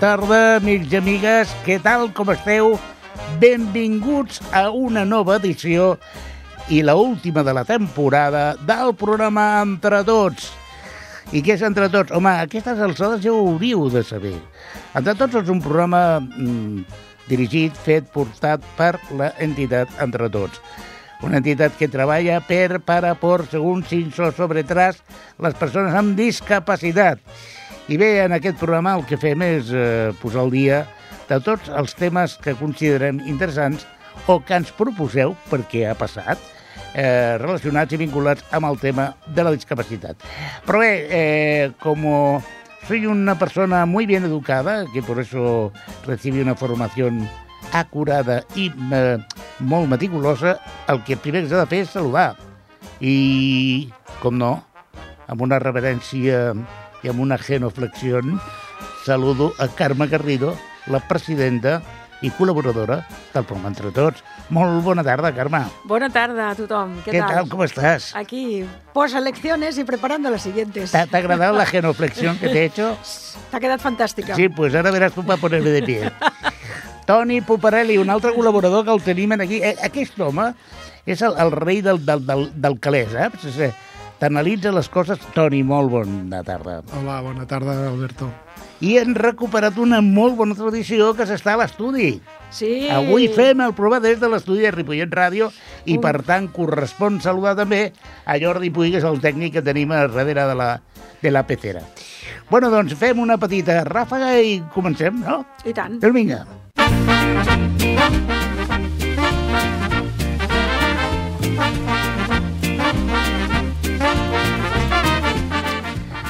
tarda, 0.00 0.56
amics 0.56 0.92
i 0.92 0.98
amigues. 0.98 1.52
Què 1.64 1.78
tal, 1.82 2.10
com 2.14 2.28
esteu? 2.32 2.74
Benvinguts 3.40 4.42
a 4.54 4.68
una 4.74 5.04
nova 5.08 5.38
edició 5.40 5.94
i 6.72 6.82
la 6.84 6.96
última 7.00 7.44
de 7.46 7.54
la 7.56 7.64
temporada 7.64 8.54
del 8.68 8.92
programa 8.98 9.46
Entre 9.62 10.02
Tots. 10.04 10.50
I 11.32 11.42
què 11.42 11.56
és 11.56 11.64
Entre 11.66 11.88
Tots? 11.92 12.12
Home, 12.14 12.30
a 12.30 12.44
aquestes 12.44 12.82
alçades 12.82 13.24
ja 13.24 13.32
ho 13.32 13.40
hauríeu 13.46 13.88
de 13.92 14.04
saber. 14.04 14.36
Entre 14.94 15.16
Tots 15.16 15.40
és 15.42 15.52
un 15.52 15.62
programa 15.64 16.20
mm, 16.20 16.84
dirigit, 17.30 17.76
fet, 17.86 18.10
portat 18.12 18.64
per 18.76 18.94
la 19.16 19.32
entitat 19.42 19.90
Entre 20.04 20.28
Tots. 20.32 20.60
Una 21.24 21.40
entitat 21.40 21.78
que 21.78 21.88
treballa 21.88 22.42
per, 22.44 22.82
para, 22.84 23.14
por, 23.16 23.46
segons, 23.48 23.88
sin, 23.88 24.10
so, 24.12 24.28
sobre, 24.36 24.66
tras, 24.68 25.00
les 25.40 25.56
persones 25.56 25.96
amb 25.96 26.18
discapacitat. 26.18 27.22
I 27.86 27.96
bé, 27.96 28.24
en 28.24 28.32
aquest 28.34 28.58
programa 28.58 28.96
el 28.98 29.04
que 29.06 29.18
fem 29.20 29.42
és 29.46 29.68
eh, 29.70 30.10
posar 30.18 30.42
al 30.42 30.50
dia 30.50 30.80
de 31.28 31.38
tots 31.42 31.70
els 31.70 31.94
temes 31.94 32.34
que 32.42 32.56
considerem 32.58 33.20
interessants 33.30 33.84
o 34.26 34.40
que 34.42 34.56
ens 34.58 34.72
proposeu, 34.74 35.36
perquè 35.50 35.84
ha 35.86 35.94
passat, 35.98 36.40
eh, 36.94 37.36
relacionats 37.38 37.94
i 37.94 38.00
vinculats 38.00 38.42
amb 38.56 38.66
el 38.66 38.80
tema 38.82 39.12
de 39.26 39.44
la 39.46 39.54
discapacitat. 39.54 40.18
Però 40.66 40.80
bé, 40.82 40.92
eh, 41.10 41.72
como 41.78 42.42
soy 42.88 43.06
una 43.06 43.38
persona 43.38 43.86
muy 43.86 44.06
bien 44.06 44.24
educada, 44.24 44.84
que 44.92 45.02
por 45.02 45.20
eso 45.20 45.72
recibí 46.06 46.40
una 46.40 46.56
formación 46.56 47.28
acurada 47.72 48.42
i 48.54 48.70
eh, 48.92 49.18
molt 49.60 49.86
meticulosa, 49.88 50.58
el 50.88 51.02
que 51.04 51.16
primer 51.16 51.44
que 51.44 51.50
s'ha 51.50 51.62
de 51.64 51.70
fer 51.70 51.84
és 51.86 51.94
saludar. 51.94 52.32
I, 52.98 53.90
com 54.22 54.34
no, 54.38 54.56
amb 55.28 55.42
una 55.42 55.58
reverència 55.62 56.54
i 57.06 57.08
amb 57.08 57.22
una 57.22 57.38
genoflexió, 57.38 58.18
saludo 59.04 59.52
a 59.62 59.68
Carme 59.68 60.08
Garrido, 60.10 60.56
la 60.90 60.98
presidenta 61.06 61.78
i 62.24 62.30
col·laboradora 62.34 62.96
del 63.34 63.44
programa 63.44 63.68
Entre 63.70 63.92
Tots. 63.94 64.24
Molt 64.50 64.80
bona 64.82 65.04
tarda, 65.06 65.30
Carme. 65.36 65.60
Bona 65.86 66.08
tarda 66.10 66.48
a 66.50 66.56
tothom. 66.58 66.96
Què, 67.04 67.12
Què 67.14 67.20
tal? 67.22 67.46
Com 67.52 67.62
estàs? 67.62 68.08
Aquí, 68.18 68.64
poselecciones 68.94 69.78
y 69.78 69.84
preparando 69.84 70.30
las 70.30 70.42
siguientes. 70.42 70.90
¿Te, 70.90 71.06
te 71.06 71.16
ha 71.16 71.20
agradado 71.20 71.56
la 71.56 71.66
genoflexión 71.66 72.38
que 72.38 72.48
te 72.48 72.62
he 72.62 72.64
hecho? 72.72 72.96
T'ha 73.52 73.60
quedat 73.62 73.84
fantàstica. 73.84 74.34
Sí, 74.34 74.48
pues 74.48 74.74
ara 74.74 74.90
veràs 74.90 75.14
tu 75.14 75.22
per 75.28 75.38
poner-me 75.38 75.70
de 75.76 75.82
pie. 75.86 76.10
Toni 77.06 77.38
Puparelli, 77.46 78.00
un 78.02 78.10
altre 78.10 78.32
col·laborador 78.34 78.82
que 78.88 78.96
el 78.96 79.04
tenim 79.06 79.36
aquí. 79.38 79.60
Eh, 79.62 79.76
Aquest 79.86 80.18
home 80.18 80.50
és 81.06 81.22
el, 81.22 81.36
el 81.38 81.52
rei 81.54 81.84
del, 81.86 82.02
del, 82.02 82.26
del, 82.26 82.48
del 82.56 82.80
calés, 82.82 83.12
saps? 83.14 83.46
Eh, 83.60 83.70
T'analitza 84.20 84.72
les 84.72 84.88
coses. 84.88 85.20
Toni, 85.34 85.60
molt 85.66 85.92
bona 85.92 86.42
tarda. 86.44 86.80
Hola, 86.96 87.20
bona 87.24 87.44
tarda, 87.48 87.74
Alberto. 87.90 88.30
I 88.80 88.96
hem 89.00 89.14
recuperat 89.16 89.76
una 89.80 90.02
molt 90.04 90.36
bona 90.36 90.56
tradició 90.56 91.12
que 91.16 91.26
s'està 91.28 91.54
a 91.54 91.60
l'estudi. 91.60 92.14
Sí. 92.52 92.88
Avui 92.92 93.28
fem 93.32 93.60
el 93.64 93.74
programa 93.76 94.04
des 94.04 94.20
de 94.20 94.28
l'estudi 94.32 94.64
de 94.64 94.72
Ripollet 94.74 95.12
Ràdio 95.12 95.50
i, 95.84 95.96
per 96.00 96.20
tant, 96.28 96.48
correspon 96.52 97.20
saludar 97.24 97.56
també 97.58 97.90
a 98.24 98.36
Jordi 98.40 98.72
Puig, 98.72 98.94
que 98.94 99.00
és 99.00 99.08
el 99.08 99.20
tècnic 99.24 99.56
que 99.56 99.64
tenim 99.64 99.92
a 99.92 100.04
darrere 100.06 100.48
de 100.48 100.58
la, 100.60 100.70
de 101.22 101.32
la 101.32 101.46
pecera. 101.48 101.84
Bueno, 102.50 102.70
doncs 102.72 102.96
fem 102.96 103.20
una 103.20 103.40
petita 103.40 103.82
ràfaga 103.88 104.36
i 104.40 104.60
comencem, 104.72 105.24
no? 105.24 105.42
I 105.64 105.76
tant. 105.76 106.00
Doncs 106.00 106.16
vinga. 106.16 106.44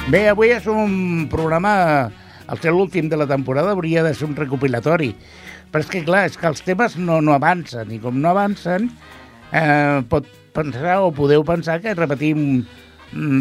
Bé, 0.07 0.21
avui 0.31 0.53
és 0.55 0.63
un 0.71 1.25
programa, 1.27 1.71
al 2.47 2.59
ser 2.63 2.71
l'últim 2.71 3.09
de 3.11 3.17
la 3.19 3.25
temporada, 3.27 3.73
hauria 3.75 4.05
de 4.05 4.13
ser 4.15 4.29
un 4.29 4.37
recopilatori. 4.37 5.09
Però 5.67 5.83
és 5.83 5.89
que, 5.91 5.99
clar, 6.07 6.21
és 6.29 6.37
que 6.39 6.47
els 6.47 6.63
temes 6.63 6.95
no, 6.95 7.17
no 7.19 7.33
avancen, 7.35 7.91
i 7.91 7.99
com 7.99 8.21
no 8.23 8.29
avancen, 8.31 8.85
eh, 9.51 9.99
pot 10.07 10.29
pensar 10.55 11.01
o 11.03 11.11
podeu 11.11 11.43
pensar 11.43 11.81
que 11.83 11.97
repetim 11.97 12.63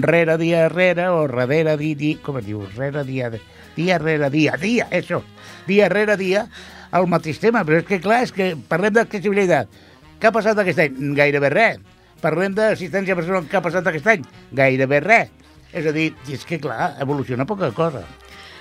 rere 0.02 0.34
dia 0.42 0.66
rere 0.68 1.06
o 1.14 1.22
darrere 1.30 1.76
dia, 1.78 2.00
dia 2.02 2.18
com 2.26 2.40
es 2.42 2.48
diu, 2.50 2.66
rere 2.74 3.06
dia, 3.06 3.30
dia 3.78 4.02
rere 4.02 4.34
dia, 4.34 4.58
dia, 4.58 4.90
això, 4.90 5.22
dia 5.70 5.86
rere 5.94 6.18
dia, 6.18 6.48
el 6.90 7.06
mateix 7.06 7.38
tema, 7.38 7.62
però 7.62 7.78
és 7.78 7.86
que 7.86 8.02
clar, 8.02 8.24
és 8.26 8.34
que 8.34 8.56
parlem 8.66 8.98
d'accessibilitat. 8.98 9.70
Què 10.18 10.32
ha 10.32 10.34
passat 10.34 10.58
aquest 10.58 10.82
any? 10.82 10.98
Gairebé 11.14 11.54
res. 11.54 11.82
Parlem 12.18 12.58
d'assistència 12.58 13.14
personal, 13.14 13.46
què 13.46 13.60
ha 13.60 13.62
passat 13.62 13.86
aquest 13.86 14.16
any? 14.18 14.26
Gairebé 14.50 15.04
res. 15.06 15.45
És 15.72 15.86
a 15.86 15.92
dir, 15.92 16.12
és 16.30 16.44
que 16.46 16.60
clar, 16.62 16.94
evoluciona 17.02 17.46
poca 17.46 17.72
cosa. 17.74 18.04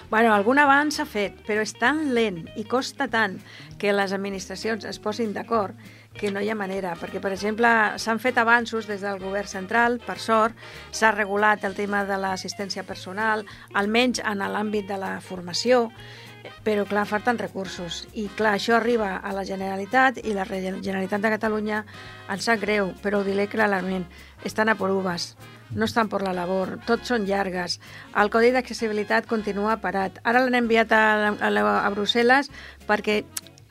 Bueno, 0.10 0.36
algun 0.36 0.60
avanç 0.62 1.00
s'ha 1.00 1.06
fet, 1.10 1.40
però 1.48 1.64
és 1.66 1.74
tan 1.74 2.14
lent 2.14 2.44
i 2.56 2.64
costa 2.70 3.08
tant 3.10 3.40
que 3.82 3.94
les 3.94 4.14
administracions 4.14 4.86
es 4.86 5.00
posin 5.02 5.34
d'acord 5.34 5.74
que 6.16 6.30
no 6.32 6.40
hi 6.40 6.50
ha 6.50 6.56
manera, 6.56 6.94
perquè, 6.96 7.20
per 7.20 7.34
exemple, 7.34 7.68
s'han 8.00 8.22
fet 8.24 8.38
avanços 8.40 8.88
des 8.88 9.02
del 9.04 9.20
govern 9.20 9.50
central, 9.50 9.98
per 10.06 10.16
sort, 10.22 10.56
s'ha 10.92 11.12
regulat 11.12 11.66
el 11.68 11.76
tema 11.76 12.06
de 12.08 12.20
l'assistència 12.22 12.86
personal, 12.88 13.44
almenys 13.74 14.22
en 14.24 14.46
l'àmbit 14.46 14.88
de 14.88 15.02
la 15.02 15.18
formació, 15.20 15.90
però, 16.64 16.86
clar, 16.88 17.08
falten 17.10 17.42
recursos. 17.42 18.06
I, 18.14 18.30
clar, 18.38 18.56
això 18.56 18.78
arriba 18.78 19.18
a 19.18 19.34
la 19.34 19.44
Generalitat 19.44 20.22
i 20.24 20.38
la 20.38 20.46
Generalitat 20.46 21.26
de 21.26 21.34
Catalunya 21.36 21.84
ens 22.30 22.48
sap 22.48 22.62
greu, 22.62 22.94
però 23.02 23.20
ho 23.20 23.28
diré 23.28 23.50
clarament, 23.52 24.06
estan 24.46 24.70
a 24.70 24.78
por 24.80 24.94
uvas 24.94 25.34
no 25.72 25.86
estan 25.86 26.10
per 26.12 26.22
la 26.22 26.34
labor, 26.36 26.76
tots 26.86 27.10
són 27.10 27.26
llargues. 27.26 27.80
El 28.16 28.30
Codi 28.34 28.52
d'Accessibilitat 28.54 29.26
continua 29.30 29.80
parat. 29.82 30.20
Ara 30.24 30.44
l'han 30.44 30.60
enviat 30.62 30.94
a, 30.94 31.04
a, 31.34 31.50
a 31.50 31.90
Brussel·les 31.96 32.52
perquè 32.86 33.24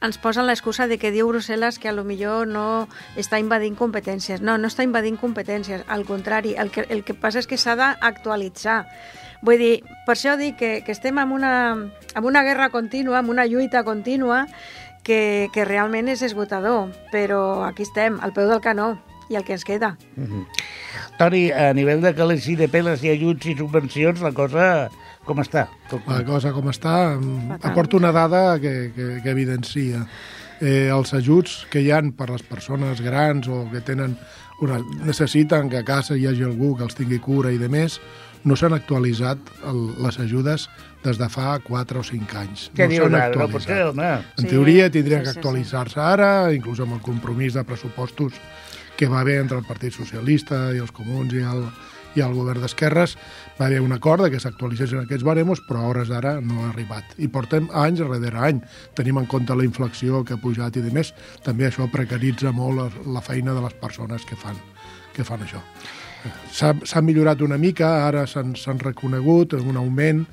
ens 0.04 0.18
posen 0.20 0.44
l'excusa 0.46 0.86
de 0.90 0.98
que 1.00 1.12
diu 1.14 1.30
Brussel·les 1.30 1.78
que 1.80 1.88
a 1.88 1.96
lo 1.96 2.04
millor 2.04 2.48
no 2.50 2.86
està 3.16 3.38
invadint 3.40 3.76
competències. 3.78 4.42
No, 4.44 4.58
no 4.58 4.68
està 4.68 4.84
invadint 4.84 5.16
competències, 5.20 5.84
al 5.88 6.04
contrari, 6.04 6.54
el 6.60 6.70
que, 6.74 6.84
el 6.90 7.04
que 7.04 7.16
passa 7.16 7.40
és 7.40 7.48
que 7.48 7.60
s'ha 7.60 7.76
d'actualitzar. 7.78 8.82
Vull 9.44 9.60
dir, 9.60 9.74
per 10.06 10.16
això 10.16 10.38
dic 10.40 10.56
que, 10.60 10.72
que 10.84 10.92
estem 10.92 11.18
en 11.20 11.32
una, 11.32 11.54
en 12.16 12.24
una 12.24 12.42
guerra 12.44 12.70
contínua, 12.72 13.20
en 13.20 13.28
una 13.32 13.46
lluita 13.46 13.84
contínua, 13.84 14.46
que, 15.04 15.48
que 15.52 15.66
realment 15.68 16.08
és 16.08 16.24
esgotador, 16.24 16.88
però 17.12 17.62
aquí 17.66 17.84
estem, 17.84 18.16
al 18.24 18.32
peu 18.32 18.48
del 18.48 18.62
canó, 18.64 18.94
i 19.28 19.36
el 19.36 19.44
que 19.44 19.52
ens 19.52 19.64
queda. 19.64 19.96
Mm 20.16 20.24
-hmm. 20.24 20.46
Toni, 21.18 21.50
a 21.52 21.72
nivell 21.72 22.00
de 22.00 22.14
calés 22.14 22.48
i 22.48 22.56
de 22.56 22.68
peles 22.68 23.02
i 23.04 23.10
ajuts 23.10 23.46
i 23.46 23.56
subvencions, 23.56 24.20
la 24.20 24.32
cosa 24.32 24.90
com 25.24 25.38
està? 25.38 25.68
La 26.06 26.24
cosa 26.24 26.52
com 26.52 26.68
està, 26.68 27.18
aporto 27.62 27.96
una 27.96 28.12
dada 28.12 28.58
que, 28.60 28.92
que, 28.94 29.20
que 29.22 29.30
evidencia 29.30 30.06
eh, 30.60 30.90
els 30.92 31.14
ajuts 31.14 31.66
que 31.70 31.80
hi 31.80 31.90
han 31.90 32.12
per 32.12 32.30
les 32.30 32.42
persones 32.42 33.00
grans 33.00 33.48
o 33.48 33.64
que 33.72 33.80
tenen 33.80 34.18
una, 34.60 34.80
necessiten 35.04 35.70
que 35.70 35.80
a 35.80 35.84
casa 35.84 36.16
hi 36.16 36.26
hagi 36.28 36.44
algú 36.44 36.74
que 36.76 36.84
els 36.86 36.94
tingui 36.94 37.18
cura 37.18 37.52
i 37.52 37.58
de 37.58 37.68
més, 37.68 37.98
no 38.44 38.56
s'han 38.56 38.76
actualitzat 38.76 39.40
el, 39.70 39.80
les 40.04 40.18
ajudes 40.20 40.68
des 41.04 41.18
de 41.20 41.28
fa 41.32 41.56
4 41.64 42.00
o 42.00 42.04
5 42.04 42.38
anys. 42.40 42.66
Què 42.76 42.88
no 42.88 43.00
s'han 43.00 43.16
ara? 43.18 43.46
No 43.48 43.60
ser. 43.60 43.80
En 43.88 44.44
Sí, 44.44 44.50
teoria 44.50 44.90
tindrien 44.92 45.20
sí, 45.20 45.24
que 45.24 45.32
sí, 45.32 45.34
sí. 45.34 45.40
actualitzar-se 45.40 46.00
ara, 46.00 46.30
inclús 46.52 46.80
amb 46.84 46.98
el 46.98 47.02
compromís 47.04 47.56
de 47.56 47.64
pressupostos 47.64 48.36
que 49.04 49.10
va 49.12 49.20
haver 49.20 49.40
entre 49.42 49.58
el 49.60 49.66
Partit 49.68 49.92
Socialista 49.92 50.70
i 50.72 50.78
els 50.80 50.92
Comuns 50.96 51.34
i 51.36 51.42
el, 51.44 51.66
i 52.16 52.22
el 52.24 52.32
govern 52.32 52.62
d'esquerres, 52.64 53.18
va 53.58 53.66
haver 53.66 53.82
un 53.84 53.92
acord 53.92 54.24
de 54.24 54.30
que 54.32 54.40
s'actualitzessin 54.40 55.02
aquests 55.02 55.26
baremos, 55.26 55.60
però 55.66 55.82
a 55.82 55.90
hores 55.90 56.08
d'ara 56.08 56.38
no 56.40 56.62
ha 56.62 56.70
arribat. 56.70 57.12
I 57.20 57.28
portem 57.28 57.68
anys 57.84 58.00
darrere 58.00 58.40
any. 58.48 58.62
Tenim 58.96 59.20
en 59.20 59.28
compte 59.28 59.52
la 59.52 59.66
inflació 59.66 60.22
que 60.24 60.38
ha 60.38 60.40
pujat 60.40 60.78
i 60.80 60.86
de 60.86 60.94
més. 60.94 61.12
També 61.44 61.68
això 61.68 61.90
precaritza 61.92 62.54
molt 62.56 62.96
la 63.04 63.24
feina 63.24 63.52
de 63.52 63.66
les 63.66 63.76
persones 63.82 64.24
que 64.24 64.40
fan, 64.40 64.56
que 65.12 65.26
fan 65.26 65.44
això. 65.44 65.60
S'ha 66.54 66.74
s'ha 66.84 67.02
millorat 67.04 67.42
una 67.44 67.58
mica, 67.58 68.06
ara 68.06 68.26
s'han 68.26 68.54
s'han 68.56 68.80
reconegut 68.82 69.56
un 69.60 69.76
augment 69.76 70.24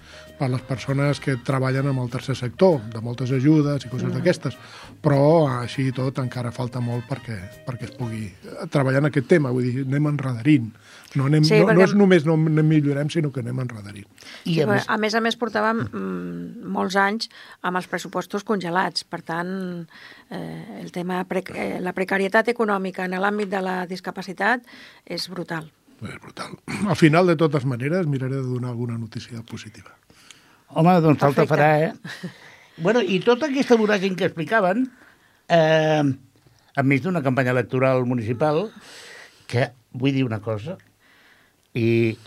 per 0.41 0.49
les 0.49 0.61
persones 0.65 1.19
que 1.21 1.35
treballen 1.45 1.91
amb 1.91 2.01
el 2.01 2.09
tercer 2.09 2.33
sector, 2.33 2.79
de 2.89 3.01
moltes 3.05 3.29
ajudes 3.35 3.85
i 3.85 3.89
coses 3.91 4.07
mm. 4.07 4.15
d'aquestes, 4.17 4.55
però 5.03 5.21
així 5.59 5.91
i 5.91 5.93
tot 5.93 6.17
encara 6.23 6.49
falta 6.55 6.81
molt 6.81 7.05
perquè, 7.09 7.37
perquè 7.67 7.85
es 7.85 7.93
pugui 7.93 8.23
eh, 8.25 8.55
treballar 8.73 9.03
en 9.03 9.11
aquest 9.11 9.29
tema, 9.29 9.51
vull 9.53 9.67
dir, 9.69 9.83
anem 9.85 10.09
enredarint. 10.15 10.71
No, 11.13 11.27
anem, 11.27 11.45
Sí, 11.45 11.59
no, 11.59 11.67
perquè- 11.67 11.75
no 11.77 11.85
és 11.85 11.93
només 11.99 12.25
no, 12.25 12.37
no 12.41 12.63
millorem, 12.65 13.11
sinó 13.13 13.29
que 13.35 13.43
anem 13.43 13.59
enredarint. 13.61 14.07
I 14.45 14.55
Sí, 14.55 14.61
a 14.63 14.67
més, 14.69 14.87
a 14.89 14.97
més 14.97 15.17
a 15.17 15.21
més, 15.21 15.37
portàvem 15.37 15.83
mm, 15.83 16.71
molts 16.73 16.97
anys 16.97 17.29
amb 17.61 17.77
els 17.77 17.89
pressupostos 17.91 18.47
congelats. 18.47 19.03
Per 19.05 19.21
tant, 19.27 19.51
eh, 20.31 20.79
el 20.81 20.89
tema 20.95 21.21
pre 21.29 21.43
eh, 21.53 21.77
la 21.83 21.93
precarietat 21.93 22.49
econòmica 22.49 23.05
en 23.05 23.19
l'àmbit 23.19 23.51
de 23.51 23.61
la 23.61 23.77
discapacitat 23.85 24.65
és 25.05 25.29
brutal. 25.29 25.69
És 26.01 26.17
brutal. 26.21 26.55
Al 26.89 26.97
final, 26.97 27.27
de 27.29 27.37
totes 27.37 27.65
maneres, 27.69 28.07
miraré 28.09 28.39
de 28.39 28.47
donar 28.47 28.71
alguna 28.71 28.97
notícia 28.97 29.41
positiva. 29.43 29.93
home, 30.73 30.93
doncs 31.03 31.19
falta 31.19 31.45
farà, 31.45 31.71
eh? 31.89 31.93
Bueno, 32.81 33.01
i 33.03 33.19
tota 33.19 33.49
aquesta 33.49 33.75
voràgin 33.77 34.15
que 34.17 34.25
explicaven, 34.25 34.85
eh, 35.51 36.01
enmig 36.79 37.01
d'una 37.03 37.21
campanya 37.21 37.51
electoral 37.51 38.05
municipal, 38.07 38.71
que 39.45 39.67
vull 39.91 40.15
dir 40.15 40.23
una 40.25 40.39
cosa, 40.41 40.77
i 41.75 42.17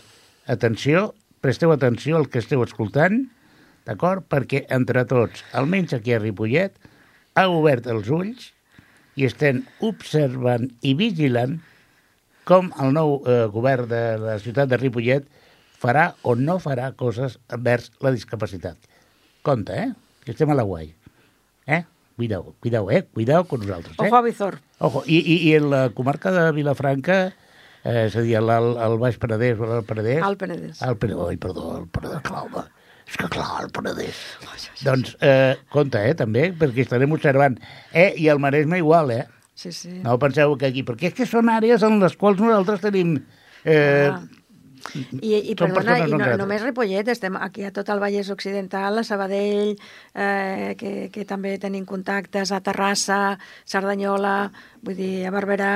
atenció, 0.47 1.09
presteu 1.41 1.73
atenció 1.73 2.21
al 2.21 2.29
que 2.29 2.39
esteu 2.39 2.63
escoltant, 2.63 3.25
d'acord? 3.89 4.23
Perquè 4.29 4.63
entre 4.77 5.03
tots, 5.09 5.43
almenys 5.51 5.97
aquí 5.97 6.13
a 6.13 6.21
Ripollet, 6.21 6.77
ha 7.35 7.49
obert 7.51 7.89
els 7.91 8.07
ulls 8.13 8.51
i 9.17 9.25
estem 9.27 9.63
observant 9.83 10.69
i 10.85 10.93
vigilant 10.95 11.57
com 12.45 12.69
el 12.81 12.93
nou 12.93 13.19
eh, 13.25 13.45
govern 13.51 13.89
de 13.89 14.03
la 14.21 14.37
ciutat 14.41 14.69
de 14.69 14.77
Ripollet 14.79 15.25
farà 15.81 16.11
o 16.23 16.35
no 16.39 16.59
farà 16.61 16.91
coses 16.97 17.39
envers 17.53 17.91
la 18.05 18.13
discapacitat. 18.15 18.77
Compte, 19.45 19.73
eh? 19.73 19.89
Que 20.25 20.33
estem 20.33 20.49
a 20.49 20.57
la 20.57 20.65
guai. 20.65 20.93
Eh? 21.67 21.83
Cuidao, 22.15 22.55
cuidao, 22.63 22.89
eh? 22.91 23.03
Cuidao 23.13 23.43
con 23.45 23.59
nosaltres, 23.59 23.97
eh? 23.99 24.07
Ojo 24.07 24.15
a 24.15 24.21
Bizor. 24.21 24.59
Ojo. 24.79 25.03
I, 25.05 25.17
i, 25.19 25.35
I 25.49 25.55
en 25.57 25.69
la 25.69 25.89
comarca 25.89 26.31
de 26.31 26.45
Vilafranca, 26.55 27.17
eh, 27.83 28.05
és 28.05 28.15
a 28.15 28.23
dir, 28.23 28.37
al, 28.39 28.49
al 28.79 28.97
Baix 29.01 29.19
Penedès 29.21 29.59
o 29.59 29.67
al 29.79 29.83
Penedès... 29.85 30.23
Al 30.23 30.37
Penedès. 30.39 30.81
Al 30.85 30.97
Penedès, 31.01 31.25
oi, 31.27 31.37
perdó, 31.41 31.67
el 31.81 31.89
Penedès, 31.91 32.23
clar, 32.25 32.45
home. 32.47 32.63
És 33.05 33.19
que 33.21 33.27
clar, 33.29 33.49
el 33.65 33.69
Penedès. 33.75 34.21
Doncs, 34.85 35.17
eh, 35.21 35.57
compte, 35.73 36.01
eh, 36.01 36.15
també, 36.17 36.47
perquè 36.57 36.85
estarem 36.85 37.11
observant. 37.13 37.59
Eh, 37.91 38.13
i 38.17 38.29
el 38.33 38.41
Maresme 38.41 38.79
igual, 38.81 39.11
eh? 39.13 39.25
Sí, 39.55 39.71
sí. 39.71 39.89
No 40.03 40.17
penseu 40.19 40.57
que 40.59 40.67
aquí... 40.67 40.83
Perquè 40.83 41.09
és 41.09 41.15
que 41.17 41.25
són 41.29 41.47
àrees 41.49 41.83
en 41.87 41.99
les 42.03 42.17
quals 42.19 42.41
nosaltres 42.43 42.83
tenim... 42.83 43.17
Eh, 43.63 44.09
Ah. 44.13 44.21
I, 44.93 45.31
i 45.49 45.53
perdona, 45.57 45.95
i 46.05 46.11
no 46.13 46.27
només 46.37 46.61
Ripollet, 46.61 47.07
estem 47.09 47.33
aquí 47.41 47.63
a 47.65 47.71
tot 47.73 47.87
el 47.89 47.97
Vallès 47.97 48.27
Occidental, 48.29 48.99
a 48.99 49.03
Sabadell, 49.03 49.71
eh, 50.13 50.75
que, 50.77 50.91
que 51.09 51.23
també 51.25 51.55
tenim 51.57 51.87
contactes, 51.89 52.51
a 52.53 52.59
Terrassa, 52.61 53.39
Cerdanyola, 53.65 54.51
vull 54.85 54.99
dir, 54.99 55.25
a 55.25 55.31
Barberà... 55.33 55.71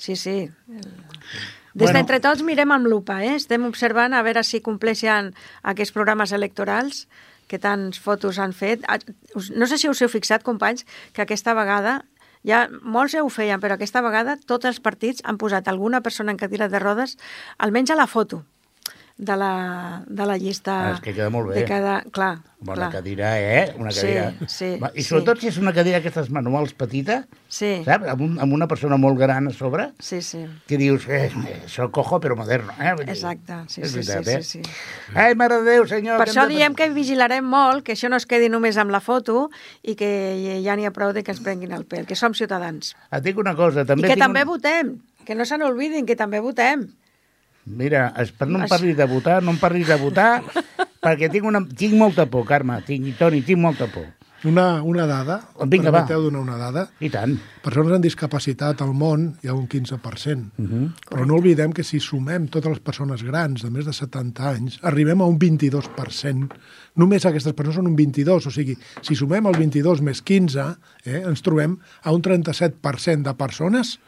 Sí, 0.00 0.16
sí. 0.16 0.48
Des 0.72 0.88
Bueno. 1.74 1.92
d'entre 1.98 2.22
tots 2.24 2.40
mirem 2.46 2.72
amb 2.72 2.88
lupa, 2.88 3.18
eh? 3.24 3.34
Estem 3.36 3.66
observant 3.68 4.16
a 4.16 4.22
veure 4.24 4.40
si 4.48 4.62
compleixen 4.64 5.34
aquests 5.62 5.92
programes 5.92 6.32
electorals 6.32 7.06
que 7.48 7.58
tants 7.60 8.00
fotos 8.00 8.38
han 8.40 8.52
fet. 8.56 8.80
Ah, 8.88 8.96
No 9.56 9.66
sé 9.68 9.76
si 9.76 9.88
us 9.92 10.00
heu 10.00 10.08
fixat, 10.08 10.40
companys, 10.42 10.86
que 11.12 11.20
aquesta 11.24 11.52
vegada 11.52 11.98
ja 12.46 12.66
molts 12.82 13.14
ja 13.16 13.24
ho 13.24 13.30
feien, 13.32 13.60
però 13.60 13.76
aquesta 13.76 14.02
vegada 14.04 14.38
tots 14.46 14.68
els 14.68 14.80
partits 14.80 15.22
han 15.24 15.38
posat 15.38 15.68
alguna 15.68 16.02
persona 16.02 16.32
en 16.32 16.40
cadira 16.40 16.68
de 16.68 16.82
rodes, 16.82 17.18
almenys 17.58 17.90
a 17.90 17.98
la 17.98 18.06
foto 18.06 18.44
de 19.18 19.36
la, 19.36 20.02
de 20.08 20.24
la 20.26 20.36
llista. 20.38 20.72
Ah, 20.88 20.92
és 20.96 21.00
que 21.04 21.12
queda 21.14 21.28
molt 21.30 21.50
bé. 21.52 21.60
De 21.60 21.64
cada... 21.68 22.00
Clar, 22.10 22.38
bona 22.62 22.76
clar. 22.78 22.90
cadira, 22.92 23.32
eh? 23.38 23.74
Una 23.78 23.90
Sí, 23.92 24.00
cadira. 24.06 24.48
sí, 24.48 24.70
Va, 24.82 24.90
I 24.94 25.02
sí. 25.02 25.08
sobretot 25.10 25.40
si 25.42 25.48
és 25.50 25.58
una 25.58 25.72
cadira 25.74 25.98
d'aquestes 26.00 26.30
manuals 26.30 26.72
petita, 26.78 27.24
Sí, 27.52 27.82
saps? 27.84 28.06
Amb, 28.08 28.22
un, 28.24 28.38
amb 28.40 28.54
una 28.56 28.66
persona 28.70 28.96
molt 28.96 29.18
gran 29.20 29.48
a 29.48 29.52
sobre, 29.52 29.90
sí, 30.00 30.22
sí. 30.22 30.46
que 30.66 30.78
dius, 30.80 31.04
eh, 31.08 31.28
això 31.66 31.90
cojo 31.92 32.18
però 32.22 32.34
moderno, 32.38 32.72
eh? 32.80 32.94
Exacte, 33.06 33.58
sí, 33.68 33.82
és 33.84 33.92
sí, 33.92 34.00
veritat, 34.00 34.24
sí, 34.24 34.30
eh? 34.32 34.42
sí, 34.42 34.62
sí. 34.64 35.14
Ai, 35.14 35.34
mare 35.36 35.60
de 35.60 35.70
Déu, 35.74 35.86
senyor... 35.86 36.16
Per 36.22 36.28
això 36.30 36.46
de- 36.48 36.54
diem 36.56 36.74
que 36.74 36.88
vigilarem 36.90 37.44
molt, 37.44 37.84
que 37.84 37.92
això 37.92 38.08
no 38.08 38.16
es 38.16 38.26
quedi 38.26 38.48
només 38.48 38.78
amb 38.80 38.90
la 38.94 39.00
foto 39.04 39.50
i 39.82 39.94
que 39.94 40.10
ja 40.64 40.74
n'hi 40.78 40.86
ha 40.88 40.94
prou 40.96 41.12
de 41.12 41.22
que 41.22 41.34
ens 41.36 41.42
prenguin 41.44 41.72
el 41.76 41.84
pèl, 41.84 42.06
que 42.08 42.16
som 42.16 42.32
ciutadans. 42.34 42.94
Et 43.12 43.22
dic 43.22 43.36
una 43.38 43.54
cosa, 43.54 43.84
també 43.84 44.08
I 44.08 44.14
que 44.14 44.16
també 44.16 44.42
un... 44.46 44.54
votem, 44.56 44.96
que 45.26 45.34
no 45.36 45.44
se 45.44 45.58
n'oblidin, 45.60 46.06
que 46.08 46.16
també 46.16 46.40
votem. 46.40 46.88
Mira, 47.66 48.12
es- 48.18 48.32
per 48.32 48.48
no 48.48 48.58
em 48.62 48.68
parlis 48.68 48.96
de 48.96 49.04
votar, 49.06 49.42
no 49.42 49.52
em 49.52 49.58
parlis 49.58 49.86
de 49.86 49.96
votar, 49.96 50.42
perquè 51.04 51.30
tinc, 51.30 51.44
una, 51.46 51.62
tinc 51.66 51.94
molta 51.94 52.26
por, 52.26 52.44
Carme, 52.48 52.80
tinc, 52.86 53.14
Toni, 53.18 53.42
tinc 53.46 53.58
molta 53.62 53.86
por. 53.86 54.08
Una, 54.44 54.82
una 54.82 55.04
dada, 55.06 55.36
Vinga, 55.70 55.92
va. 55.94 56.00
permeteu 56.02 56.24
donar 56.24 56.40
una 56.42 56.56
dada, 56.58 56.88
I 56.98 57.06
tant. 57.14 57.36
persones 57.62 57.92
amb 57.94 58.02
discapacitat 58.02 58.80
al 58.82 58.90
món 58.92 59.36
hi 59.38 59.46
ha 59.46 59.54
un 59.54 59.68
15%. 59.70 60.48
Uh 60.58 60.64
-huh. 60.66 60.88
Però 61.12 61.24
no 61.24 61.36
oblidem 61.36 61.70
que 61.72 61.84
si 61.84 62.00
sumem 62.00 62.48
totes 62.48 62.68
les 62.68 62.80
persones 62.80 63.22
grans 63.22 63.62
de 63.62 63.70
més 63.70 63.84
de 63.86 63.92
70 63.92 64.48
anys, 64.50 64.80
arribem 64.82 65.20
a 65.20 65.26
un 65.26 65.38
22%. 65.38 66.48
Només 66.96 67.24
aquestes 67.24 67.52
persones 67.52 67.76
són 67.76 67.86
un 67.86 67.94
22%, 67.96 68.48
o 68.48 68.50
sigui, 68.50 68.76
si 69.00 69.14
sumem 69.14 69.46
el 69.46 69.54
22 69.56 70.00
més 70.02 70.20
15, 70.22 70.76
eh, 71.04 71.22
ens 71.24 71.40
trobem 71.40 71.78
a 72.02 72.10
un 72.10 72.20
37% 72.20 73.22
de 73.30 73.34
persones 73.34 74.00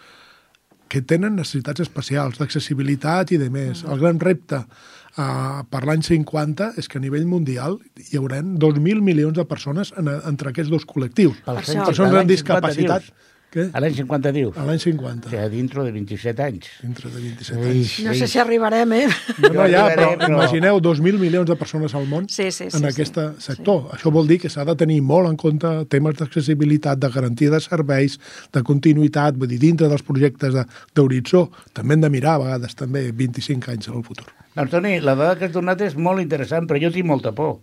que 0.94 1.02
tenen 1.02 1.34
necessitats 1.40 1.82
especials, 1.82 2.38
d'accessibilitat 2.38 3.34
i 3.34 3.40
de 3.40 3.50
més. 3.50 3.82
El 3.88 3.98
gran 4.02 4.20
repte 4.22 4.60
uh, 4.62 5.62
per 5.70 5.82
l'any 5.88 6.04
50 6.06 6.72
és 6.80 6.88
que 6.90 7.00
a 7.00 7.02
nivell 7.02 7.26
mundial 7.26 7.80
hi 8.06 8.20
haurà 8.20 8.40
2.000 8.44 9.02
milions 9.02 9.34
de 9.38 9.46
persones 9.50 9.90
en, 9.98 10.10
entre 10.22 10.52
aquests 10.52 10.70
dos 10.70 10.86
col·lectius. 10.86 11.40
Pel 11.46 11.62
això. 11.62 11.80
Persones 11.90 12.14
amb 12.14 12.20
50 12.22 12.32
discapacitat. 12.34 13.08
dius. 13.08 13.30
Què? 13.54 13.68
A 13.72 13.78
l'any 13.80 13.94
50 13.94 14.32
dius. 14.34 14.56
A 14.58 14.64
l'any 14.66 14.80
O 14.80 14.82
50, 14.82 15.30
sigui, 15.30 15.48
dintre 15.52 15.84
de 15.86 15.92
27 15.94 16.42
anys. 16.42 16.66
dintre 16.82 17.08
de 17.10 17.20
27 17.22 17.68
anys. 17.70 17.92
No 18.04 18.14
sé 18.18 18.26
si 18.26 18.38
arribarem, 18.42 18.92
eh? 18.92 19.06
No, 19.38 19.48
no, 19.54 19.66
ja, 19.70 19.84
arribaré, 19.86 19.94
però, 19.94 20.18
però- 20.18 20.30
imagineu 20.34 20.80
2.000 20.82 21.18
milions 21.22 21.46
de 21.48 21.54
persones 21.56 21.94
al 21.94 22.08
món 22.10 22.26
Sí, 22.28 22.50
sí, 22.50 22.68
sí, 22.70 22.76
en 22.76 22.82
sí. 22.82 22.86
aquest 22.90 23.18
sector. 23.38 23.88
Això 23.94 24.10
vol 24.10 24.26
dir 24.26 24.40
que 24.42 24.50
s'ha 24.50 24.64
de 24.66 24.74
tenir 24.74 25.00
molt 25.02 25.28
en 25.30 25.36
compte 25.36 25.70
temes 25.88 26.16
d'accessibilitat, 26.18 26.98
de 26.98 27.08
garantia 27.14 27.50
de 27.50 27.60
serveis, 27.60 28.18
de 28.52 28.62
continuïtat, 28.62 29.36
vull 29.38 29.48
dir, 29.48 29.60
dintre 29.62 29.88
dels 29.88 30.02
projectes 30.02 30.52
de- 30.54 30.66
d'horitzó. 30.94 31.48
També 31.72 31.94
hem 31.94 32.00
de 32.00 32.10
mirar, 32.10 32.34
a 32.34 32.38
vegades, 32.44 32.74
també 32.74 33.12
25 33.12 33.70
anys 33.70 33.86
en 33.88 33.94
el 33.94 34.02
futur. 34.04 34.26
Doncs, 34.54 34.70
Toni, 34.70 35.00
la 35.00 35.14
dada 35.14 35.36
que 35.38 35.46
has 35.46 35.52
donat 35.52 35.80
és 35.82 35.94
molt 35.96 36.20
interessant, 36.20 36.66
però 36.68 36.80
jo 36.82 36.90
tinc 36.90 37.06
molta 37.06 37.32
por. 37.32 37.60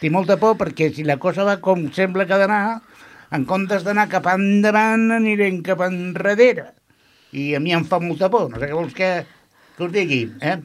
Tinc 0.00 0.12
molta 0.12 0.36
por 0.36 0.56
perquè 0.56 0.90
si 0.94 1.04
la 1.04 1.16
cosa 1.16 1.44
va 1.44 1.58
com 1.60 1.86
sembla 1.92 2.26
que 2.26 2.34
ha 2.34 2.38
d'anar, 2.38 2.82
en 3.34 3.44
comptes 3.50 3.84
d'anar 3.86 4.06
cap 4.12 4.28
endavant, 4.30 5.08
anirem 5.16 5.60
cap 5.66 5.82
enrere. 5.86 6.68
I 7.34 7.54
a 7.58 7.60
mi 7.62 7.74
em 7.74 7.86
fa 7.88 7.98
molta 8.02 8.30
por. 8.30 8.48
No 8.52 8.60
sé 8.60 8.68
què 8.70 8.76
vols 8.78 8.94
que, 8.94 9.10
que 9.76 9.86
us 9.86 9.94
digui, 9.94 10.20
eh? 10.40 10.58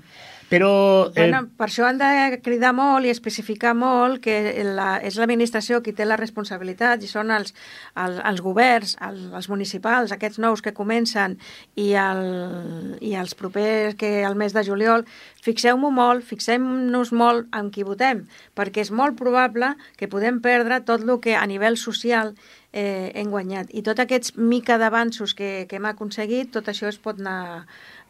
Però... 0.49 0.71
Eh, 1.13 1.19
Bueno, 1.19 1.43
per 1.57 1.67
això 1.67 1.85
han 1.85 1.99
de 2.01 2.39
cridar 2.43 2.71
molt 2.73 3.05
i 3.05 3.11
especificar 3.13 3.75
molt 3.77 4.21
que 4.23 4.35
la, 4.65 4.97
és 5.05 5.19
l'administració 5.19 5.79
qui 5.85 5.93
té 5.93 6.07
la 6.07 6.17
responsabilitat 6.19 7.03
i 7.05 7.09
són 7.11 7.31
els, 7.35 7.53
els, 7.95 8.19
els 8.25 8.41
governs, 8.41 8.95
els, 9.05 9.27
els 9.37 9.49
municipals, 9.51 10.13
aquests 10.15 10.41
nous 10.41 10.63
que 10.65 10.73
comencen 10.73 11.37
i, 11.75 11.91
el, 11.93 12.97
i 13.05 13.13
els 13.19 13.35
propers 13.37 13.97
que 13.99 14.23
al 14.25 14.37
mes 14.39 14.55
de 14.57 14.65
juliol, 14.65 15.05
fixeu-m'ho 15.45 15.91
molt, 15.93 16.25
fixem-nos 16.25 17.13
molt 17.13 17.49
en 17.55 17.69
qui 17.73 17.85
votem, 17.85 18.25
perquè 18.57 18.83
és 18.85 18.91
molt 18.91 19.19
probable 19.19 19.75
que 19.99 20.09
podem 20.09 20.41
perdre 20.41 20.81
tot 20.81 21.05
el 21.05 21.19
que 21.21 21.37
a 21.37 21.45
nivell 21.47 21.77
social 21.77 22.33
eh, 22.73 23.11
hem 23.15 23.29
guanyat. 23.29 23.69
I 23.73 23.85
tots 23.85 24.01
aquests 24.01 24.35
mica 24.37 24.77
d'avanços 24.81 25.33
que, 25.37 25.65
que 25.69 25.77
hem 25.77 25.87
aconseguit, 25.89 26.51
tot 26.53 26.69
això 26.69 26.89
es 26.89 26.99
pot 27.01 27.21
anar 27.21 27.65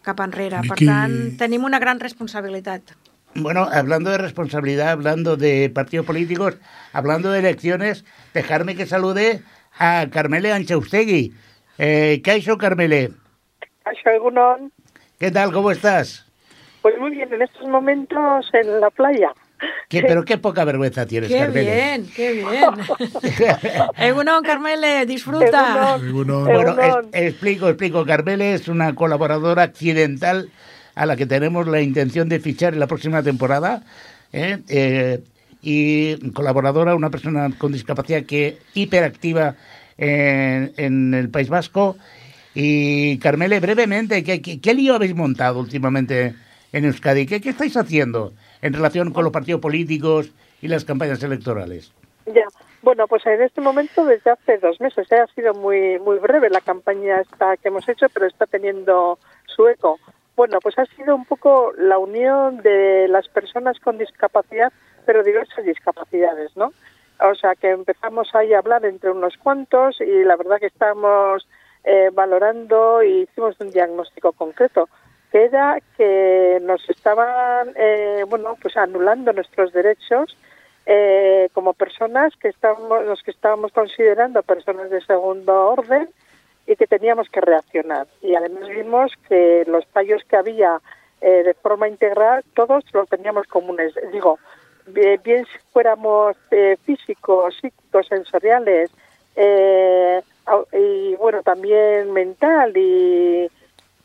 cap 0.10 0.26
enrere. 0.26 0.64
Per 0.68 0.80
tant, 0.82 1.16
tenim 1.40 1.66
una 1.68 1.80
gran 1.80 2.02
responsabilitat. 2.02 2.96
Bueno, 3.36 3.68
hablando 3.72 4.10
de 4.10 4.18
responsabilidad, 4.18 4.90
hablando 4.90 5.38
de 5.38 5.70
partidos 5.70 6.06
políticos, 6.06 6.58
hablando 6.94 7.32
de 7.32 7.40
elecciones, 7.40 8.04
dejarme 8.34 8.76
que 8.76 8.88
salude 8.88 9.44
a 9.78 10.08
Carmele 10.12 10.52
Anchaustegui. 10.52 11.34
Eh, 11.78 12.22
¿Qué 12.24 12.32
ha 12.32 12.36
hecho 12.36 12.58
Carmele? 12.58 13.12
¿Qué 15.20 15.32
tal? 15.32 15.52
¿Cómo 15.52 15.72
estás? 15.72 16.26
pues 16.82 16.98
muy 16.98 17.12
bien, 17.12 17.32
en 17.34 17.42
estos 17.42 17.68
momentos 17.68 18.50
en 18.54 18.80
la 18.80 18.90
playa. 18.90 19.34
¿Qué, 19.88 20.02
pero 20.04 20.24
qué 20.24 20.38
poca 20.38 20.64
vergüenza 20.66 21.06
tienes, 21.06 21.30
¡Qué 21.32 21.38
Carmele. 21.40 21.74
bien, 21.76 22.10
qué 22.16 22.34
bien! 22.34 22.70
Egunon, 23.98 24.44
Carmele, 24.44 25.06
disfruta. 25.06 25.98
Egunon. 25.98 26.46
Bueno, 26.46 26.76
es- 27.12 27.22
explico, 27.28 27.68
explico. 27.70 28.06
Carmele 28.06 28.54
es 28.54 28.68
una 28.68 28.94
colaboradora 28.96 29.64
accidental 29.64 30.50
a 30.96 31.06
la 31.06 31.16
que 31.16 31.26
tenemos 31.26 31.68
la 31.68 31.82
intención 31.82 32.30
de 32.30 32.40
fichar 32.40 32.74
en 32.74 32.80
la 32.80 32.88
próxima 32.88 33.24
temporada. 33.24 33.84
¿eh? 34.34 34.60
Eh, 34.68 35.20
y 35.62 36.16
colaboradora, 36.32 36.96
una 36.96 37.10
persona 37.10 37.50
con 37.58 37.72
discapacidad 37.72 38.24
que 38.24 38.60
hiperactiva 38.74 39.56
en, 39.98 40.72
en 40.78 41.14
el 41.14 41.30
País 41.30 41.50
Vasco. 41.50 41.98
Y 42.56 43.18
Carmele, 43.18 43.60
brevemente, 43.60 44.24
¿qué, 44.24 44.42
qué, 44.42 44.60
qué 44.60 44.74
lío 44.74 44.96
habéis 44.96 45.16
montado 45.16 45.60
últimamente 45.60 46.34
en 46.72 46.86
Euskadi? 46.86 47.26
¿Qué, 47.26 47.42
¿Qué 47.42 47.50
estáis 47.50 47.76
haciendo 47.78 48.34
en 48.62 48.74
relación 48.74 49.12
con 49.12 49.24
los 49.24 49.34
partidos 49.34 49.62
políticos 49.62 50.32
y 50.62 50.68
las 50.68 50.86
campañas 50.86 51.22
electorales? 51.24 51.94
Ya. 52.26 52.46
Bueno, 52.82 53.08
pues 53.08 53.26
en 53.26 53.42
este 53.42 53.60
momento 53.60 54.06
desde 54.06 54.32
hace 54.32 54.58
dos 54.58 54.80
meses, 54.80 55.12
¿eh? 55.12 55.20
ha 55.20 55.28
sido 55.34 55.54
muy 55.54 56.00
muy 56.00 56.18
breve 56.20 56.50
la 56.50 56.62
campaña 56.62 57.20
esta 57.20 57.58
que 57.58 57.68
hemos 57.68 57.88
hecho, 57.90 58.08
pero 58.14 58.26
está 58.26 58.46
teniendo 58.46 59.20
su 59.46 59.68
eco. 59.68 60.00
Bueno, 60.36 60.60
pues 60.62 60.80
ha 60.80 60.86
sido 60.86 61.16
un 61.16 61.26
poco 61.26 61.74
la 61.78 61.98
unión 61.98 62.62
de 62.62 63.08
las 63.10 63.28
personas 63.28 63.78
con 63.80 63.98
discapacidad, 63.98 64.72
pero 65.06 65.24
diversas 65.24 65.66
discapacidades, 65.66 66.56
¿no? 66.56 66.72
O 67.20 67.36
sea, 67.36 67.56
que 67.56 67.72
empezamos 67.72 68.34
ahí 68.34 68.54
a 68.54 68.60
hablar 68.60 68.86
entre 68.86 69.12
unos 69.12 69.36
cuantos 69.38 70.00
y 70.00 70.24
la 70.24 70.38
verdad 70.38 70.60
que 70.60 70.68
estamos 70.68 71.46
eh, 71.84 72.10
valorando 72.14 73.04
y 73.04 73.24
hicimos 73.24 73.60
un 73.60 73.72
diagnóstico 73.72 74.32
concreto, 74.32 74.88
que 75.32 75.46
era 75.46 75.80
que 75.98 76.60
nos 76.62 76.88
estaban, 76.90 77.74
eh, 77.76 78.24
bueno, 78.28 78.56
pues 78.62 78.76
anulando 78.78 79.32
nuestros 79.34 79.72
derechos 79.74 80.38
eh, 80.86 81.50
como 81.54 81.74
personas 81.74 82.34
que 82.38 82.48
estábamos, 82.48 83.06
los 83.06 83.22
que 83.22 83.32
estábamos 83.32 83.72
considerando 83.72 84.42
personas 84.42 84.90
de 84.90 85.02
segundo 85.02 85.70
orden 85.70 86.10
y 86.66 86.76
que 86.76 86.88
teníamos 86.88 87.30
que 87.30 87.42
reaccionar. 87.42 88.08
Y 88.22 88.36
además 88.36 88.68
vimos 88.70 89.12
que 89.28 89.66
los 89.68 89.86
fallos 89.88 90.24
que 90.28 90.38
había 90.38 90.80
eh, 91.22 91.44
de 91.44 91.54
forma 91.56 91.88
integral, 91.88 92.44
todos 92.54 92.84
los 92.94 93.10
teníamos 93.10 93.46
comunes. 93.48 93.94
Digo, 94.12 94.40
bien, 94.88 95.20
bien 95.24 95.46
si 95.46 95.60
fuéramos 95.74 96.38
eh, 96.52 96.78
físicos, 96.84 97.56
psíquicos, 97.60 98.08
sensoriales, 98.08 98.90
eh, 99.36 100.22
y 100.74 101.16
bueno, 101.16 101.44
también 101.44 102.12
mental 102.12 102.76
y, 102.76 103.50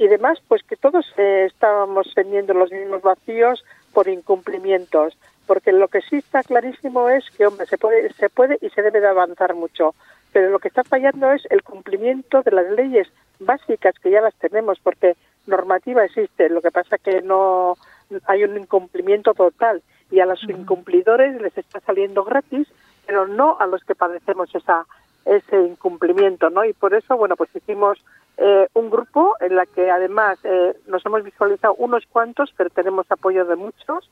y 0.04 0.08
demás, 0.08 0.38
pues 0.48 0.62
que 0.62 0.76
todos 0.76 1.06
eh, 1.16 1.46
estábamos 1.46 2.12
teniendo 2.14 2.52
los 2.52 2.70
mismos 2.70 3.00
vacíos 3.00 3.64
por 3.94 4.06
incumplimientos. 4.06 5.16
Porque 5.46 5.72
lo 5.72 5.88
que 5.88 6.02
sí 6.02 6.16
está 6.16 6.42
clarísimo 6.42 7.08
es 7.08 7.24
que, 7.30 7.46
hombre, 7.46 7.64
se 7.64 7.78
puede, 7.78 8.12
se 8.12 8.28
puede 8.28 8.58
y 8.60 8.68
se 8.68 8.82
debe 8.82 9.00
de 9.00 9.08
avanzar 9.08 9.54
mucho. 9.54 9.94
Pero 10.32 10.50
lo 10.50 10.58
que 10.58 10.68
está 10.68 10.84
fallando 10.84 11.32
es 11.32 11.46
el 11.48 11.62
cumplimiento 11.62 12.42
de 12.42 12.50
las 12.50 12.70
leyes 12.72 13.08
básicas 13.40 13.94
que 13.98 14.10
ya 14.10 14.20
las 14.20 14.34
tenemos, 14.34 14.78
porque 14.82 15.16
normativa 15.46 16.04
existe. 16.04 16.50
Lo 16.50 16.60
que 16.60 16.70
pasa 16.70 16.98
que 16.98 17.22
no 17.22 17.76
hay 18.26 18.44
un 18.44 18.58
incumplimiento 18.58 19.32
total 19.32 19.82
y 20.10 20.20
a 20.20 20.26
los 20.26 20.42
incumplidores 20.44 21.40
les 21.40 21.56
está 21.56 21.80
saliendo 21.80 22.24
gratis, 22.24 22.68
pero 23.06 23.26
no 23.26 23.56
a 23.58 23.66
los 23.66 23.82
que 23.84 23.94
padecemos 23.94 24.54
esa 24.54 24.84
ese 25.24 25.58
incumplimiento, 25.58 26.50
¿no? 26.50 26.64
Y 26.64 26.72
por 26.72 26.94
eso, 26.94 27.16
bueno, 27.16 27.36
pues 27.36 27.48
hicimos 27.54 27.98
eh, 28.36 28.68
un 28.74 28.90
grupo 28.90 29.36
en 29.40 29.56
la 29.56 29.66
que 29.66 29.90
además 29.90 30.38
eh, 30.44 30.76
nos 30.86 31.04
hemos 31.06 31.22
visualizado 31.22 31.74
unos 31.74 32.04
cuantos, 32.06 32.52
pero 32.56 32.70
tenemos 32.70 33.06
apoyo 33.10 33.44
de 33.44 33.56
muchos. 33.56 34.10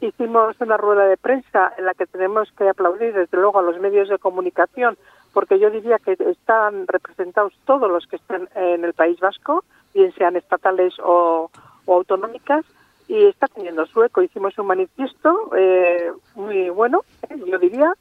Hicimos 0.00 0.60
una 0.60 0.76
rueda 0.76 1.06
de 1.06 1.16
prensa 1.16 1.72
en 1.76 1.84
la 1.84 1.94
que 1.94 2.06
tenemos 2.06 2.50
que 2.52 2.68
aplaudir 2.68 3.12
desde 3.14 3.36
luego 3.36 3.58
a 3.58 3.62
los 3.62 3.78
medios 3.80 4.08
de 4.08 4.18
comunicación, 4.18 4.96
porque 5.34 5.58
yo 5.58 5.70
diría 5.70 5.98
que 5.98 6.12
están 6.12 6.86
representados 6.86 7.52
todos 7.64 7.90
los 7.90 8.06
que 8.06 8.16
estén 8.16 8.48
en 8.54 8.84
el 8.84 8.94
País 8.94 9.18
Vasco, 9.20 9.64
bien 9.94 10.12
sean 10.14 10.36
estatales 10.36 10.94
o, 11.02 11.50
o 11.84 11.94
autonómicas, 11.94 12.64
y 13.08 13.24
está 13.24 13.46
teniendo 13.48 13.86
su 13.86 14.02
eco. 14.04 14.22
Hicimos 14.22 14.56
un 14.58 14.66
manifiesto 14.66 15.50
eh, 15.56 16.12
muy 16.34 16.70
bueno, 16.70 17.02
eh, 17.28 17.36
yo 17.44 17.58
diría, 17.58 17.92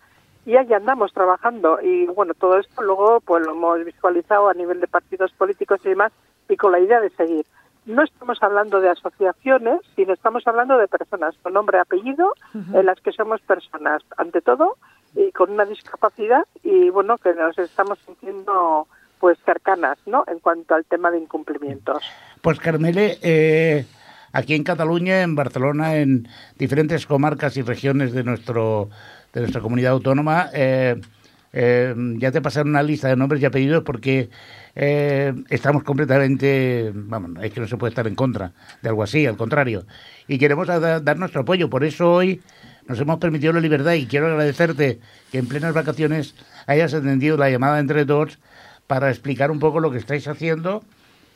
y 0.48 0.56
ahí 0.56 0.74
andamos 0.74 1.14
trabajando. 1.14 1.80
Y 1.82 2.06
bueno, 2.06 2.34
todo 2.34 2.58
esto 2.58 2.82
luego 2.82 3.20
pues 3.20 3.46
lo 3.46 3.52
hemos 3.52 3.84
visualizado 3.84 4.48
a 4.48 4.54
nivel 4.54 4.80
de 4.80 4.88
partidos 4.88 5.32
políticos 5.34 5.82
y 5.84 5.90
demás, 5.90 6.14
y 6.48 6.56
con 6.56 6.72
la 6.72 6.80
idea 6.80 7.02
de 7.02 7.10
seguir. 7.12 7.46
No 7.86 8.02
estamos 8.04 8.42
hablando 8.42 8.80
de 8.80 8.90
asociaciones, 8.90 9.82
sino 9.96 10.14
estamos 10.14 10.48
hablando 10.48 10.78
de 10.78 10.88
personas 10.88 11.36
con 11.42 11.54
nombre 11.54 11.78
y 11.78 11.82
apellido, 11.82 12.34
en 12.54 12.86
las 12.86 13.00
que 13.02 13.12
somos 13.12 13.42
personas, 13.42 14.04
ante 14.18 14.42
todo, 14.42 14.78
y 15.16 15.32
con 15.32 15.52
una 15.52 15.66
discapacidad, 15.66 16.46
y 16.64 16.90
bueno, 16.90 17.18
que 17.18 17.34
nos 17.34 17.58
estamos 17.58 18.00
sintiendo 18.06 18.88
pues 19.20 19.38
cercanas, 19.46 19.98
¿no? 20.06 20.24
En 20.28 20.40
cuanto 20.40 20.76
al 20.76 20.86
tema 20.86 21.12
de 21.12 21.20
incumplimientos. 21.20 22.04
Pues 22.42 22.60
Carmele, 22.60 23.18
eh, 23.22 23.86
aquí 24.32 24.54
en 24.54 24.64
Cataluña, 24.64 25.22
en 25.22 25.36
Barcelona, 25.36 25.96
en 25.96 26.28
diferentes 26.58 27.06
comarcas 27.06 27.58
y 27.58 27.64
regiones 27.64 28.14
de 28.14 28.24
nuestro 28.24 28.90
de 29.34 29.42
nuestra 29.42 29.62
comunidad 29.62 29.92
autónoma, 29.94 30.50
eh, 30.54 31.00
eh, 31.54 31.96
ya 32.18 32.32
te 32.32 32.42
pasaron 32.42 32.70
una 32.70 32.84
lista 32.84 33.08
de 33.08 33.16
nombres 33.16 33.42
y 33.42 33.46
apellidos 33.46 33.84
porque 33.84 34.30
eh, 34.76 35.34
estamos 35.50 35.84
completamente, 35.84 36.92
vamos, 36.94 37.32
es 37.42 37.52
que 37.52 37.60
no 37.62 37.68
se 37.68 37.78
puede 37.78 37.90
estar 37.92 38.08
en 38.08 38.16
contra 38.16 38.52
de 38.82 38.90
algo 38.90 39.04
así, 39.04 39.26
al 39.26 39.38
contrario. 39.38 39.86
Y 40.28 40.38
queremos 40.38 40.68
da- 40.68 41.00
dar 41.00 41.18
nuestro 41.18 41.42
apoyo, 41.42 41.70
por 41.70 41.84
eso 41.84 42.12
hoy 42.12 42.42
nos 42.88 43.00
hemos 43.00 43.18
permitido 43.18 43.54
la 43.54 43.60
libertad 43.60 43.94
y 43.94 44.06
quiero 44.06 44.28
agradecerte 44.28 45.00
que 45.32 45.40
en 45.40 45.48
plenas 45.48 45.74
vacaciones 45.74 46.36
hayas 46.68 46.94
atendido 46.94 47.38
la 47.38 47.50
llamada 47.50 47.80
entre 47.80 48.06
todos 48.06 48.40
para 48.88 49.10
explicar 49.10 49.52
un 49.52 49.60
poco 49.60 49.80
lo 49.80 49.92
que 49.92 49.98
estáis 49.98 50.28
haciendo 50.28 50.84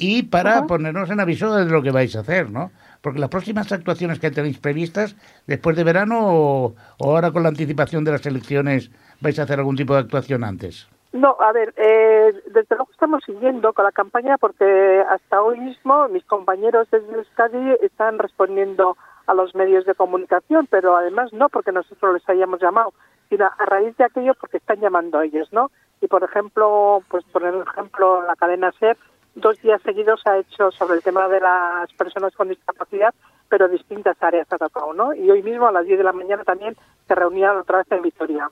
y 0.01 0.23
para 0.23 0.57
Ajá. 0.57 0.67
ponernos 0.67 1.11
en 1.11 1.19
aviso 1.19 1.55
de 1.55 1.65
lo 1.65 1.83
que 1.83 1.91
vais 1.91 2.15
a 2.15 2.21
hacer, 2.21 2.49
¿no? 2.49 2.71
Porque 3.01 3.19
las 3.19 3.29
próximas 3.29 3.71
actuaciones 3.71 4.19
que 4.19 4.31
tenéis 4.31 4.57
previstas 4.57 5.15
después 5.45 5.77
de 5.77 5.83
verano 5.83 6.17
o, 6.21 6.75
o 6.97 7.11
ahora 7.11 7.31
con 7.31 7.43
la 7.43 7.49
anticipación 7.49 8.03
de 8.03 8.11
las 8.11 8.25
elecciones 8.25 8.89
vais 9.21 9.37
a 9.37 9.43
hacer 9.43 9.59
algún 9.59 9.75
tipo 9.75 9.93
de 9.93 9.99
actuación 9.99 10.43
antes. 10.43 10.89
No, 11.13 11.37
a 11.39 11.51
ver, 11.51 11.73
eh, 11.77 12.33
desde 12.47 12.75
luego 12.75 12.89
estamos 12.91 13.23
siguiendo 13.23 13.73
con 13.73 13.85
la 13.85 13.91
campaña 13.91 14.39
porque 14.39 15.03
hasta 15.07 15.43
hoy 15.43 15.59
mismo 15.59 16.07
mis 16.07 16.25
compañeros 16.25 16.87
desde 16.89 17.13
Euskadi 17.13 17.75
están 17.83 18.17
respondiendo 18.17 18.97
a 19.27 19.35
los 19.35 19.53
medios 19.53 19.85
de 19.85 19.93
comunicación, 19.93 20.67
pero 20.67 20.97
además 20.97 21.31
no 21.31 21.49
porque 21.49 21.71
nosotros 21.71 22.15
les 22.15 22.27
hayamos 22.27 22.59
llamado, 22.59 22.93
sino 23.29 23.45
a 23.45 23.65
raíz 23.65 23.95
de 23.97 24.05
aquello 24.05 24.33
porque 24.33 24.57
están 24.57 24.79
llamando 24.79 25.19
a 25.19 25.25
ellos, 25.25 25.47
¿no? 25.51 25.69
Y 26.01 26.07
por 26.07 26.23
ejemplo, 26.23 27.03
pues 27.07 27.23
un 27.35 27.61
ejemplo, 27.61 28.25
la 28.25 28.35
cadena 28.35 28.71
SER, 28.79 28.97
dos 29.35 29.61
días 29.61 29.81
seguidos 29.83 30.21
ha 30.25 30.37
hecho 30.37 30.71
sobre 30.71 30.95
el 30.95 31.03
tema 31.03 31.27
de 31.27 31.39
las 31.39 31.91
personas 31.93 32.35
con 32.35 32.49
discapacidad, 32.49 33.13
pero 33.49 33.67
distintas 33.67 34.15
áreas 34.21 34.47
ha 34.51 34.57
tocado, 34.57 34.93
¿no? 34.93 35.13
Y 35.13 35.29
hoy 35.29 35.43
mismo 35.43 35.67
a 35.67 35.71
las 35.71 35.85
10 35.85 35.97
de 35.97 36.03
la 36.03 36.13
mañana 36.13 36.43
también 36.43 36.75
se 37.07 37.15
reunían 37.15 37.57
otra 37.57 37.79
vez 37.79 37.91
en 37.91 38.01
Vitoria. 38.01 38.49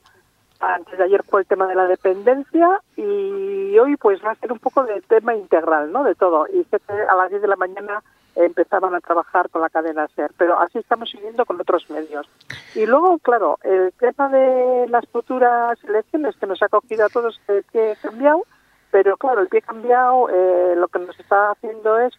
Antes 0.59 0.97
de 0.97 1.03
ayer 1.05 1.23
fue 1.23 1.41
el 1.41 1.47
tema 1.47 1.67
de 1.67 1.75
la 1.75 1.87
dependencia 1.87 2.81
y 2.97 3.77
hoy 3.79 3.95
pues 3.95 4.23
va 4.23 4.31
a 4.31 4.35
ser 4.35 4.51
un 4.51 4.59
poco 4.59 4.83
de 4.83 4.99
tema 5.01 5.33
integral, 5.33 5.91
¿no? 5.91 6.03
De 6.03 6.15
todo. 6.15 6.47
Y 6.51 6.65
que 6.65 6.79
a 7.09 7.15
las 7.15 7.29
10 7.29 7.41
de 7.41 7.47
la 7.47 7.55
mañana 7.55 8.03
empezaban 8.35 8.93
a 8.93 8.99
trabajar 8.99 9.49
con 9.49 9.61
la 9.61 9.69
cadena 9.69 10.07
SER, 10.15 10.31
pero 10.37 10.59
así 10.59 10.79
estamos 10.79 11.09
siguiendo 11.09 11.45
con 11.45 11.59
otros 11.59 11.89
medios. 11.89 12.27
Y 12.75 12.85
luego, 12.85 13.17
claro, 13.19 13.57
el 13.63 13.93
tema 13.93 14.29
de 14.29 14.87
las 14.89 15.05
futuras 15.07 15.81
elecciones 15.83 16.35
que 16.37 16.45
nos 16.45 16.61
ha 16.61 16.69
cogido 16.69 17.05
a 17.05 17.09
todos 17.09 17.39
el 17.47 17.63
pie 17.63 17.97
cambiado, 18.01 18.43
pero 18.91 19.17
claro, 19.17 19.41
el 19.41 19.47
pie 19.47 19.61
cambiado 19.61 20.29
eh, 20.29 20.75
lo 20.75 20.87
que 20.87 20.99
nos 20.99 21.19
está 21.19 21.51
haciendo 21.51 21.99
es 21.99 22.13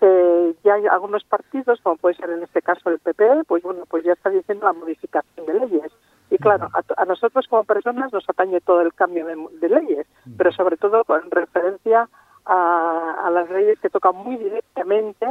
que 0.00 0.54
ya 0.64 0.74
hay 0.74 0.86
algunos 0.86 1.24
partidos, 1.24 1.80
como 1.82 1.96
puede 1.96 2.16
ser 2.16 2.30
en 2.30 2.42
este 2.42 2.62
caso 2.62 2.90
el 2.90 2.98
PP, 2.98 3.44
pues 3.46 3.62
bueno, 3.62 3.84
pues 3.88 4.04
ya 4.04 4.12
está 4.12 4.30
diciendo 4.30 4.66
la 4.66 4.72
modificación 4.72 5.46
de 5.46 5.54
leyes. 5.54 5.92
Y 6.30 6.38
claro, 6.38 6.68
a, 6.72 7.02
a 7.02 7.04
nosotros 7.04 7.46
como 7.48 7.64
personas 7.64 8.12
nos 8.12 8.28
atañe 8.28 8.60
todo 8.60 8.80
el 8.80 8.94
cambio 8.94 9.26
de, 9.26 9.36
de 9.60 9.68
leyes, 9.68 10.06
pero 10.36 10.50
sobre 10.52 10.76
todo 10.76 11.04
con 11.04 11.30
referencia 11.30 12.08
a, 12.46 13.26
a 13.26 13.30
las 13.30 13.50
leyes 13.50 13.78
que 13.80 13.90
tocan 13.90 14.16
muy 14.16 14.36
directamente 14.36 15.26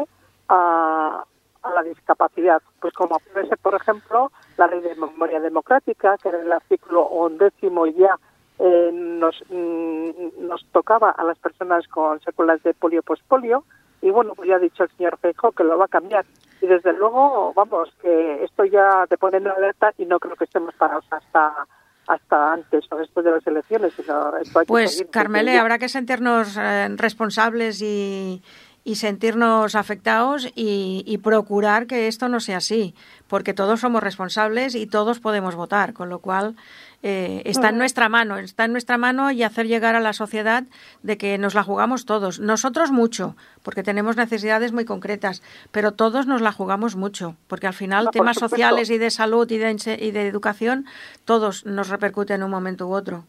a, 0.48 1.26
a 1.64 1.70
la 1.72 1.84
discapacidad, 1.84 2.62
pues 2.80 2.94
como 2.94 3.20
puede 3.34 3.48
ser, 3.48 3.58
por 3.58 3.76
ejemplo, 3.76 4.32
la 4.58 4.68
ley 4.68 4.82
de 4.82 4.96
memoria 4.96 5.40
democrática, 5.40 6.18
que 6.18 6.30
en 6.30 6.36
el 6.36 6.52
artículo 6.52 7.08
undécimo 7.08 7.86
ya 7.88 8.18
eh, 8.64 8.92
nos, 8.94 9.42
mm, 9.50 10.48
nos 10.48 10.64
tocaba 10.72 11.10
a 11.10 11.24
las 11.24 11.38
personas 11.40 11.88
con 11.88 12.20
secuelas 12.22 12.62
de 12.64 12.74
polio 12.74 13.02
pospolio, 13.02 13.64
y 14.02 14.10
bueno, 14.10 14.34
pues 14.36 14.50
ya 14.50 14.56
ha 14.56 14.60
dicho 14.60 14.84
el 14.84 14.90
señor 14.98 15.18
Feijóo 15.20 15.52
que 15.52 15.64
lo 15.64 15.78
va 15.78 15.86
a 15.86 15.88
cambiar. 15.88 16.26
Y 16.62 16.68
desde 16.68 16.94
luego, 16.94 17.54
vamos, 17.56 17.90
que 18.02 18.44
esto 18.44 18.66
ya 18.66 19.06
te 19.08 19.18
pone 19.18 19.38
en 19.38 19.48
alerta 19.48 19.94
y 19.98 20.06
no 20.06 20.20
creo 20.20 20.36
que 20.36 20.46
estemos 20.46 20.74
parados 20.76 21.06
hasta 21.12 21.68
hasta 22.08 22.54
antes 22.54 22.84
o 22.92 22.98
después 22.98 23.24
de 23.24 23.32
las 23.32 23.46
elecciones. 23.46 23.94
Sino 23.94 24.36
esto 24.38 24.60
hay 24.60 24.66
que 24.66 24.68
Pues, 24.70 24.98
seguir 24.98 25.12
Carmele, 25.12 25.58
habrá 25.58 25.78
que 25.78 25.88
sentirnos 25.88 26.58
eh, 26.60 26.90
responsables 26.98 27.82
y, 27.82 28.42
y 28.84 28.96
sentirnos 28.96 29.76
afectados 29.76 30.48
y, 30.56 31.04
y 31.06 31.18
procurar 31.20 31.86
que 31.86 32.08
esto 32.08 32.28
no 32.28 32.40
sea 32.40 32.58
así, 32.58 32.96
porque 33.28 33.54
todos 33.54 33.80
somos 33.80 34.02
responsables 34.02 34.74
y 34.76 34.88
todos 34.88 35.20
podemos 35.20 35.56
votar, 35.56 35.94
con 35.94 36.10
lo 36.10 36.20
cual 36.20 36.56
eh, 37.04 37.42
está 37.46 37.70
en 37.70 37.78
nuestra 37.78 38.10
mano, 38.10 38.38
está 38.38 38.66
en 38.66 38.72
nuestra 38.72 38.98
mano 38.98 39.32
y 39.32 39.44
hacer 39.44 39.68
llegar 39.68 39.96
a 39.96 40.00
la 40.00 40.14
sociedad 40.14 40.64
de 41.02 41.18
que 41.18 41.38
nos 41.38 41.56
la 41.56 41.64
jugamos 41.64 42.06
todos. 42.06 42.40
Nosotros 42.40 42.92
mucho, 42.92 43.36
porque 43.64 43.84
tenemos 43.84 44.18
necesidades 44.18 44.72
muy 44.72 44.86
concretas, 44.86 45.42
pero 45.72 45.94
todos 45.94 46.28
nos 46.28 46.42
la 46.42 46.52
jugamos 46.52 46.96
mucho, 46.96 47.36
porque 47.48 47.68
al 47.68 47.74
final 47.74 48.06
No, 48.06 48.12
temas 48.12 48.38
sociales 48.38 48.90
y 48.90 48.98
de 48.98 49.10
salud 49.10 49.50
y 49.50 49.58
de, 49.58 49.98
y 50.00 50.12
de 50.12 50.28
educación, 50.28 50.86
todos 51.26 51.66
nos 51.66 51.90
repercuten 51.90 52.38
en 52.38 52.44
un 52.44 52.52
momento 52.52 52.88
u 52.88 52.94
otro. 52.94 53.26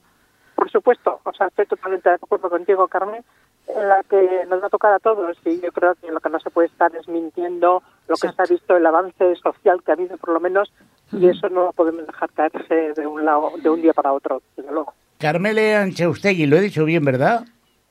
Por 0.54 0.70
supuesto, 0.70 1.20
o 1.24 1.32
sea, 1.32 1.48
estoy 1.48 1.66
totalmente 1.66 2.08
de 2.08 2.14
acuerdo 2.16 2.48
contigo, 2.50 2.86
Carmen, 2.88 3.24
en 3.68 3.88
la 3.88 4.02
que 4.02 4.44
nos 4.48 4.62
va 4.62 4.66
a 4.66 4.70
tocar 4.70 4.92
a 4.92 4.98
todos 4.98 5.36
y 5.44 5.60
yo 5.60 5.72
creo 5.72 5.94
que 5.94 6.10
lo 6.10 6.20
que 6.20 6.28
no 6.28 6.38
se 6.40 6.50
puede 6.50 6.68
estar 6.68 6.94
es 6.94 7.08
mintiendo 7.08 7.82
lo 8.06 8.16
que 8.16 8.28
se 8.30 8.42
ha 8.42 8.44
visto, 8.44 8.76
el 8.76 8.86
avance 8.86 9.34
social 9.36 9.82
que 9.82 9.92
ha 9.92 9.94
habido 9.94 10.16
por 10.18 10.30
lo 10.30 10.40
menos 10.40 10.72
y 11.12 11.26
eso 11.26 11.48
no 11.48 11.66
lo 11.66 11.72
podemos 11.72 12.06
dejar 12.06 12.30
caerse 12.30 12.92
de 12.96 13.06
un 13.06 13.24
lado, 13.24 13.52
de 13.62 13.68
un 13.68 13.82
día 13.82 13.92
para 13.92 14.12
otro, 14.12 14.42
desde 14.56 14.70
luego. 14.70 14.94
Carmele 15.18 15.76
Anchustegui, 15.76 16.46
lo 16.46 16.56
he 16.56 16.60
dicho 16.60 16.84
bien, 16.84 17.04
¿verdad? 17.04 17.44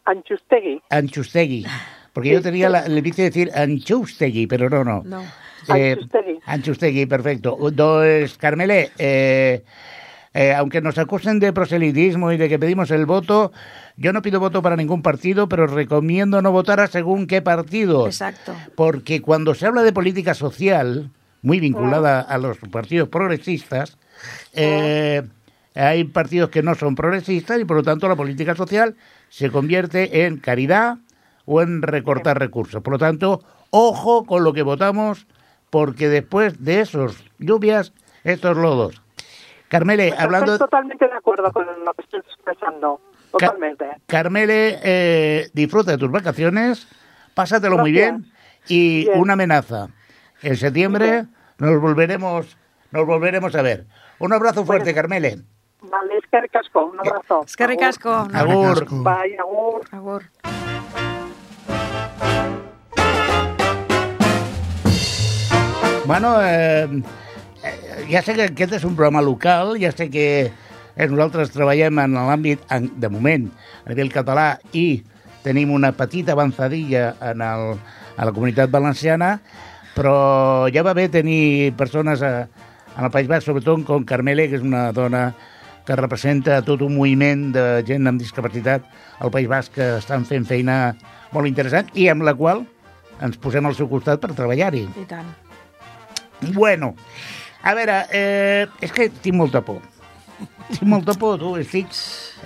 Anchustegui, 0.06 0.82
Anchustegui. 0.90 1.66
Porque 2.13 2.30
yo 2.32 2.42
tenía 2.42 2.70
la, 2.70 2.88
le 2.88 3.01
quise 3.01 3.24
decir 3.24 3.51
Anchustegui, 3.56 4.48
pero 4.48 4.70
no, 4.70 4.84
no. 4.84 5.04
No. 5.04 5.22
Eh, 5.74 5.94
Anchustegui. 5.94 6.40
Anchustegui, 6.46 7.06
perfecto. 7.06 7.58
Dos, 7.72 8.38
Carmele, 8.38 8.92
eh, 8.98 9.63
eh, 10.34 10.54
aunque 10.54 10.82
nos 10.82 10.98
acusen 10.98 11.40
de 11.40 11.54
proselitismo 11.54 12.32
y 12.32 12.38
de 12.38 12.50
que 12.50 12.60
pedimos 12.60 12.92
el 12.92 13.06
voto, 13.06 13.51
yo 13.98 14.13
no 14.13 14.22
pido 14.22 14.40
voto 14.40 14.62
para 14.62 14.75
ningún 14.75 15.01
partido, 15.01 15.48
pero 15.48 15.68
recomiendo 15.68 16.42
no 16.42 16.51
votar 16.51 16.80
a 16.80 16.88
según 16.88 17.28
qué 17.28 17.42
partidos. 17.42 18.08
Exacto. 18.08 18.56
Porque 18.75 19.22
cuando 19.22 19.54
se 19.54 19.68
habla 19.68 19.84
de 19.84 19.94
política 19.94 20.34
social, 20.34 21.12
muy 21.41 21.60
vinculada 21.60 22.21
a 22.21 22.38
los 22.38 22.57
partidos 22.71 23.10
progresistas, 23.10 23.98
eh, 24.53 25.24
hay 25.75 26.03
partidos 26.03 26.50
que 26.50 26.62
no 26.62 26.75
son 26.75 26.95
progresistas 26.95 27.60
y 27.60 27.65
por 27.65 27.77
lo 27.77 27.83
tanto 27.83 28.07
la 28.07 28.15
política 28.15 28.55
social 28.55 28.95
se 29.29 29.50
convierte 29.50 30.25
en 30.25 30.38
caridad 30.38 30.98
o 31.45 31.62
en 31.62 31.81
recortar 31.81 32.39
recursos. 32.39 32.81
Por 32.83 32.93
lo 32.93 33.00
tanto, 33.00 33.41
ojo 33.69 34.25
con 34.25 34.43
lo 34.43 34.53
que 34.53 34.63
votamos, 34.63 35.27
porque 35.69 36.10
después 36.10 36.63
de 36.63 36.81
esos 36.81 37.24
lluvias 37.39 37.93
estos 38.24 38.57
lodos. 38.57 39.01
Carmele, 39.69 40.10
Pues 40.10 40.19
hablando... 40.19 40.53
Estoy 40.53 40.67
totalmente 40.67 41.07
de 41.07 41.13
acuerdo 41.13 41.51
con 41.51 41.65
lo 41.65 41.93
que 41.93 42.01
estás 42.01 42.24
expresando. 42.25 43.00
Totalmente. 43.31 43.86
Carmele, 44.05 44.79
eh, 44.83 45.50
disfruta 45.53 45.91
de 45.91 45.98
tus 45.98 46.12
vacaciones, 46.12 46.88
pásatelo 47.33 47.77
muy 47.77 47.93
bien 47.93 48.25
y 48.67 49.05
Bien. 49.05 49.19
una 49.19 49.33
amenaza. 49.33 49.88
En 50.43 50.57
septiembre 50.57 51.25
nos 51.60 51.79
volveremos, 51.79 52.57
nos 52.91 53.05
volveremos 53.05 53.53
a 53.53 53.62
ver. 53.62 53.86
Un 54.17 54.33
abrazo 54.33 54.65
fuerte, 54.65 54.93
Carmele. 54.93 55.38
Vale, 55.81 56.17
es 56.17 56.24
que 56.29 56.41
ricasco. 56.41 56.86
Un 56.86 57.00
abrazo. 57.00 57.43
És 57.45 57.55
que 57.55 57.67
ricasco. 57.67 58.10
Agur. 58.33 58.79
Casco. 58.79 59.03
Bye, 59.03 59.38
agur. 59.38 59.86
Agur. 59.91 60.24
Bueno, 66.05 66.41
eh, 66.41 66.89
eh, 67.63 68.05
ja 68.10 68.21
sé 68.25 68.33
que 68.33 68.50
aquest 68.50 68.74
és 68.81 68.83
un 68.83 68.98
programa 68.98 69.21
local, 69.21 69.77
ja 69.79 69.93
sé 69.93 70.10
que 70.10 70.27
eh, 70.50 71.07
nosaltres 71.07 71.53
treballem 71.53 72.01
en 72.01 72.17
l'àmbit, 72.17 72.65
de 72.98 73.10
moment, 73.13 73.45
a 73.86 73.93
nivell 73.93 74.10
català 74.12 74.55
i 74.74 75.03
tenim 75.45 75.69
una 75.71 75.93
petita 75.93 76.33
avançadilla 76.33 77.13
en, 77.21 77.45
el, 77.45 77.77
a 78.17 78.25
la 78.25 78.33
comunitat 78.33 78.74
valenciana, 78.74 79.38
però 79.95 80.67
ja 80.74 80.83
va 80.86 80.95
bé 80.98 81.07
tenir 81.12 81.74
persones 81.79 82.21
a, 82.24 82.48
en 82.98 83.07
el 83.07 83.12
País 83.12 83.29
Basc, 83.29 83.48
sobretot 83.48 83.86
com 83.88 84.05
Carmele, 84.07 84.48
que 84.50 84.60
és 84.60 84.65
una 84.65 84.89
dona 84.95 85.31
que 85.86 85.98
representa 85.98 86.62
tot 86.65 86.83
un 86.86 86.95
moviment 86.95 87.50
de 87.55 87.65
gent 87.88 88.07
amb 88.07 88.21
discapacitat 88.21 88.86
al 89.19 89.31
País 89.33 89.50
Basc 89.50 89.74
que 89.75 89.95
estan 89.98 90.27
fent 90.29 90.45
feina 90.48 90.95
molt 91.33 91.50
interessant 91.50 91.89
i 91.98 92.07
amb 92.12 92.25
la 92.27 92.36
qual 92.38 92.65
ens 93.21 93.38
posem 93.41 93.65
al 93.65 93.77
seu 93.77 93.89
costat 93.89 94.21
per 94.21 94.33
treballar-hi. 94.38 94.86
I 95.01 95.07
tant. 95.10 95.29
Bueno, 96.53 96.95
a 97.62 97.74
veure, 97.77 98.03
eh, 98.12 98.67
és 98.81 98.93
que 98.93 99.10
tinc 99.21 99.38
molta 99.38 99.62
por. 99.65 99.81
Tinc 100.71 100.88
molta 100.89 101.13
por, 101.13 101.38
tu. 101.38 101.53
Estic, 101.62 101.93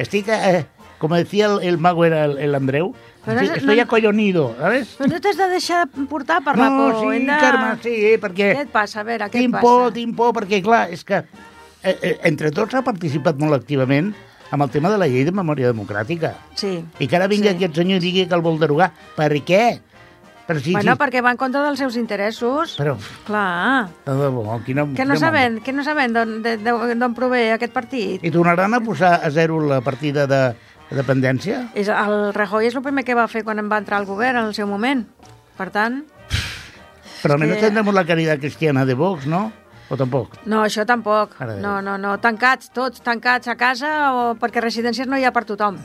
estic 0.01 0.31
eh, 0.35 0.65
com 0.99 1.15
decía 1.15 1.47
el, 1.47 1.61
el 1.63 1.77
mago 1.77 2.05
era 2.05 2.25
el, 2.25 2.37
el 2.37 2.55
Andreu, 2.55 2.93
Però 3.25 3.39
estoy, 3.41 3.47
no- 3.49 3.55
estoy 3.55 3.75
no- 3.77 3.83
acollonido, 3.83 4.55
¿sabes? 4.59 4.95
Però 4.99 5.09
no 5.09 5.19
t'has 5.21 5.37
de 5.37 5.47
deixar 5.49 5.87
portar 6.09 6.43
per 6.45 6.57
la 6.57 6.69
no, 6.69 6.77
por. 6.91 6.99
sí, 7.01 7.17
hem 7.17 7.25
de... 7.25 7.37
Carme, 7.41 7.71
sí, 7.81 7.95
perquè 8.21 8.51
Què 8.53 8.61
et 8.67 8.71
passa? 8.71 9.01
A 9.01 9.03
veure, 9.07 9.25
què 9.25 9.39
et 9.39 9.45
tinc 9.47 9.55
passa? 9.57 9.65
por, 9.65 9.91
tinc 9.95 10.15
por, 10.15 10.31
perquè, 10.37 10.61
clar, 10.63 10.83
és 10.93 11.03
que 11.03 11.23
eh, 11.23 11.97
eh, 12.01 12.15
entre 12.29 12.51
tots 12.51 12.75
ha 12.77 12.83
participat 12.85 13.37
molt 13.41 13.57
activament 13.57 14.13
amb 14.53 14.61
el 14.61 14.69
tema 14.69 14.91
de 14.93 14.97
la 15.01 15.07
llei 15.09 15.25
de 15.25 15.33
memòria 15.33 15.71
democràtica. 15.73 16.35
Sí. 16.55 16.77
I 16.99 17.07
que 17.09 17.15
ara 17.17 17.27
vingui 17.27 17.49
Sí. 17.49 17.55
aquest 17.57 17.75
senyor 17.81 17.97
i 17.97 18.05
digui 18.05 18.27
que 18.29 18.35
el 18.37 18.41
vol 18.45 18.59
derogar. 18.61 18.91
Per 19.17 19.31
què? 19.43 19.79
Però 20.45 20.59
si, 20.61 20.75
Bueno, 20.77 20.93
si... 20.93 20.99
perquè 21.01 21.23
va 21.25 21.31
en 21.33 21.37
contra 21.41 21.63
dels 21.65 21.79
seus 21.81 21.95
interessos. 21.97 22.75
Però, 22.77 22.93
Clar. 23.25 23.89
de 24.05 24.13
debò, 24.13 24.59
quina... 24.63 24.85
Que 24.93 25.03
no 25.03 25.15
sabem, 25.17 25.57
que 25.65 25.73
no 25.73 25.83
sabem 25.83 26.13
d'on 26.13 27.15
prové 27.17 27.47
aquest 27.55 27.73
partit. 27.73 28.21
I 28.23 28.29
tornaran 28.29 28.77
a 28.77 28.79
posar 28.85 29.15
a 29.25 29.31
zero 29.33 29.57
la 29.65 29.81
partida 29.81 30.27
de 30.29 30.53
dependència? 30.91 31.69
És, 31.73 31.87
el 31.89 32.33
Rajoy 32.33 32.67
és 32.67 32.75
el 32.75 32.83
primer 32.85 33.03
que 33.05 33.15
va 33.17 33.27
fer 33.27 33.43
quan 33.43 33.59
em 33.59 33.69
va 33.71 33.77
entrar 33.81 33.97
al 33.97 34.05
govern 34.05 34.37
en 34.37 34.45
el 34.51 34.53
seu 34.53 34.67
moment. 34.67 35.05
Per 35.57 35.69
tant, 35.71 36.03
Pero 37.23 37.33
al 37.35 37.39
menos 37.39 37.55
que- 37.57 37.63
tendremos 37.63 37.93
la 37.93 38.05
caridad 38.05 38.37
cristiana 38.39 38.85
de 38.85 38.93
Vox, 38.93 39.25
¿no? 39.25 39.51
O 39.89 39.95
tampoc? 39.97 40.35
no, 40.45 40.63
això 40.65 40.85
tampoc. 40.85 41.39
No, 41.61 41.81
no, 41.81 41.97
no. 41.97 42.17
Tancats, 42.19 42.71
tots 42.73 43.01
tancats 43.01 43.47
a 43.47 43.55
casa 43.55 44.13
o 44.13 44.35
perquè 44.35 44.61
residències 44.61 45.07
no 45.07 45.17
hi 45.17 45.23
ha 45.25 45.31
per 45.31 45.45
tothom. 45.45 45.77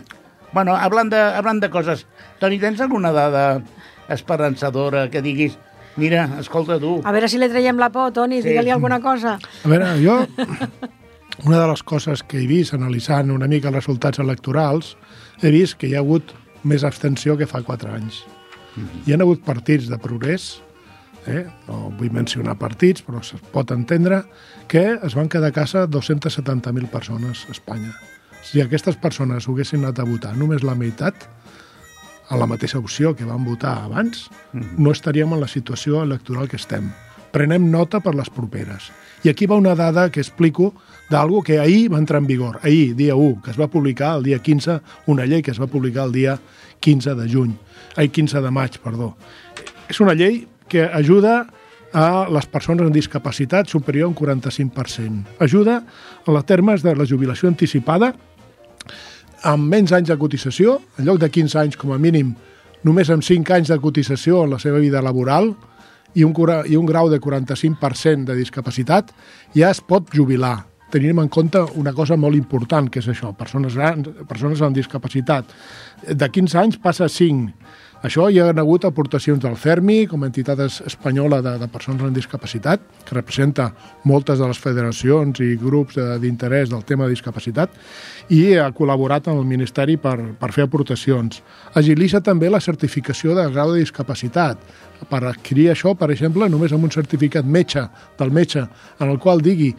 Bueno, 0.53 0.75
hablant 0.75 1.11
de, 1.13 1.21
hablant 1.21 1.61
de 1.63 1.69
coses, 1.71 2.07
Toni, 2.41 2.59
tens 2.59 2.81
alguna 2.81 3.13
dada 3.13 3.63
esperançadora 4.09 5.09
que 5.11 5.23
diguis 5.23 5.59
mira, 5.97 6.29
escolta 6.41 6.79
tu, 6.81 7.01
A 7.05 7.13
veure 7.13 7.29
si 7.29 7.37
li 7.39 7.49
traiem 7.49 7.77
la 7.79 7.91
por, 7.91 8.11
Toni, 8.13 8.41
Sí. 8.43 8.49
digue-li 8.49 8.71
alguna 8.71 9.01
cosa. 9.01 9.39
A 9.65 9.69
veure, 9.69 9.87
jo, 10.03 10.27
una 11.45 11.61
de 11.61 11.69
les 11.69 11.83
coses 11.83 12.23
que 12.23 12.41
he 12.41 12.47
vist 12.49 12.75
analitzant 12.77 13.31
una 13.33 13.49
mica 13.49 13.71
els 13.71 13.79
resultats 13.81 14.21
electorals, 14.21 14.97
he 15.41 15.53
vist 15.55 15.79
que 15.81 15.89
hi 15.89 15.97
ha 15.97 16.03
hagut 16.05 16.35
més 16.65 16.85
abstenció 16.85 17.37
que 17.39 17.49
fa 17.49 17.63
quatre 17.65 17.93
anys. 17.93 18.25
Hi 19.07 19.15
han 19.15 19.25
hagut 19.25 19.43
partits 19.45 19.89
de 19.91 19.99
progrés, 19.99 20.61
eh? 21.27 21.47
no 21.69 21.91
vull 21.99 22.13
mencionar 22.15 22.59
partits, 22.61 23.03
però 23.07 23.23
es 23.25 23.33
pot 23.53 23.73
entendre, 23.75 24.23
que 24.69 24.85
es 25.03 25.17
van 25.17 25.29
quedar 25.29 25.51
a 25.51 25.57
casa 25.57 25.87
270.000 25.89 26.89
persones 26.93 27.47
a 27.49 27.57
Espanya. 27.57 27.95
Si 28.45 28.61
aquestes 28.61 28.97
persones 28.97 29.49
ho 29.49 29.55
haguessin 29.55 29.85
anat 29.85 30.01
a 30.01 30.09
votar 30.09 30.37
només 30.37 30.65
la 30.65 30.77
meitat, 30.77 31.29
a 32.31 32.39
la 32.39 32.47
mateixa 32.47 32.79
opció 32.79 33.15
que 33.17 33.27
van 33.27 33.45
votar 33.45 33.75
abans, 33.85 34.29
no 34.53 34.93
estaríem 34.95 35.33
en 35.35 35.43
la 35.43 35.49
situació 35.51 36.05
electoral 36.05 36.49
que 36.49 36.61
estem. 36.61 36.93
Prenem 37.31 37.71
nota 37.71 38.01
per 38.03 38.15
les 38.19 38.31
properes. 38.31 38.91
I 39.23 39.31
aquí 39.31 39.47
va 39.47 39.59
una 39.61 39.77
dada 39.77 40.09
que 40.11 40.21
explico 40.21 40.73
d'algo 41.11 41.43
que 41.43 41.59
ahir 41.61 41.91
va 41.93 41.99
entrar 41.99 42.23
en 42.23 42.27
vigor. 42.27 42.59
Ahir, 42.63 42.95
dia 42.97 43.15
1, 43.15 43.43
que 43.45 43.51
es 43.53 43.61
va 43.61 43.69
publicar 43.69 44.17
el 44.17 44.25
dia 44.25 44.39
15, 44.41 44.81
una 45.07 45.27
llei 45.27 45.43
que 45.43 45.51
es 45.51 45.61
va 45.61 45.69
publicar 45.69 46.07
el 46.09 46.13
dia 46.13 46.39
15 46.81 47.15
de 47.15 47.29
juny. 47.29 47.55
Ai, 47.97 48.09
15 48.09 48.41
de 48.41 48.51
maig, 48.51 48.79
perdó. 48.83 49.15
És 49.89 50.01
una 50.01 50.15
llei 50.15 50.47
que 50.69 50.87
ajuda 50.87 51.47
a 51.93 52.29
les 52.31 52.47
persones 52.47 52.87
amb 52.87 52.95
discapacitat 52.95 53.69
superior 53.69 54.07
a 54.07 54.11
un 54.11 54.17
45%. 54.17 55.39
Ajuda 55.43 55.81
a 56.27 56.33
les 56.33 56.47
termes 56.47 56.83
de 56.87 56.95
la 56.95 57.07
jubilació 57.07 57.51
anticipada 57.51 58.15
amb 59.43 59.71
menys 59.73 59.93
anys 59.97 60.11
de 60.11 60.19
cotització, 60.21 60.79
en 60.99 61.09
lloc 61.09 61.19
de 61.21 61.31
15 61.33 61.59
anys 61.59 61.79
com 61.81 61.93
a 61.95 61.99
mínim, 61.99 62.35
només 62.85 63.11
amb 63.11 63.25
5 63.25 63.57
anys 63.57 63.73
de 63.73 63.79
cotització 63.81 64.45
en 64.45 64.55
la 64.55 64.61
seva 64.63 64.79
vida 64.79 65.03
laboral 65.03 65.55
i 66.15 66.25
un, 66.25 66.35
i 66.67 66.77
un 66.77 66.89
grau 66.89 67.11
de 67.11 67.21
45% 67.21 68.27
de 68.29 68.37
discapacitat, 68.39 69.13
ja 69.55 69.71
es 69.71 69.81
pot 69.81 70.11
jubilar. 70.15 70.59
Tenim 70.91 71.21
en 71.23 71.29
compte 71.31 71.61
una 71.79 71.93
cosa 71.95 72.17
molt 72.19 72.35
important, 72.35 72.89
que 72.91 72.99
és 72.99 73.09
això, 73.13 73.31
persones 73.39 73.77
grans, 73.79 74.09
persones 74.29 74.63
amb 74.63 74.75
discapacitat. 74.75 75.53
De 76.03 76.29
15 76.29 76.59
anys 76.59 76.81
passa 76.83 77.07
a 77.07 77.13
5. 77.13 77.53
Això 78.01 78.31
hi 78.33 78.39
ha 78.41 78.47
hagut 78.49 78.87
aportacions 78.89 79.43
del 79.43 79.59
CERMI, 79.61 80.07
com 80.09 80.23
a 80.23 80.29
entitat 80.31 80.61
es- 80.65 80.79
espanyola 80.89 81.43
de, 81.45 81.51
de 81.61 81.67
persones 81.69 82.01
amb 82.01 82.17
discapacitat, 82.17 82.81
que 83.05 83.15
representa 83.15 83.67
moltes 84.09 84.39
de 84.41 84.47
les 84.49 84.57
federacions 84.59 85.43
i 85.45 85.51
grups 85.61 85.99
d'interès 86.23 86.71
del 86.73 86.87
tema 86.89 87.05
de 87.05 87.13
discapacitat, 87.13 87.75
i 88.33 88.55
ha 88.57 88.71
col·laborat 88.73 89.29
amb 89.29 89.43
el 89.43 89.51
Ministeri 89.51 89.99
per, 90.01 90.17
per 90.41 90.49
fer 90.57 90.65
aportacions. 90.65 91.43
Agilitza 91.77 92.23
també 92.25 92.49
la 92.49 92.63
certificació 92.65 93.37
de 93.37 93.45
grau 93.53 93.75
de 93.75 93.83
discapacitat. 93.85 94.57
Per 95.11 95.21
adquirir 95.21 95.69
això, 95.75 95.93
per 95.93 96.09
exemple, 96.15 96.49
només 96.49 96.73
amb 96.73 96.89
un 96.89 96.95
certificat 96.97 97.45
metge, 97.45 97.85
del 98.17 98.33
metge, 98.33 98.65
en 98.99 99.13
el 99.13 99.21
qual 99.21 99.45
digui 99.45 99.75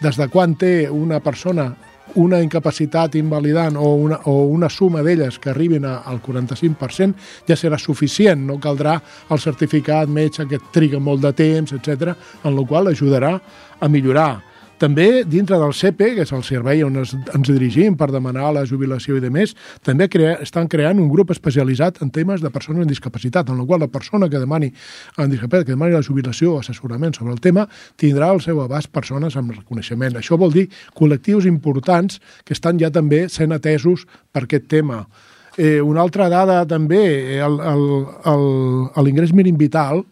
des 0.00 0.16
de 0.16 0.28
quan 0.32 0.56
té 0.56 0.88
una 0.88 1.20
persona 1.20 1.74
una 2.16 2.40
incapacitat 2.42 3.14
invalidant 3.20 3.76
o 3.76 3.94
una, 3.94 4.20
o 4.24 4.46
una 4.52 4.68
suma 4.72 5.02
d'elles 5.04 5.38
que 5.38 5.50
arribin 5.52 5.84
a, 5.84 6.00
al 6.08 6.20
45% 6.24 7.46
ja 7.48 7.56
serà 7.56 7.78
suficient, 7.78 8.46
no 8.48 8.58
caldrà 8.62 8.96
el 9.30 9.40
certificat 9.42 10.08
metge 10.08 10.46
que 10.48 10.60
triga 10.72 11.00
molt 11.00 11.24
de 11.24 11.32
temps, 11.36 11.76
etc, 11.76 12.14
en 12.44 12.56
la 12.56 12.66
qual 12.66 12.92
ajudarà 12.92 13.36
a 13.80 13.88
millorar. 13.88 14.55
També, 14.76 15.24
dintre 15.24 15.56
del 15.56 15.72
CEPE, 15.72 16.10
que 16.18 16.24
és 16.26 16.32
el 16.36 16.42
servei 16.44 16.82
on 16.84 16.98
es, 17.00 17.14
ens 17.16 17.48
dirigim 17.48 17.94
per 17.96 18.10
demanar 18.12 18.50
la 18.52 18.64
jubilació 18.68 19.16
i 19.16 19.22
de 19.24 19.30
més, 19.32 19.54
també 19.86 20.04
crea, 20.12 20.34
estan 20.44 20.68
creant 20.68 21.00
un 21.00 21.08
grup 21.08 21.30
especialitzat 21.32 22.02
en 22.04 22.10
temes 22.12 22.42
de 22.44 22.50
persones 22.52 22.84
amb 22.84 22.92
discapacitat, 22.92 23.48
en 23.48 23.56
la 23.56 23.64
qual 23.64 23.80
la 23.80 23.88
persona 23.88 24.28
que 24.28 24.42
demani 24.42 24.68
amb 25.16 25.32
discapacitat, 25.32 25.64
que 25.64 25.72
demani 25.72 25.96
la 25.96 26.04
jubilació 26.04 26.52
o 26.52 26.58
assessorament 26.60 27.16
sobre 27.16 27.32
el 27.32 27.40
tema, 27.40 27.64
tindrà 27.96 28.28
al 28.34 28.42
seu 28.44 28.60
abast 28.60 28.92
persones 28.92 29.38
amb 29.40 29.54
reconeixement. 29.56 30.18
Això 30.20 30.36
vol 30.36 30.52
dir 30.52 30.66
col·lectius 30.98 31.48
importants 31.48 32.20
que 32.44 32.52
estan 32.52 32.76
ja 32.76 32.92
també 32.92 33.30
sent 33.32 33.56
atesos 33.56 34.04
per 34.28 34.44
aquest 34.44 34.68
tema. 34.68 35.06
Eh, 35.56 35.80
una 35.80 36.04
altra 36.04 36.28
dada 36.28 36.66
també, 36.68 37.00
eh, 37.40 37.48
l'ingrés 39.00 39.32
mínim 39.32 39.56
vital, 39.56 40.04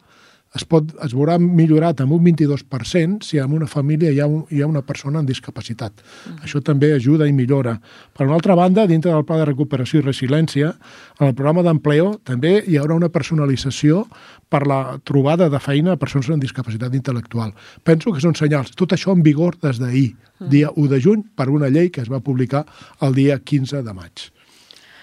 es, 0.54 0.62
pot, 0.70 0.92
es 1.02 1.12
veurà 1.16 1.34
millorat 1.42 1.98
amb 2.04 2.12
un 2.14 2.22
22% 2.24 3.24
si 3.26 3.40
en 3.42 3.52
una 3.56 3.66
família 3.66 4.12
hi 4.14 4.20
ha, 4.22 4.26
un, 4.30 4.44
hi 4.54 4.60
ha 4.62 4.68
una 4.70 4.82
persona 4.86 5.18
amb 5.18 5.28
discapacitat. 5.28 6.04
Això 6.46 6.60
també 6.62 6.92
ajuda 6.94 7.26
i 7.26 7.32
millora. 7.34 7.76
Per 8.14 8.26
una 8.28 8.36
altra 8.38 8.54
banda, 8.54 8.86
dintre 8.86 9.10
del 9.10 9.24
Pla 9.26 9.40
de 9.40 9.48
Recuperació 9.50 9.98
i 9.98 10.04
Resiliència, 10.06 10.70
en 11.18 11.26
el 11.26 11.34
programa 11.34 11.64
d'empleo 11.66 12.14
també 12.22 12.60
hi 12.70 12.78
haurà 12.78 12.94
una 12.94 13.10
personalització 13.10 14.04
per 14.48 14.62
la 14.70 14.80
trobada 15.02 15.48
de 15.50 15.58
feina 15.58 15.96
a 15.96 16.00
persones 16.00 16.30
amb 16.30 16.42
discapacitat 16.46 16.94
intel·lectual. 16.94 17.50
Penso 17.82 18.12
que 18.14 18.22
són 18.22 18.38
senyals. 18.38 18.70
Tot 18.78 18.94
això 18.94 19.12
en 19.16 19.22
vigor 19.26 19.58
des 19.62 19.82
d'ahir, 19.82 20.12
dia 20.50 20.70
1 20.70 20.88
de 20.94 21.00
juny, 21.02 21.26
per 21.34 21.48
una 21.50 21.66
llei 21.68 21.90
que 21.90 22.02
es 22.04 22.10
va 22.10 22.20
publicar 22.22 22.64
el 23.02 23.14
dia 23.14 23.40
15 23.42 23.82
de 23.82 23.92
maig. 23.96 24.28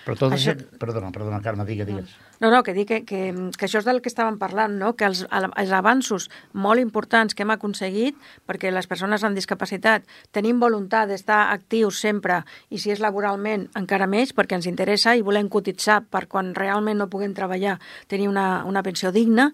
Però 0.05 0.15
tot 0.17 0.31
això... 0.33 0.55
Això- 0.55 0.79
Perdona, 0.79 1.11
perdona, 1.11 1.41
Carme, 1.43 1.65
digues, 1.67 1.85
digues. 1.87 2.09
No, 2.15 2.30
no, 2.49 2.63
que 2.65 2.73
dic 2.73 2.87
que, 2.89 2.99
que, 3.05 3.19
que 3.53 3.67
això 3.67 3.81
és 3.81 3.85
del 3.85 3.99
que 4.01 4.09
estàvem 4.09 4.39
parlant, 4.41 4.73
no? 4.81 4.95
que 4.97 5.05
els, 5.05 5.21
els 5.29 5.73
avanços 5.77 6.25
molt 6.57 6.81
importants 6.81 7.35
que 7.37 7.45
hem 7.45 7.53
aconseguit, 7.53 8.17
perquè 8.49 8.71
les 8.73 8.89
persones 8.89 9.21
amb 9.21 9.37
discapacitat 9.37 10.07
tenim 10.33 10.57
voluntat 10.61 11.11
d'estar 11.11 11.51
actius 11.53 11.99
sempre, 12.01 12.39
i 12.73 12.81
si 12.81 12.89
és 12.89 13.03
laboralment 13.03 13.67
encara 13.77 14.07
més, 14.09 14.33
perquè 14.33 14.57
ens 14.57 14.69
interessa 14.71 15.13
i 15.13 15.21
volem 15.21 15.51
cotitzar 15.53 16.01
per 16.09 16.25
quan 16.31 16.55
realment 16.57 16.97
no 16.97 17.09
puguem 17.13 17.35
treballar, 17.37 17.77
tenir 18.09 18.31
una, 18.31 18.63
una 18.65 18.81
pensió 18.81 19.13
digna, 19.13 19.51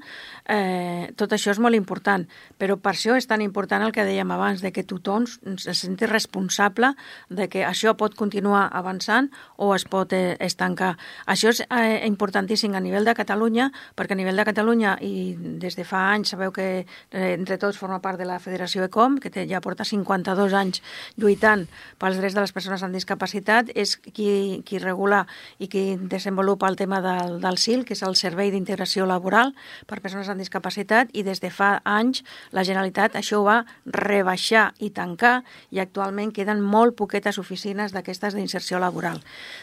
eh, 0.47 1.11
tot 1.19 1.33
això 1.35 1.51
és 1.51 1.59
molt 1.59 1.75
important. 1.75 2.25
Però 2.57 2.77
per 2.79 2.93
això 2.93 3.17
és 3.17 3.27
tan 3.27 3.43
important 3.43 3.83
el 3.83 3.93
que 3.95 4.05
dèiem 4.07 4.31
abans, 4.31 4.63
de 4.63 4.71
que 4.71 4.85
tothom 4.87 5.27
se 5.27 5.73
senti 5.75 6.07
responsable 6.07 6.93
de 7.29 7.47
que 7.51 7.65
això 7.67 7.93
pot 7.99 8.15
continuar 8.15 8.67
avançant 8.71 9.29
o 9.57 9.73
es 9.75 9.85
pot 9.85 10.13
eh, 10.15 10.37
estancar. 10.39 10.95
Això 11.27 11.51
és 11.53 11.61
eh, 11.67 12.07
importantíssim 12.07 12.75
a 12.75 12.81
nivell 12.83 13.05
de 13.05 13.15
Catalunya, 13.17 13.69
perquè 13.95 14.15
a 14.15 14.19
nivell 14.19 14.39
de 14.39 14.47
Catalunya, 14.47 14.97
i 15.01 15.35
des 15.35 15.75
de 15.77 15.85
fa 15.87 16.07
anys 16.13 16.33
sabeu 16.33 16.53
que 16.55 16.67
eh, 16.79 17.33
entre 17.33 17.59
tots 17.61 17.77
forma 17.77 17.99
part 18.01 18.19
de 18.19 18.25
la 18.25 18.39
Federació 18.39 18.85
ECOM, 18.87 19.19
que 19.19 19.31
té, 19.33 19.47
ja 19.49 19.61
porta 19.61 19.85
52 19.87 20.55
anys 20.57 20.81
lluitant 21.17 21.67
pels 21.99 22.19
drets 22.21 22.37
de 22.37 22.43
les 22.43 22.55
persones 22.55 22.83
amb 22.83 22.95
discapacitat, 22.95 23.71
és 23.75 23.97
qui, 23.97 24.63
qui 24.65 24.79
regula 24.79 25.25
i 25.59 25.67
qui 25.67 25.97
desenvolupa 25.97 26.69
el 26.69 26.77
tema 26.79 27.01
del, 27.03 27.39
del 27.43 27.59
SIL, 27.61 27.83
que 27.85 27.97
és 27.97 28.03
el 28.05 28.15
Servei 28.19 28.51
d'Integració 28.53 29.07
Laboral 29.09 29.53
per 29.87 29.99
Persones 30.03 30.29
amb 30.29 30.36
Discapacitat, 30.39 31.11
i 31.13 31.25
des 31.27 31.43
de 31.43 31.51
fa 31.51 31.81
anys 31.83 32.23
la 32.55 32.63
Generalitat 32.63 33.17
això 33.19 33.41
ho 33.41 33.47
va 33.47 33.57
rebaixar 33.85 34.71
i 34.79 34.91
tancar, 34.95 35.41
i 35.71 35.83
actualment 35.83 36.31
queden 36.31 36.63
molt 36.63 36.95
poquetes 36.95 37.37
oficines 37.37 37.91
d'aquestes 37.91 38.37
d'inserció 38.37 38.79
laboral. 38.79 39.19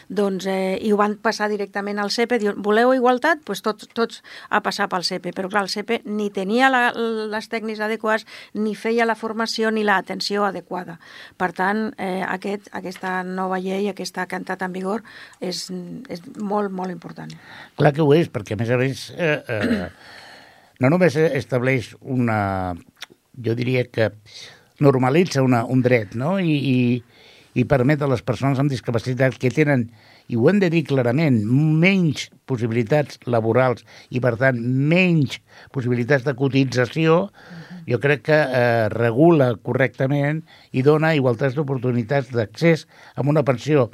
Doncs, 0.09 0.45
eh, 0.45 0.77
I 0.81 0.93
ho 0.93 1.01
van 1.01 1.17
passar 1.17 1.49
directament 1.49 1.99
al 1.99 2.11
CEPE, 2.11 2.39
diuen, 2.39 2.61
voleu 2.61 2.93
igual 2.93 3.15
igualtat, 3.15 3.43
pues 3.45 3.61
tots, 3.61 3.87
tots 3.93 4.21
a 4.49 4.61
passar 4.61 4.87
pel 4.89 5.03
CEPE. 5.03 5.33
Però 5.35 5.49
clar, 5.49 5.63
el 5.65 5.69
CEPE 5.69 6.01
ni 6.05 6.29
tenia 6.33 6.69
la, 6.69 6.91
les 7.31 7.49
tècnics 7.49 7.79
adequades, 7.79 8.25
ni 8.53 8.75
feia 8.75 9.05
la 9.05 9.15
formació 9.15 9.71
ni 9.71 9.83
l'atenció 9.83 10.45
adequada. 10.45 10.99
Per 11.37 11.51
tant, 11.53 11.93
eh, 11.97 12.23
aquest, 12.27 12.69
aquesta 12.73 13.23
nova 13.23 13.59
llei, 13.59 13.87
aquesta 13.89 14.25
que 14.27 14.35
ha 14.35 14.41
entrat 14.41 14.61
en 14.65 14.73
vigor, 14.73 15.03
és, 15.39 15.69
és 16.09 16.21
molt, 16.37 16.71
molt 16.71 16.91
important. 16.91 17.31
Clar 17.77 17.93
que 17.93 18.03
ho 18.03 18.13
és, 18.13 18.29
perquè 18.29 18.55
a 18.55 18.59
més 18.59 18.69
a 18.69 18.79
més 18.81 19.09
eh, 19.15 19.39
eh, 19.47 19.89
no 20.79 20.91
només 20.91 21.15
estableix 21.15 21.93
una... 22.01 22.75
jo 23.35 23.55
diria 23.55 23.83
que 23.91 24.11
normalitza 24.79 25.43
una, 25.43 25.63
un 25.65 25.81
dret, 25.83 26.15
no? 26.15 26.37
I, 26.39 26.55
i, 26.55 26.79
i 27.55 27.63
permet 27.67 28.01
a 28.01 28.09
les 28.11 28.23
persones 28.23 28.59
amb 28.59 28.71
discapacitat 28.71 29.37
que 29.39 29.51
tenen 29.51 29.89
i 30.27 30.37
ho 30.39 30.47
hem 30.49 30.59
de 30.59 30.71
dir 30.73 30.81
clarament, 30.87 31.37
menys 31.45 32.29
possibilitats 32.49 33.19
laborals 33.29 33.85
i, 34.09 34.19
per 34.23 34.33
tant, 34.41 34.57
menys 34.57 35.37
possibilitats 35.75 36.25
de 36.25 36.33
cotització, 36.37 37.19
jo 37.85 37.99
crec 38.01 38.25
que 38.31 38.39
eh, 38.41 38.87
regula 38.93 39.51
correctament 39.61 40.41
i 40.73 40.81
dona 40.85 41.13
igualtats 41.17 41.53
d'oportunitats 41.57 42.33
d'accés 42.33 42.87
a 43.13 43.21
una 43.21 43.45
pensió. 43.45 43.91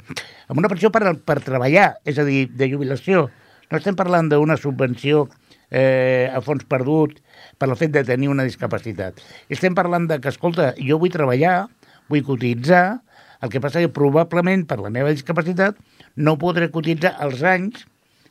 Amb 0.48 0.62
una 0.64 0.72
pensió 0.72 0.90
per, 0.94 1.04
per 1.20 1.42
treballar, 1.44 1.92
és 2.08 2.18
a 2.18 2.24
dir, 2.24 2.46
de 2.48 2.70
jubilació. 2.72 3.28
No 3.68 3.80
estem 3.80 3.96
parlant 3.96 4.32
d'una 4.32 4.56
subvenció 4.60 5.26
eh, 5.72 6.28
a 6.28 6.42
fons 6.44 6.66
perdut 6.68 7.16
per 7.58 7.70
el 7.70 7.78
fet 7.80 7.94
de 7.94 8.04
tenir 8.06 8.28
una 8.30 8.44
discapacitat. 8.46 9.18
Estem 9.52 9.74
parlant 9.74 10.06
de 10.10 10.20
que, 10.20 10.30
escolta, 10.30 10.72
jo 10.76 11.00
vull 11.00 11.12
treballar, 11.14 11.70
vull 12.12 12.24
cotitzar, 12.26 13.00
el 13.42 13.50
que 13.50 13.62
passa 13.62 13.80
que 13.82 13.90
probablement 13.90 14.66
per 14.68 14.78
la 14.78 14.92
meva 14.92 15.10
discapacitat 15.10 15.80
no 16.14 16.36
podré 16.38 16.68
cotitzar 16.70 17.16
els 17.24 17.42
anys 17.42 17.88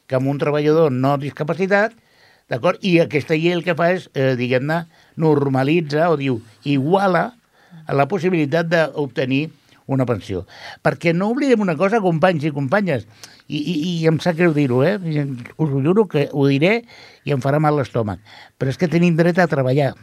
que 0.07 0.15
amb 0.15 0.29
un 0.31 0.39
treballador 0.39 0.93
no 0.93 1.17
discapacitat, 1.19 1.97
d'acord? 2.51 2.79
I 2.83 3.01
aquesta 3.03 3.35
llei 3.35 3.55
el 3.55 3.65
que 3.65 3.75
fa 3.75 3.89
és, 3.95 4.07
eh, 4.13 4.35
diguem-ne, 4.39 4.85
normalitza 5.17 6.09
o 6.11 6.17
diu, 6.19 6.39
iguala 6.63 7.31
la 7.87 8.07
possibilitat 8.07 8.69
d'obtenir 8.71 9.49
una 9.95 10.07
pensió. 10.09 10.45
Perquè 10.85 11.13
no 11.15 11.31
oblidem 11.33 11.63
una 11.63 11.77
cosa, 11.79 12.01
companys 12.03 12.45
i 12.47 12.53
companyes, 12.55 13.07
i, 13.47 13.57
i, 13.59 13.75
i 13.93 13.95
em 14.09 14.19
sap 14.23 14.37
greu 14.39 14.55
dir-ho, 14.55 14.83
eh? 14.87 14.97
us 15.57 15.67
ho 15.69 15.81
juro 15.81 16.07
que 16.11 16.29
ho 16.31 16.47
diré 16.47 16.81
i 17.27 17.35
em 17.35 17.43
farà 17.43 17.59
mal 17.59 17.77
l'estómac, 17.77 18.23
però 18.57 18.71
és 18.71 18.79
que 18.79 18.91
tenim 18.91 19.17
dret 19.19 19.41
a 19.41 19.49
treballar. 19.51 19.93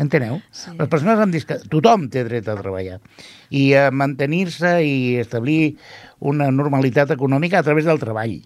Enteneu? 0.00 0.38
Sí. 0.54 0.72
Les 0.78 0.88
persones 0.88 1.20
amb 1.20 1.34
discapacitat... 1.34 1.68
Tothom 1.72 2.06
té 2.12 2.22
dret 2.24 2.46
a 2.48 2.56
treballar. 2.56 2.98
I 3.52 3.64
a 3.76 3.90
mantenir-se 3.92 4.78
i 4.86 4.94
establir 5.20 5.76
una 6.32 6.48
normalitat 6.54 7.12
econòmica 7.12 7.60
a 7.60 7.66
través 7.66 7.84
del 7.88 8.00
treball. 8.00 8.38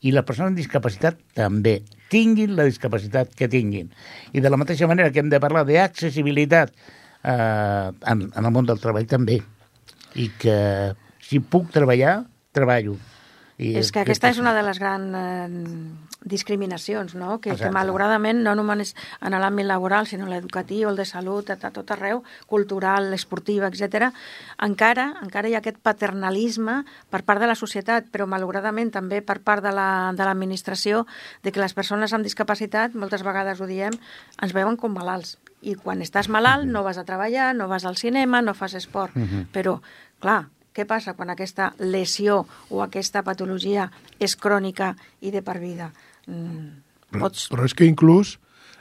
I 0.00 0.14
les 0.14 0.26
persones 0.28 0.52
amb 0.52 0.60
discapacitat 0.60 1.18
també. 1.36 1.80
Tinguin 2.14 2.54
la 2.56 2.68
discapacitat 2.68 3.34
que 3.36 3.50
tinguin. 3.50 3.90
I 4.32 4.44
de 4.44 4.52
la 4.52 4.60
mateixa 4.60 4.88
manera 4.90 5.10
que 5.10 5.24
hem 5.24 5.32
de 5.32 5.42
parlar 5.42 5.66
d'accessibilitat 5.66 6.70
eh, 6.70 7.90
en, 7.90 8.28
en 8.30 8.44
el 8.44 8.54
món 8.54 8.70
del 8.70 8.80
treball 8.82 9.10
també. 9.10 9.40
I 10.14 10.30
que 10.40 10.58
si 11.22 11.40
puc 11.40 11.70
treballar, 11.74 12.24
treballo. 12.56 12.96
I 13.60 13.74
és 13.76 13.90
que 13.92 14.00
aquesta 14.00 14.30
és 14.32 14.38
una 14.40 14.54
de 14.56 14.62
les 14.64 14.78
grans 14.80 15.16
eh, 15.16 15.48
discriminacions, 16.24 17.12
no? 17.14 17.36
que, 17.44 17.52
que 17.60 17.68
malauradament 17.72 18.40
no 18.44 18.54
només 18.56 18.94
en 19.20 19.36
l'àmbit 19.36 19.68
laboral, 19.68 20.08
sinó 20.08 20.28
l'educatiu, 20.30 20.88
el 20.88 20.96
de 20.96 21.04
salut, 21.08 21.52
a, 21.52 21.58
a 21.60 21.72
tot 21.74 21.92
arreu, 21.92 22.22
cultural, 22.48 23.10
esportiva, 23.12 23.68
etc. 23.68 24.08
encara 24.64 25.10
encara 25.20 25.52
hi 25.52 25.58
ha 25.58 25.60
aquest 25.60 25.80
paternalisme 25.84 26.80
per 27.12 27.22
part 27.28 27.44
de 27.44 27.50
la 27.52 27.58
societat, 27.58 28.08
però 28.08 28.24
malauradament 28.24 28.94
també 28.96 29.20
per 29.20 29.40
part 29.44 29.64
de 29.64 29.74
l'administració, 29.76 31.04
la, 31.04 31.20
de, 31.44 31.50
de 31.50 31.52
que 31.52 31.64
les 31.64 31.76
persones 31.76 32.16
amb 32.16 32.24
discapacitat, 32.24 32.96
moltes 32.96 33.24
vegades 33.26 33.60
ho 33.60 33.68
diem, 33.68 33.92
ens 34.40 34.56
veuen 34.56 34.80
com 34.80 34.96
malalts. 34.96 35.36
I 35.62 35.74
quan 35.76 36.00
estàs 36.00 36.30
malalt 36.32 36.68
no 36.68 36.82
vas 36.86 36.98
a 36.98 37.04
treballar, 37.04 37.52
no 37.56 37.68
vas 37.68 37.84
al 37.84 37.98
cinema, 38.00 38.40
no 38.42 38.54
fas 38.54 38.74
esport. 38.74 39.16
Uh 39.16 39.22
-huh. 39.22 39.46
Però, 39.52 39.80
clar, 40.20 40.48
què 40.74 40.86
passa 40.86 41.14
quan 41.14 41.30
aquesta 41.30 41.74
lesió 41.78 42.46
o 42.70 42.82
aquesta 42.82 43.22
patologia 43.22 43.90
és 44.18 44.36
crònica 44.36 44.96
i 45.20 45.30
de 45.30 45.42
per 45.42 45.58
vida? 45.58 45.92
Mm, 46.26 46.82
pots... 47.18 47.48
però, 47.50 47.56
però 47.56 47.64
és 47.64 47.74
que 47.74 47.84
inclús 47.84 48.38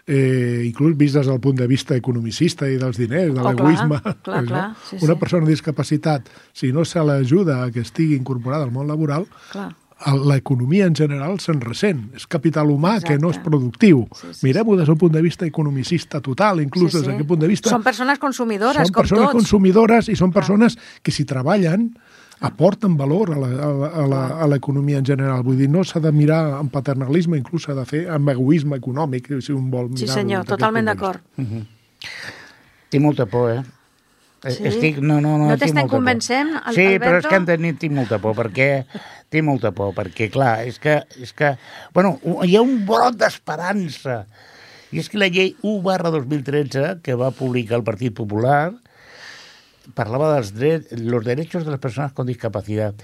eh, 0.08 0.64
inclús 0.66 0.96
vist 0.98 1.16
des 1.16 1.28
del 1.28 1.40
punt 1.40 1.58
de 1.58 1.68
vista 1.68 1.96
economicista 1.96 2.70
i 2.70 2.78
dels 2.78 2.98
diners, 2.98 3.34
de 3.34 3.42
oh, 3.42 3.50
l'egoisme. 3.50 4.02
Sí, 4.90 4.98
una 5.02 5.14
sí. 5.14 5.20
persona 5.20 5.44
amb 5.44 5.50
discapacitat, 5.50 6.30
si 6.54 6.72
no 6.72 6.86
se 6.86 7.04
l'ajuda 7.04 7.64
a 7.64 7.70
que 7.72 7.82
estigui 7.82 8.16
incorporada 8.16 8.64
al 8.64 8.72
món 8.72 8.88
laboral, 8.88 9.28
clar 9.52 9.76
l'economia 10.08 10.86
en 10.88 10.96
general 10.96 11.40
se'n 11.44 11.60
ressent. 11.62 12.06
És 12.16 12.26
capital 12.28 12.70
humà 12.72 12.96
Exacte. 12.98 13.16
que 13.16 13.22
no 13.22 13.32
és 13.34 13.40
productiu. 13.44 14.06
Sí, 14.16 14.34
sí, 14.34 14.46
Mirem-ho 14.48 14.78
des 14.80 14.88
del 14.88 14.98
punt 14.98 15.12
de 15.14 15.22
vista 15.22 15.46
economicista 15.46 16.22
total, 16.22 16.62
inclús 16.64 16.92
sí, 16.92 16.98
sí. 16.98 17.02
des 17.02 17.12
d'aquest 17.12 17.28
punt 17.28 17.42
de 17.42 17.50
vista... 17.52 17.74
Són 17.74 17.84
persones 17.84 18.20
consumidores, 18.20 18.88
són 18.88 18.94
com 18.94 19.04
persones 19.04 19.28
tots. 19.28 19.38
consumidores 19.42 20.10
i 20.10 20.16
són 20.16 20.32
persones 20.32 20.78
que 21.04 21.12
si 21.12 21.26
treballen 21.28 21.92
aporten 22.40 22.96
valor 22.96 23.34
a 23.36 24.48
l'economia 24.48 25.02
en 25.02 25.06
general. 25.06 25.44
Vull 25.44 25.60
dir, 25.60 25.68
no 25.72 25.84
s'ha 25.84 26.00
de 26.00 26.12
mirar 26.16 26.40
amb 26.62 26.72
paternalisme, 26.72 27.38
inclús 27.38 27.68
s'ha 27.68 27.76
de 27.76 27.84
fer 27.86 28.06
amb 28.08 28.32
egoisme 28.32 28.80
econòmic, 28.80 29.28
si 29.44 29.52
un 29.52 29.68
vol 29.72 29.92
mirar 29.92 30.06
Sí 30.06 30.08
senyor, 30.08 30.46
totalment 30.48 30.88
d'acord. 30.88 31.20
Uh 31.36 31.44
-huh. 31.44 31.66
Tinc 32.90 33.04
molta 33.04 33.26
por, 33.26 33.52
eh? 33.52 33.64
Eh, 34.44 34.52
sí? 34.52 34.68
Estic, 34.70 35.00
no, 35.04 35.20
no, 35.20 35.34
no, 35.38 35.50
no 35.50 35.56
t'estan 35.60 35.90
convencent, 35.92 36.54
por. 36.56 36.76
Sí, 36.76 36.86
Alberto? 36.86 37.06
però 37.06 37.20
és 37.20 37.26
que 37.28 37.36
han 37.36 37.48
tenit, 37.48 37.80
tinc 37.82 37.96
molta 37.96 38.22
por, 38.24 38.38
perquè 38.38 38.70
tinc 39.34 39.44
molta 39.48 39.74
por, 39.76 39.92
perquè, 39.98 40.30
clar, 40.32 40.62
és 40.70 40.80
que, 40.80 41.02
és 41.20 41.34
que 41.36 41.56
bueno, 41.96 42.16
hi 42.48 42.56
ha 42.56 42.62
un 42.64 42.86
brot 42.88 43.18
d'esperança. 43.20 44.22
I 44.90 45.02
és 45.04 45.10
que 45.12 45.20
la 45.22 45.28
llei 45.30 45.52
1 45.60 45.82
barra 45.86 46.10
2013, 46.14 47.02
que 47.06 47.18
va 47.20 47.34
publicar 47.36 47.78
el 47.78 47.84
Partit 47.86 48.16
Popular, 48.18 48.72
parlava 49.94 50.32
dels 50.36 50.54
drets, 50.56 50.94
los 51.04 51.26
derechos 51.26 51.66
de 51.66 51.74
les 51.76 51.82
persones 51.84 52.14
con 52.16 52.30
discapacitat. 52.30 53.04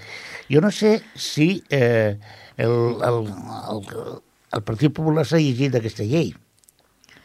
Jo 0.50 0.62
no 0.64 0.72
sé 0.74 1.02
si 1.14 1.62
eh, 1.70 2.16
el, 2.56 2.96
el, 3.04 3.20
el, 3.28 3.82
el 4.56 4.64
Partit 4.64 4.94
Popular 4.96 5.26
s'ha 5.28 5.42
llegit 5.42 5.76
aquesta 5.76 6.06
llei, 6.06 6.32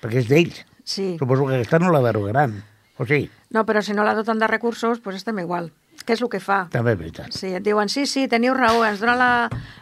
perquè 0.03 0.21
és 0.25 0.29
d'ells. 0.29 0.61
Sí. 0.83 1.15
Suposo 1.15 1.47
que 1.47 1.61
aquesta 1.61 1.79
no 1.79 1.93
la 1.93 2.03
derogaran. 2.03 2.59
O 3.01 3.05
sigui... 3.09 3.31
No, 3.49 3.65
però 3.65 3.81
si 3.81 3.95
no 3.97 4.05
la 4.05 4.13
doten 4.13 4.37
de 4.37 4.47
recursos, 4.49 4.99
doncs 5.01 5.23
estem 5.23 5.39
igual. 5.41 5.71
Què 6.05 6.13
és 6.13 6.21
el 6.21 6.29
que 6.29 6.41
fa? 6.41 6.65
També 6.73 6.93
és 6.93 6.99
veritat. 6.99 7.33
Sí, 7.33 7.49
et 7.57 7.65
diuen, 7.65 7.89
sí, 7.89 8.05
sí, 8.09 8.27
teniu 8.29 8.53
raó, 8.57 8.83
ens 8.85 9.01
dona 9.01 9.15
la, 9.17 9.31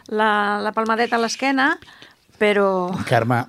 la, 0.08 0.30
la 0.64 0.72
palmadeta 0.76 1.18
a 1.18 1.20
l'esquena, 1.20 1.74
però... 2.40 2.64
Carme, 3.08 3.42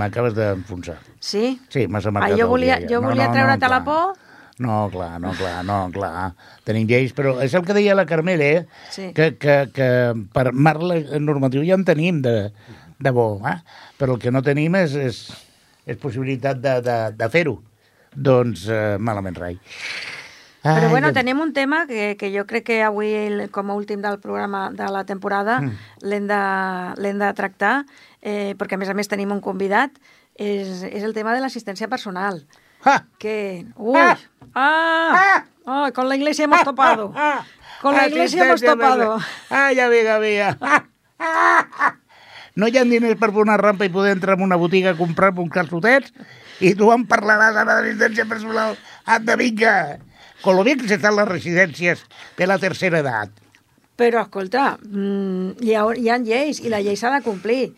m'acabes 0.00 0.32
d'enfonsar. 0.36 0.96
Sí? 1.20 1.58
Sí, 1.68 1.84
m'has 1.86 2.08
marcat 2.08 2.32
ah, 2.32 2.40
jo 2.40 2.48
volia, 2.48 2.80
jo 2.88 3.02
volia 3.04 3.28
no, 3.28 3.28
no, 3.28 3.36
treure't 3.36 3.68
no, 3.68 3.72
la 3.74 3.82
por... 3.84 4.16
No, 4.58 4.78
clar, 4.90 5.12
no, 5.22 5.34
clar, 5.38 5.60
no, 5.62 5.78
clar. 5.94 6.32
Tenim 6.66 6.88
lleis, 6.88 7.12
però 7.14 7.36
és 7.44 7.52
el 7.54 7.68
que 7.68 7.76
deia 7.76 7.94
la 7.94 8.08
Carmela, 8.08 8.48
eh? 8.48 8.64
Sí. 8.90 9.12
Que, 9.14 9.34
que, 9.38 9.60
que 9.76 9.88
per 10.34 10.50
marc 10.56 10.82
normatiu 11.20 11.62
ja 11.68 11.76
en 11.78 11.84
tenim 11.86 12.24
de, 12.24 12.36
de 12.98 13.14
bo, 13.14 13.30
eh? 13.46 13.60
Però 14.00 14.16
el 14.16 14.24
que 14.24 14.32
no 14.34 14.42
tenim 14.42 14.80
és, 14.80 14.96
és, 14.98 15.22
és 15.86 16.00
possibilitat 16.00 16.64
de, 16.64 16.78
de, 16.82 17.00
de 17.20 17.30
fer-ho 17.36 17.60
doncs 18.14 18.66
eh, 18.68 18.96
malament 18.98 19.36
rai. 19.38 19.58
Però 20.62 20.74
Ai, 20.86 20.90
bueno, 20.90 21.08
Déu. 21.12 21.14
tenim 21.22 21.38
un 21.40 21.52
tema 21.54 21.86
que, 21.86 22.16
que 22.18 22.32
jo 22.34 22.44
crec 22.46 22.64
que 22.66 22.82
avui, 22.82 23.12
el- 23.14 23.50
com 23.50 23.70
a 23.70 23.74
últim 23.78 24.02
del 24.02 24.18
programa 24.18 24.70
de 24.74 24.88
la 24.90 25.04
temporada, 25.04 25.60
Mm. 25.60 25.72
l'hem 26.02 26.26
de, 26.26 27.14
de 27.24 27.32
tractar, 27.34 27.84
eh, 28.20 28.54
perquè 28.58 28.74
a 28.74 28.78
més 28.78 28.88
a 28.90 28.94
més 28.94 29.08
tenim 29.08 29.30
un 29.32 29.40
convidat, 29.40 29.90
és, 30.34 30.82
és 30.82 31.02
el 31.04 31.14
tema 31.14 31.32
de 31.34 31.40
l'assistència 31.40 31.88
personal. 31.88 32.44
Ah! 32.84 33.04
Que... 33.18 33.66
¡Uy! 33.76 33.96
¡Ah! 34.54 35.44
¡Ah! 35.66 35.90
Con 35.94 36.08
la 36.08 36.16
iglesia 36.16 36.44
hemos 36.44 36.62
topado. 36.64 37.12
Ah, 37.14 37.44
Con 37.82 37.94
la 37.94 38.08
iglesia 38.08 38.44
hemos 38.44 38.60
topado. 38.60 39.16
personal. 39.18 39.26
Ai, 39.50 39.78
amiga 39.80 40.18
mia. 40.18 40.56
Ah, 40.60 40.84
ah, 41.18 41.66
ah. 41.78 41.94
No 42.54 42.66
hi 42.66 42.76
ha 42.78 42.82
diners 42.84 43.18
per 43.20 43.30
fer 43.30 43.42
una 43.42 43.56
rampa 43.56 43.84
i 43.86 43.88
poder 43.92 44.12
entrar 44.16 44.34
en 44.38 44.42
una 44.42 44.56
botiga 44.56 44.90
a 44.90 44.96
comprar-me 44.98 45.40
uns 45.44 45.52
calçotets 45.52 46.12
i 46.60 46.74
tu 46.74 46.90
em 46.94 47.04
parlaràs 47.06 47.56
ara 47.56 47.78
d'assistència 47.78 48.26
personal. 48.26 48.76
Anda, 49.06 49.36
vinga! 49.36 49.98
Con 50.42 50.56
lo 50.56 50.62
bien 50.64 50.78
que 50.78 50.86
se 50.88 50.94
están 50.94 51.16
las 51.16 51.26
residencias 51.28 52.04
de 52.36 52.46
la 52.46 52.58
tercera 52.58 53.00
edad. 53.00 53.28
Però, 53.98 54.22
escolta, 54.22 54.78
mm, 54.82 55.58
hi, 55.60 55.74
ha, 55.74 55.82
hi 55.98 56.08
ha 56.08 56.18
lleis 56.22 56.60
i 56.62 56.68
la 56.70 56.78
llei 56.80 56.94
s'ha 56.96 57.10
de 57.10 57.22
complir. 57.24 57.72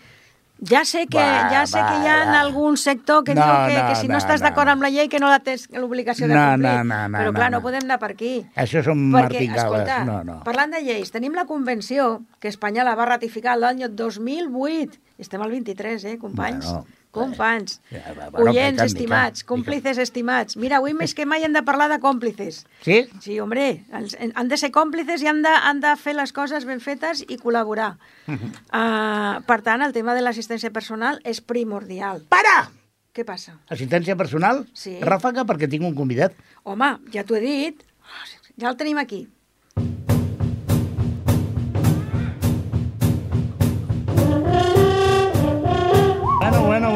Ja 0.69 0.83
sé 0.85 1.07
que, 1.09 1.17
Va, 1.17 1.47
ja 1.49 1.63
sé 1.65 1.81
va, 1.81 1.87
que 1.89 2.03
hi 2.03 2.09
ha 2.13 2.17
va. 2.29 2.41
algun 2.43 2.77
sector 2.77 3.23
que 3.25 3.33
No, 3.35 3.41
diu 3.47 3.71
que, 3.71 3.79
no, 3.81 3.87
que 3.89 3.95
si 3.97 4.09
no, 4.11 4.13
no, 4.13 4.19
estàs 4.21 4.43
no, 4.43 4.45
d'acord 4.51 4.67
no. 4.69 4.73
amb 4.77 4.83
la 4.85 4.91
llei 4.93 5.09
que 5.09 5.19
no 5.19 5.31
la 5.33 5.39
tens 5.41 5.65
l'obligació 5.73 6.29
de 6.29 6.35
No, 6.37 6.43
complir. 6.51 6.69
no, 6.69 6.85
no, 6.85 6.99
no, 7.09 7.19
Però 7.23 7.33
clar, 7.33 7.49
no. 7.51 7.57
no 7.57 7.63
podem 7.65 7.87
anar 7.89 7.97
per 7.99 8.11
aquí. 8.13 8.35
Això 8.55 8.83
són 8.85 9.07
Perquè, 9.09 9.23
martingales. 9.23 9.65
escolta, 9.65 10.05
No, 10.05 10.19
no. 10.23 10.37
parlant 10.45 10.77
de 10.77 10.83
lleis, 10.85 11.09
tenim 11.17 11.33
la 11.33 11.47
convenció 11.49 12.21
que 12.39 12.49
Espanya 12.53 12.85
la 12.85 12.95
va 12.95 13.07
ratificar 13.09 13.57
l'any 13.57 13.87
2008. 13.89 15.01
Estem 15.17 15.41
al 15.41 15.49
23, 15.51 16.05
eh, 16.05 16.19
companys? 16.19 16.67
Bueno, 16.67 16.85
companys. 17.11 17.81
Ja, 17.91 18.15
va, 18.17 18.29
Oients 18.45 18.81
estimats, 18.83 19.43
còmplices 19.45 19.99
estimats. 19.99 20.57
Mira, 20.57 20.79
avui 20.79 20.95
més 20.95 21.15
que 21.15 21.27
mai 21.27 21.43
hem 21.45 21.53
de 21.53 21.63
parlar 21.67 21.89
de 21.91 21.99
còmplices. 22.03 22.65
Sí? 22.87 23.01
Sí, 23.21 23.39
els- 23.39 24.17
han 24.35 24.49
de 24.49 24.57
ser 24.57 24.71
còmplices 24.71 25.23
i 25.23 25.27
han 25.27 25.43
de, 25.43 25.49
han 25.51 25.81
de 25.81 25.95
fer 25.97 26.15
les 26.15 26.33
coses 26.33 26.65
ben 26.65 26.81
fetes 26.81 27.25
i 27.29 27.37
col·laborar. 27.37 27.97
uh, 28.29 29.41
per 29.51 29.61
tant, 29.63 29.83
el 29.83 29.93
tema 29.93 30.15
de 30.15 30.23
l'assistència 30.23 30.71
personal 30.71 31.21
és 31.25 31.41
primordial. 31.41 32.23
Para! 32.29 32.71
Què 33.13 33.25
passa? 33.27 33.57
Assistència 33.69 34.15
personal? 34.15 34.67
Sí. 34.73 34.95
Ràfaga 35.03 35.43
perquè 35.45 35.67
tinc 35.69 35.83
un 35.83 35.97
convidat. 35.99 36.33
Home, 36.63 36.93
ja 37.11 37.25
t'ho 37.27 37.35
he 37.35 37.41
dit, 37.43 37.83
ja 38.57 38.71
el 38.71 38.77
tenim 38.79 38.99
aquí. 39.03 39.25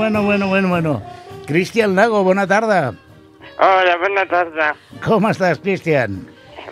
Bueno, 0.04 0.22
bueno, 0.22 0.48
bueno, 0.48 0.68
bueno, 0.68 0.68
bueno, 0.68 0.92
bueno. 1.00 1.46
Cristian 1.46 1.96
Lago, 1.96 2.22
bona 2.22 2.46
tarda. 2.46 2.92
Hola, 3.58 3.96
bona 3.96 4.26
tarda. 4.28 4.66
Com 5.00 5.24
estàs, 5.30 5.62
Cristian? 5.64 6.18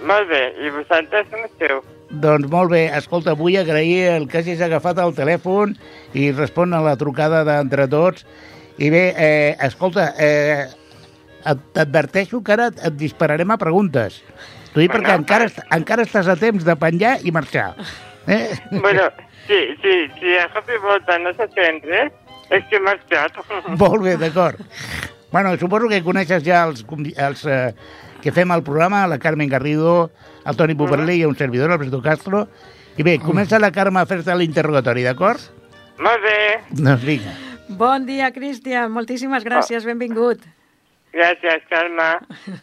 Molt 0.04 0.28
bé, 0.28 0.40
i 0.60 0.68
vosaltres 0.74 1.30
com 1.32 1.46
esteu? 1.46 1.80
Doncs 2.20 2.50
molt 2.52 2.74
bé, 2.74 2.82
escolta, 2.92 3.32
vull 3.32 3.56
agrair 3.56 4.18
el 4.18 4.28
que 4.28 4.42
hagis 4.42 4.60
agafat 4.60 5.00
el 5.00 5.16
telèfon 5.16 5.72
i 6.12 6.28
respon 6.36 6.76
a 6.76 6.82
la 6.84 6.92
trucada 7.00 7.40
d'entre 7.48 7.88
tots. 7.88 8.28
I 8.76 8.92
bé, 8.92 9.02
eh, 9.16 9.56
escolta, 9.64 10.10
eh, 10.20 10.68
t'adverteixo 11.72 12.44
que 12.44 12.52
ara 12.52 12.68
et 12.68 13.00
dispararem 13.00 13.48
a 13.48 13.56
preguntes. 13.56 14.20
T'ho 14.74 14.84
dic 14.84 14.92
perquè 14.92 15.16
encara, 15.16 15.48
encara 15.72 16.04
estàs 16.04 16.28
a 16.28 16.36
temps 16.36 16.68
de 16.68 16.76
penjar 16.76 17.16
i 17.24 17.32
marxar. 17.32 17.70
Eh? 18.26 18.52
Bueno, 18.70 19.08
sí, 19.48 19.72
sí, 19.80 20.10
sí, 20.20 20.36
a 20.36 20.50
cop 20.52 20.68
i 20.68 20.84
volta 20.84 21.16
no 21.18 21.32
se 21.32 21.48
sent 21.56 21.80
res, 21.88 22.12
és 22.52 22.64
que 22.68 22.78
he 22.78 22.84
marxat. 22.84 23.40
Molt 23.82 24.04
bé, 24.04 24.16
d'acord. 24.20 24.60
Bueno, 25.32 25.54
suposo 25.56 25.88
que 25.88 26.02
coneixes 26.04 26.44
ja 26.44 26.62
els, 26.68 26.84
els 27.16 27.44
eh, 27.48 27.72
que 28.22 28.32
fem 28.36 28.52
el 28.52 28.62
programa, 28.62 29.06
la 29.08 29.18
Carmen 29.18 29.48
Garrido, 29.48 30.10
el 30.44 30.58
Toni 30.58 30.76
Puperlé 30.76 31.16
i 31.16 31.24
un 31.24 31.36
servidor, 31.38 31.72
Alberto 31.72 32.02
Castro. 32.04 32.46
I 33.00 33.06
bé, 33.06 33.16
comença 33.22 33.60
la 33.62 33.72
Carme 33.72 34.02
a 34.02 34.08
fer-te 34.08 34.34
l'interrogatori, 34.36 35.06
d'acord? 35.08 35.40
Molt 36.02 36.24
bé, 36.24 36.40
Doncs 36.76 37.04
vinga. 37.06 37.32
Bon 37.78 38.04
dia, 38.04 38.28
Cristian. 38.34 38.92
Moltíssimes 38.92 39.44
gràcies, 39.46 39.86
benvingut. 39.88 40.42
gràcies, 41.12 41.64
Carme. 41.70 42.10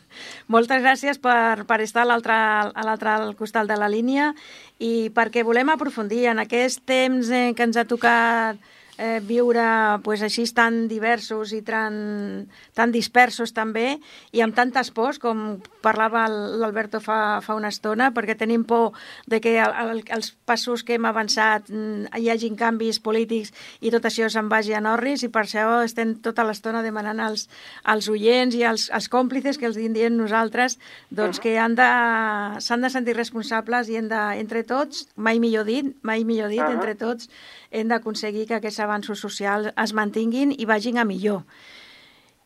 Moltes 0.53 0.81
gràcies 0.83 1.17
per, 1.21 1.65
per 1.65 1.79
estar 1.81 2.03
a 2.03 2.09
l'altre 2.09 2.33
a 2.33 2.85
l'altre 2.85 3.09
al 3.13 3.35
costat 3.37 3.67
de 3.69 3.77
la 3.77 3.89
línia 3.89 4.33
i 4.77 5.09
perquè 5.13 5.43
volem 5.45 5.69
aprofundir 5.69 6.27
en 6.31 6.41
aquest 6.41 6.81
temps 6.85 7.29
eh, 7.29 7.53
que 7.57 7.65
ens 7.65 7.77
ha 7.77 7.85
tocat 7.89 8.57
eh, 8.99 9.19
viure 9.23 9.63
pues, 10.03 10.21
així 10.21 10.43
tan 10.53 10.87
diversos 10.91 11.53
i 11.55 11.61
tan, 11.63 12.49
tan 12.75 12.91
dispersos 12.91 13.53
també 13.55 13.97
i 14.35 14.43
amb 14.43 14.55
tantes 14.57 14.91
pors 14.91 15.21
com 15.23 15.59
parlava 15.83 16.25
l'Alberto 16.27 16.99
fa, 16.99 17.39
fa 17.41 17.55
una 17.55 17.71
estona 17.71 18.09
perquè 18.15 18.35
tenim 18.37 18.65
por 18.67 18.91
de 19.31 19.39
que 19.39 19.55
el, 19.63 19.71
el, 19.71 20.03
els 20.17 20.33
passos 20.45 20.83
que 20.83 20.97
hem 20.97 21.07
avançat 21.07 21.69
mm, 21.71 22.11
hi 22.19 22.29
hagin 22.33 22.57
canvis 22.59 22.99
polítics 22.99 23.53
i 23.79 23.93
tot 23.93 24.05
això 24.09 24.27
se'n 24.27 24.51
vagi 24.51 24.75
a 24.75 24.83
Norris 24.83 25.23
i 25.23 25.31
per 25.31 25.45
això 25.45 25.79
estem 25.85 26.17
tota 26.25 26.43
l'estona 26.43 26.83
demanant 26.83 27.23
als, 27.23 27.47
als 27.83 28.09
oients 28.11 28.57
i 28.59 28.65
als, 28.67 28.89
als 28.91 29.07
còmplices 29.07 29.57
que 29.57 29.69
els 29.69 29.79
diem 29.79 30.17
nosaltres 30.17 30.75
doncs 31.09 31.39
que 31.39 31.55
han 31.57 31.77
de, 31.79 31.87
s'han 32.59 32.83
de 32.83 32.91
sentir 32.91 33.15
responsables 33.15 33.87
i 33.87 33.95
hem 34.01 34.11
de, 34.11 34.19
entre 34.43 34.65
tots, 34.67 35.07
mai 35.15 35.39
millor 35.39 35.63
dit, 35.69 35.95
mai 36.03 36.27
millor 36.27 36.51
dit, 36.51 36.65
Ahà. 36.65 36.75
entre 36.75 36.97
tots 36.99 37.31
hem 37.71 37.91
d'aconseguir 37.91 38.47
que 38.49 38.57
aquests 38.57 38.81
avanços 38.85 39.21
socials 39.21 39.73
es 39.75 39.93
mantinguin 39.93 40.55
i 40.57 40.67
vagin 40.69 40.97
a 40.97 41.05
millor. 41.05 41.43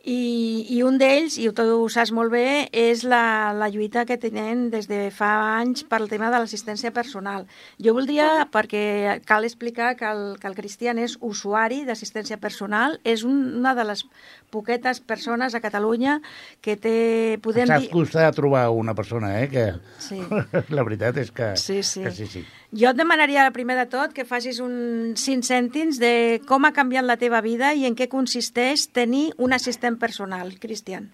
I, 0.03 0.65
i 0.75 0.81
un 0.83 0.97
d'ells, 0.99 1.37
i 1.39 1.45
tu 1.55 1.63
ho 1.63 1.85
saps 1.87 2.09
molt 2.11 2.33
bé, 2.33 2.67
és 2.75 3.05
la, 3.07 3.53
la 3.55 3.69
lluita 3.71 4.01
que 4.03 4.17
tenen 4.19 4.65
des 4.67 4.89
de 4.89 5.05
fa 5.15 5.29
anys 5.61 5.85
per 5.87 6.01
al 6.01 6.09
tema 6.11 6.27
de 6.27 6.41
l'assistència 6.41 6.91
personal. 6.91 7.45
Jo 7.79 7.93
voldria, 7.95 8.43
perquè 8.51 9.21
cal 9.23 9.47
explicar 9.47 9.93
que 9.95 10.09
el, 10.09 10.25
que 10.41 10.49
el 10.51 10.57
Cristian 10.57 10.99
és 10.99 11.15
usuari 11.23 11.85
d'assistència 11.87 12.35
personal, 12.35 12.97
és 13.07 13.23
un, 13.23 13.37
una 13.61 13.71
de 13.79 13.85
les 13.87 14.03
poquetes 14.51 14.99
persones 14.99 15.55
a 15.55 15.63
Catalunya 15.63 16.17
que 16.59 16.75
té, 16.75 17.39
podem 17.39 17.71
Saps 17.71 17.87
dir... 17.87 17.93
costar 17.95 18.27
trobar 18.35 18.65
una 18.75 18.97
persona, 18.99 19.37
eh? 19.39 19.47
Que... 19.47 19.69
Sí. 20.03 20.19
La 20.75 20.83
veritat 20.83 21.23
és 21.23 21.31
que... 21.31 21.53
Sí, 21.55 21.79
sí. 21.79 22.03
Que 22.03 22.11
sí, 22.11 22.27
sí. 22.27 22.43
Jo 22.73 22.89
et 22.89 22.97
demanaria, 22.97 23.43
primer 23.53 23.75
de 23.77 23.85
tot, 23.85 24.13
que 24.17 24.23
facis 24.25 24.57
un 24.63 25.13
cinc 25.19 25.45
cèntims 25.45 25.99
de 26.01 26.13
com 26.49 26.65
ha 26.65 26.71
canviat 26.73 27.05
la 27.05 27.19
teva 27.21 27.41
vida 27.45 27.69
i 27.77 27.85
en 27.85 27.93
què 27.93 28.07
consisteix 28.09 28.87
tenir 28.89 29.27
un 29.37 29.53
assistent 29.53 29.99
personal, 30.01 30.55
Cristian. 30.63 31.11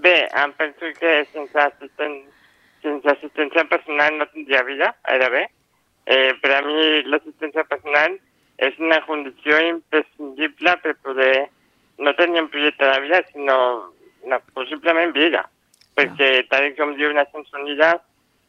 Bé, 0.00 0.14
em 0.24 0.54
penso 0.56 0.88
que 0.96 1.12
sense, 1.34 1.58
assistent, 1.66 2.16
sense 2.80 3.12
assistència 3.12 3.66
personal 3.68 4.16
no 4.16 4.28
tindria 4.32 4.62
vida, 4.64 4.94
gairebé. 5.04 5.44
Eh, 6.06 6.32
per 6.40 6.54
a 6.56 6.62
mi 6.64 7.04
l'assistència 7.12 7.66
personal 7.68 8.16
és 8.64 8.80
una 8.80 9.02
condició 9.04 9.60
imprescindible 9.68 10.76
per 10.80 10.96
poder 11.04 11.50
no 11.98 12.16
tenir 12.16 12.40
un 12.40 12.48
projecte 12.48 12.88
de 12.88 12.98
vida, 13.04 13.20
sinó 13.34 13.58
una, 14.24 14.40
possiblement 14.56 15.12
vida. 15.12 15.44
Perquè, 15.94 16.32
tal 16.48 16.72
com 16.80 16.96
diu 16.96 17.12
Nacions 17.12 17.52
Unides, 17.60 18.00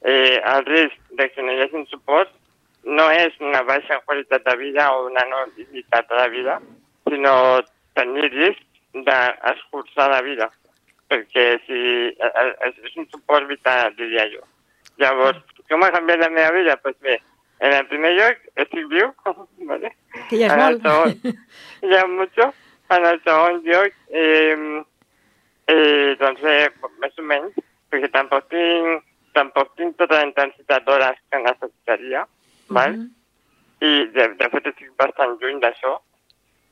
eh, 0.06 0.40
el 0.54 0.66
risc 0.66 0.98
de 1.18 1.30
que 1.34 1.44
no 1.44 1.54
hi 1.54 1.64
hagi 1.66 1.86
suport 1.90 2.32
no 2.86 3.08
és 3.10 3.34
una 3.42 3.64
baixa 3.66 3.98
qualitat 4.06 4.46
de 4.46 4.56
vida 4.60 4.92
o 4.94 5.08
una 5.08 5.24
no 5.26 5.42
dignitat 5.58 6.10
de 6.10 6.28
vida, 6.30 6.60
sinó 7.10 7.36
tenir 7.98 8.30
risc 8.34 8.62
d'escurçar 9.08 10.10
la 10.12 10.22
vida, 10.22 10.52
perquè 11.10 11.46
si, 11.66 11.80
eh, 12.14 12.34
eh, 12.42 12.74
és 12.86 12.98
un 13.02 13.10
suport 13.10 13.48
vital, 13.50 13.96
diria 13.98 14.28
jo. 14.30 14.44
Llavors, 15.02 15.42
com 15.70 15.84
ha 15.84 15.92
canviat 15.96 16.22
la 16.22 16.30
meva 16.30 16.54
vida? 16.56 16.76
Doncs 16.76 16.84
pues 16.84 17.00
bé, 17.02 17.18
en 17.60 17.74
el 17.74 17.88
primer 17.90 18.14
lloc 18.20 18.46
estic 18.64 18.86
viu, 18.94 19.10
¿vale? 19.72 19.96
Que 20.30 20.44
ja 20.44 20.52
és 20.52 20.54
en 20.54 20.62
molt. 20.62 20.86
segon, 20.86 21.42
ja 21.92 22.06
mucho. 22.08 22.52
En 22.94 23.10
el 23.10 23.20
segon 23.26 23.62
lloc, 23.66 23.98
eh, 24.14 24.84
eh, 25.74 26.16
doncs 26.22 26.46
bé, 26.46 26.58
més 27.02 27.18
o 27.18 27.28
menys, 27.34 27.58
perquè 27.90 28.14
tampoc 28.14 28.46
tinc, 28.54 29.02
tampoc 29.36 29.76
tinc 29.80 29.98
tota 30.00 30.22
la 30.22 30.30
intensitat 30.30 30.86
d'hores 30.88 31.20
que 31.30 31.42
necessitaria, 31.44 32.26
val? 32.78 32.96
Mhm. 32.96 33.12
I 33.86 33.92
de, 34.16 34.28
de 34.40 34.50
fet 34.54 34.72
estic 34.72 34.92
bastant 35.00 35.36
lluny 35.42 35.60
d'això. 35.64 35.98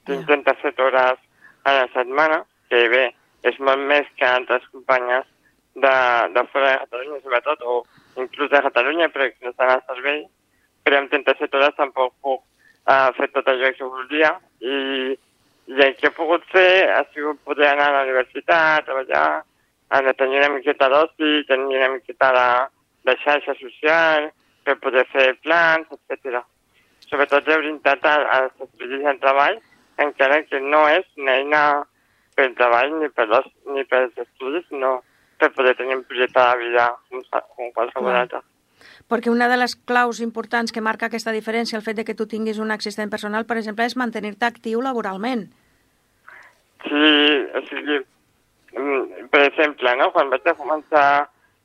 Tinc 0.08 0.26
37 0.28 0.82
hores 0.84 1.19
a 1.63 1.73
la 1.80 1.88
setmana, 1.93 2.43
que 2.69 2.88
bé, 2.91 3.04
és 3.49 3.60
molt 3.60 3.84
més 3.91 4.08
que 4.17 4.28
altres 4.28 4.65
companyes 4.71 5.28
de, 5.76 5.93
de 6.36 6.43
fora 6.52 6.71
de 6.71 6.80
Catalunya, 6.86 7.19
sobretot, 7.23 7.62
o 7.63 7.84
inclús 8.23 8.49
de 8.52 8.62
Catalunya, 8.67 9.10
però 9.10 9.30
que 9.30 9.45
no 9.45 9.54
estan 9.54 9.73
al 9.73 9.84
servei. 9.88 10.23
Però 10.84 10.99
amb 10.99 11.12
37 11.12 11.60
hores 11.60 11.78
tampoc 11.80 12.15
puc 12.21 12.41
uh, 12.41 13.10
fer 13.17 13.30
tot 13.36 13.47
allò 13.47 13.71
que 13.76 13.88
voldria. 13.88 14.34
I, 14.60 15.15
i 15.71 15.80
el 15.88 15.95
que 15.99 16.10
he 16.10 16.15
pogut 16.15 16.43
fer 16.52 16.89
ha 16.91 17.04
sigut 17.13 17.39
poder 17.47 17.69
anar 17.71 17.89
a 17.89 17.97
la 17.97 18.06
universitat, 18.08 18.86
treballar, 18.88 19.43
a 19.93 20.13
tenir 20.17 20.39
una 20.41 20.53
miqueta 20.56 20.89
d'oci, 20.89 21.43
tenir 21.49 21.77
una 21.77 21.91
miqueta 21.95 22.32
de, 22.34 22.47
de 23.10 23.17
xarxa 23.21 23.53
social, 23.60 24.32
per 24.63 24.79
poder 24.82 25.06
fer 25.12 25.34
plans, 25.43 25.88
etc. 25.91 26.41
Sobretot 27.10 27.47
he 27.47 27.58
orientat 27.60 28.06
als 28.10 28.53
estudis 28.63 29.03
del 29.03 29.19
treball, 29.21 29.60
encara 30.01 30.41
que 30.47 30.62
no 30.63 30.86
és 30.89 31.06
una 31.19 31.36
eina 31.39 31.63
pel 32.38 32.56
treball 32.58 32.95
ni 33.01 33.10
per, 33.13 33.27
los, 33.29 33.49
ni 33.75 33.84
pels 33.86 34.15
estudis, 34.17 34.65
sinó 34.69 35.01
per 35.38 35.51
poder 35.53 35.75
tenir 35.77 35.99
un 35.99 36.08
projecte 36.08 36.39
de 36.39 36.58
vida 36.63 36.88
com, 37.10 37.21
com 37.58 37.71
qualsevol 37.75 38.15
altre. 38.23 38.41
Perquè 39.08 39.32
una 39.32 39.47
de 39.51 39.58
les 39.60 39.75
claus 39.75 40.19
importants 40.23 40.73
que 40.73 40.84
marca 40.84 41.08
aquesta 41.08 41.34
diferència, 41.36 41.77
el 41.77 41.86
fet 41.86 41.99
de 41.99 42.06
que 42.08 42.15
tu 42.17 42.25
tinguis 42.27 42.60
un 42.60 42.71
assistent 42.73 43.12
personal, 43.12 43.45
per 43.45 43.60
exemple, 43.60 43.86
és 43.86 43.97
mantenir-te 43.99 44.47
actiu 44.47 44.82
laboralment. 44.84 45.45
Sí, 46.84 47.13
o 47.56 47.62
sigui, 47.69 47.99
per 49.31 49.41
exemple, 49.47 49.95
no? 49.99 50.09
quan 50.15 50.31
vaig 50.31 50.47
a 50.49 50.55
començar 50.57 51.05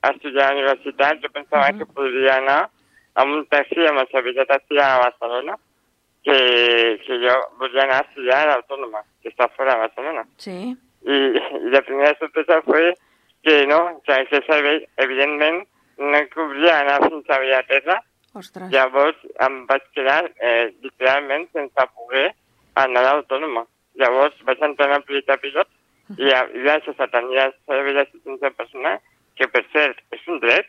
a 0.00 0.10
estudiar 0.12 0.48
a 0.48 0.52
la 0.52 0.58
universitat, 0.58 1.22
jo 1.22 1.30
pensava 1.34 1.70
que 1.78 1.88
podria 1.94 2.36
anar 2.38 2.58
amb 3.18 3.34
un 3.34 3.46
taxi, 3.50 3.80
amb 3.86 4.02
el 4.02 4.10
servei 4.12 4.36
de 4.36 4.46
taxi 4.46 4.78
a 4.78 4.90
Barcelona, 5.02 5.56
que, 6.24 6.38
que 7.06 7.18
jo 7.24 7.36
volia 7.60 7.86
anar 7.86 8.02
a 8.02 8.06
estudiar 8.08 8.42
a 8.42 8.50
l'Autònoma, 8.52 9.02
que 9.22 9.32
està 9.32 9.48
fora 9.56 9.74
de 9.74 9.86
Barcelona. 9.86 10.26
Sí. 10.44 10.58
I, 11.08 11.16
i 11.64 11.72
la 11.72 11.82
primera 11.86 12.14
sorpresa 12.20 12.60
fue 12.66 12.92
que 13.46 13.64
no, 13.70 13.80
que 14.04 14.14
aquest 14.14 14.46
servei, 14.50 14.84
evidentment, 15.04 15.64
no 15.98 16.20
cobria 16.34 16.78
anar 16.82 17.00
fins 17.08 17.30
a 17.30 17.40
Villaterra, 17.42 17.98
Ostres. 18.38 18.70
Llavors 18.70 19.18
em 19.46 19.62
vaig 19.66 19.84
quedar 19.96 20.20
eh, 20.36 20.68
literalment 20.84 21.48
sense 21.56 21.86
poder 21.96 22.28
anar 22.78 23.02
a 23.02 23.14
l'autònoma. 23.16 23.64
Llavors 23.98 24.36
vaig 24.46 24.60
entrar 24.62 24.90
en 24.90 24.98
el 24.98 25.06
projecte 25.08 25.38
pilot 25.42 25.70
i, 26.16 26.30
a- 26.32 26.46
gràcies 26.64 26.98
a 27.00 27.06
tenir 27.12 27.38
el 27.44 27.52
servei 27.66 27.94
d'assistència 27.94 28.50
personal, 28.56 28.98
que 29.36 29.46
per 29.48 29.64
cert 29.72 30.00
és 30.16 30.24
un 30.28 30.40
dret, 30.40 30.66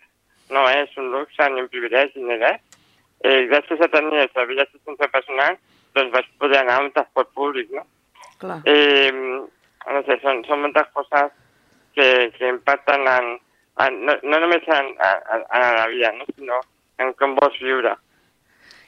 no 0.50 0.66
és 0.70 0.98
un 0.98 1.12
luxe 1.14 1.50
ni 1.50 1.62
un 1.62 1.70
privilegi 1.72 2.20
ni 2.22 2.36
res, 2.38 2.60
eh, 3.24 3.46
gràcies 3.48 3.82
a 3.82 3.88
tenir 3.94 4.20
el 4.26 4.32
servei 4.34 4.58
d'assistència 4.60 5.08
personal 5.14 5.58
doncs 5.96 6.12
vaig 6.14 6.28
poder 6.38 6.60
anar 6.60 6.80
amb 6.82 6.94
transport 6.94 7.32
públic, 7.34 7.72
no? 7.72 7.86
Clar. 8.40 8.60
Eh, 8.66 9.12
no 9.12 10.02
sé, 10.06 10.20
són, 10.22 10.44
són 10.46 10.62
moltes 10.62 10.88
coses 10.94 11.32
que, 11.96 12.06
que 12.38 12.48
impacten 12.52 13.08
en, 13.08 13.32
en, 13.86 13.98
no, 14.06 14.16
no 14.24 14.40
només 14.44 14.68
en, 14.68 14.92
en, 14.96 15.44
en 15.50 15.66
la 15.80 15.88
vida, 15.88 16.12
no? 16.18 16.28
sinó 16.36 16.60
en 17.00 17.14
com 17.20 17.34
vols 17.40 17.58
viure. 17.64 17.96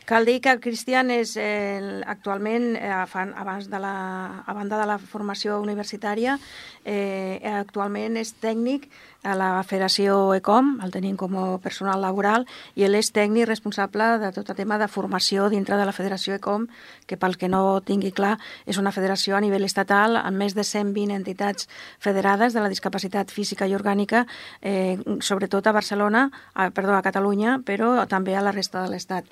Cal 0.06 0.26
dir 0.26 0.42
que 0.42 0.50
el 0.50 0.60
Cristian 0.60 1.12
és 1.14 1.36
eh, 1.38 2.02
actualment, 2.10 2.76
eh, 2.76 2.90
abans 2.92 3.70
de 3.70 3.80
la, 3.80 4.44
a 4.46 4.54
banda 4.58 4.80
de 4.82 4.88
la 4.90 4.98
formació 4.98 5.60
universitària, 5.62 6.40
eh, 6.84 7.40
actualment 7.46 8.18
és 8.18 8.34
tècnic 8.42 8.90
a 9.24 9.36
la 9.38 9.62
Federació 9.62 10.34
ECOM, 10.34 10.80
el 10.82 10.92
tenim 10.94 11.14
com 11.18 11.36
a 11.38 11.44
personal 11.62 12.02
laboral, 12.02 12.48
i 12.74 12.86
ell 12.88 12.98
és 12.98 13.12
tècnic 13.14 13.46
responsable 13.46 14.08
de 14.22 14.32
tot 14.34 14.50
el 14.50 14.58
tema 14.58 14.80
de 14.82 14.88
formació 14.90 15.48
dintre 15.54 15.78
de 15.78 15.86
la 15.86 15.94
Federació 15.94 16.34
ECOM, 16.40 16.66
que 17.06 17.20
pel 17.22 17.38
que 17.38 17.50
no 17.52 17.82
tingui 17.86 18.12
clar 18.12 18.38
és 18.66 18.80
una 18.82 18.92
federació 18.92 19.38
a 19.38 19.42
nivell 19.44 19.68
estatal 19.68 20.18
amb 20.18 20.42
més 20.42 20.58
de 20.58 20.66
120 20.66 21.14
entitats 21.14 21.70
federades 22.02 22.58
de 22.58 22.66
la 22.66 22.72
discapacitat 22.74 23.30
física 23.30 23.68
i 23.70 23.76
orgànica, 23.78 24.26
eh, 24.62 24.98
sobretot 25.22 25.68
a 25.68 25.76
Barcelona, 25.78 26.30
a, 26.54 26.72
perdó, 26.72 26.96
a 26.98 27.06
Catalunya, 27.06 27.60
però 27.66 28.08
també 28.10 28.36
a 28.36 28.42
la 28.42 28.56
resta 28.56 28.82
de 28.82 28.90
l'Estat. 28.90 29.30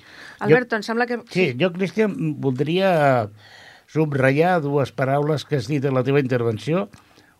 Alberto, 0.60 0.76
em 0.76 0.82
sembla 0.84 1.06
que... 1.08 1.16
Sí, 1.32 1.54
jo, 1.56 1.70
Cristian, 1.72 2.12
voldria 2.44 2.90
subratllar 3.88 4.58
dues 4.60 4.90
paraules 4.92 5.46
que 5.48 5.56
has 5.56 5.68
dit 5.70 5.84
en 5.88 5.94
la 5.96 6.02
teva 6.04 6.20
intervenció. 6.20 6.90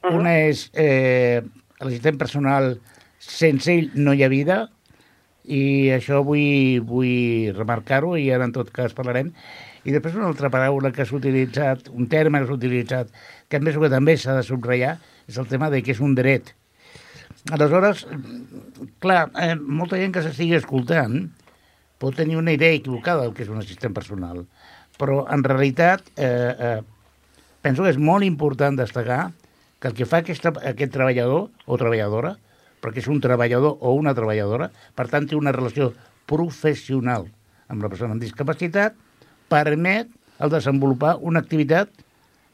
Una 0.08 0.32
és 0.48 0.70
eh, 0.72 1.42
l'assistent 1.82 2.16
personal, 2.16 2.78
sense 3.20 3.68
ell 3.74 3.90
no 3.92 4.14
hi 4.16 4.24
ha 4.24 4.30
vida, 4.32 4.62
i 5.44 5.90
això 5.92 6.22
vull, 6.24 6.80
vull 6.88 7.52
remarcar-ho 7.58 8.14
i 8.16 8.30
ara 8.32 8.46
en 8.48 8.54
tot 8.56 8.70
cas 8.72 8.96
parlarem. 8.96 9.34
I 9.84 9.92
després 9.92 10.16
una 10.16 10.30
altra 10.30 10.48
paraula 10.52 10.92
que 10.96 11.04
has 11.04 11.12
utilitzat, 11.12 11.90
un 11.92 12.08
terme 12.08 12.40
que 12.40 12.48
has 12.48 12.54
utilitzat, 12.56 13.12
que 13.52 13.60
a 13.60 13.64
més 13.64 13.76
que 13.76 13.92
també 13.92 14.16
s'ha 14.16 14.38
de 14.38 14.46
subratllar, 14.48 14.94
és 15.28 15.36
el 15.36 15.48
tema 15.52 15.68
de 15.68 15.82
que 15.84 15.92
és 15.92 16.00
un 16.00 16.16
dret. 16.16 16.54
Aleshores, 17.52 18.06
clar, 19.04 19.26
eh, 19.36 19.52
molta 19.60 20.00
gent 20.00 20.16
que 20.16 20.24
s'estigui 20.24 20.56
escoltant 20.56 21.28
pot 22.00 22.16
tenir 22.16 22.38
una 22.40 22.54
idea 22.56 22.72
equivocada 22.72 23.26
del 23.26 23.34
que 23.36 23.44
és 23.44 23.52
un 23.52 23.60
assistent 23.60 23.94
personal, 23.96 24.46
però 25.00 25.24
en 25.32 25.44
realitat 25.44 26.06
eh, 26.16 26.28
eh, 26.28 26.80
penso 27.60 27.84
que 27.84 27.92
és 27.92 28.00
molt 28.00 28.24
important 28.24 28.78
destacar 28.78 29.30
que 29.80 29.88
el 29.88 29.96
que 29.96 30.08
fa 30.08 30.20
aquesta, 30.24 30.52
aquest 30.64 30.92
treballador 30.92 31.48
o 31.66 31.80
treballadora, 31.80 32.34
perquè 32.80 33.02
és 33.04 33.10
un 33.12 33.20
treballador 33.20 33.76
o 33.80 33.92
una 33.96 34.14
treballadora, 34.16 34.70
per 34.96 35.08
tant 35.12 35.28
té 35.28 35.36
una 35.36 35.52
relació 35.56 35.90
professional 36.28 37.28
amb 37.70 37.84
la 37.84 37.90
persona 37.92 38.16
amb 38.16 38.24
discapacitat, 38.24 38.96
permet 39.52 40.08
el 40.40 40.52
desenvolupar 40.52 41.18
una 41.26 41.42
activitat 41.44 41.92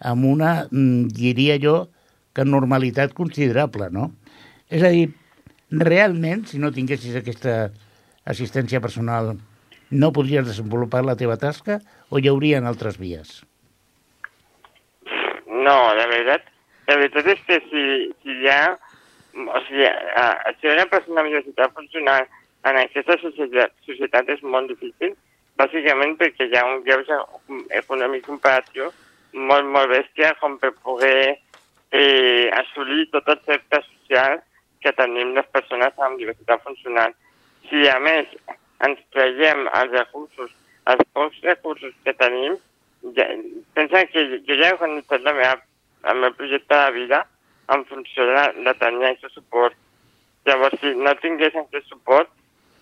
amb 0.00 0.26
una, 0.28 0.66
mm, 0.70 1.08
diria 1.14 1.56
jo, 1.62 1.88
que 2.34 2.44
normalitat 2.44 3.14
considerable, 3.14 3.88
no? 3.90 4.10
És 4.68 4.82
a 4.82 4.90
dir, 4.92 5.08
realment, 5.70 6.44
si 6.46 6.58
no 6.58 6.72
tinguessis 6.74 7.16
aquesta 7.16 7.70
assistència 8.26 8.82
personal, 8.84 9.34
no 9.90 10.12
podries 10.12 10.46
desenvolupar 10.48 11.04
la 11.06 11.16
teva 11.18 11.38
tasca 11.38 11.78
o 12.10 12.18
hi 12.18 12.28
haurien 12.30 12.66
altres 12.66 12.98
vies? 12.98 13.40
No, 15.46 15.76
la 15.98 16.06
veritat, 16.10 16.50
la 16.90 16.98
veritat 16.98 17.30
és 17.34 17.46
que 17.46 17.60
si, 17.70 17.86
si 18.22 18.40
hi 18.42 18.50
ha... 18.50 18.76
O 19.36 19.60
sigui, 19.66 19.84
a, 19.84 20.26
ser 20.62 20.72
una 20.72 20.86
persona 20.88 21.20
amb 21.20 21.28
diversitat 21.28 21.74
funcional 21.76 22.24
en 22.66 22.78
aquesta 22.80 23.18
societat, 23.20 23.74
societat 23.84 24.30
és 24.32 24.40
molt 24.42 24.70
difícil, 24.72 25.12
bàsicament 25.60 26.14
perquè 26.20 26.46
hi 26.48 26.56
ha 26.56 26.64
un 26.66 26.80
greuge 26.86 27.18
econòmic 27.78 28.24
comparatiu 28.24 28.88
molt, 29.36 29.68
molt 29.68 29.92
bèstia 29.92 30.32
com 30.40 30.56
per 30.62 30.72
poder 30.84 31.36
eh, 31.92 32.48
assolir 32.62 33.06
tot 33.12 33.28
el 33.34 33.40
cercle 33.44 33.82
social 33.90 34.40
que 34.80 34.92
tenim 34.96 35.34
les 35.36 35.48
persones 35.52 36.02
amb 36.06 36.18
diversitat 36.20 36.64
funcional. 36.64 37.14
Si 37.68 37.88
a 37.90 37.98
més 38.02 38.30
ens 38.86 39.00
traiem 39.14 39.66
els 39.66 39.92
recursos, 39.94 40.52
els 40.92 41.02
pocs 41.16 41.40
recursos 41.42 41.94
que 42.04 42.14
tenim, 42.20 42.58
ja, 43.16 43.26
pensa 43.74 44.04
que 44.12 44.26
jo 44.46 44.58
ja 44.60 44.68
he 44.68 44.76
organitzat 44.76 45.24
la 45.26 45.34
meva, 45.34 45.56
el 46.10 46.22
meu 46.22 46.34
projecte 46.38 46.78
de 46.84 46.92
vida 46.98 47.24
en 47.74 47.84
funció 47.90 48.26
de, 48.30 48.44
de 48.64 48.74
tenir 48.80 49.10
aquest 49.10 49.34
suport. 49.34 49.74
Llavors, 50.46 50.78
si 50.80 50.94
no 50.94 51.14
tingués 51.22 51.56
aquest 51.58 51.88
suport, 51.90 52.30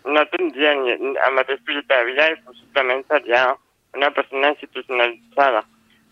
no 0.05 0.25
tindria 0.33 0.75
ni 0.77 0.93
el 0.93 1.37
mateix 1.39 1.63
projecte 1.65 1.97
de 1.97 2.09
vida 2.11 2.29
i 2.31 2.41
possiblement 2.45 3.05
seria 3.09 3.45
una 3.97 4.11
persona 4.11 4.53
institucionalitzada. 4.53 5.65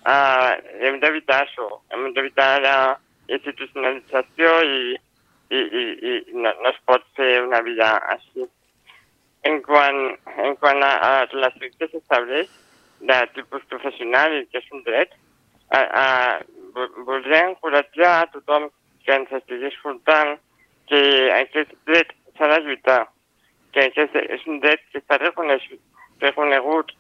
Uh, 0.02 0.56
hem 0.82 0.98
d'evitar 1.02 1.42
això, 1.44 1.68
hem 1.92 2.08
d'evitar 2.16 2.48
la 2.64 2.76
institucionalització 3.28 4.54
i, 4.64 4.96
i, 5.52 5.60
i, 5.60 5.84
i 5.92 6.16
no, 6.32 6.50
no 6.50 6.72
es 6.72 6.80
pot 6.88 7.04
fer 7.18 7.36
una 7.44 7.60
vida 7.66 7.94
així. 8.16 8.48
En 9.48 9.58
quant, 9.66 10.00
en 10.46 10.54
quant 10.60 10.82
a, 10.86 10.92
a 11.22 11.50
que 11.78 11.88
s'estableix 11.90 12.48
de 13.00 13.16
tipus 13.34 13.64
professional 13.70 14.36
que 14.52 14.58
és 14.62 14.68
un 14.70 14.82
dret, 14.86 15.10
a, 15.74 15.80
a, 15.80 16.06
vo- 16.76 17.04
voldria 17.08 17.48
encoratjar 17.48 18.12
a 18.20 18.28
tothom 18.34 18.68
que 19.04 19.14
ens 19.16 19.32
estigui 19.40 19.66
escoltant 19.72 20.36
que 20.86 21.00
aquest 21.40 21.72
dret 21.90 22.12
s'ha 22.36 22.48
de 22.52 22.60
lluitar, 22.66 23.00
que 23.74 23.88
aquest 23.88 24.14
és 24.22 24.46
un 24.46 24.60
dret 24.62 24.84
que 24.92 25.00
està 25.02 25.18
reconegut, 25.18 25.80
reconegut 26.22 26.92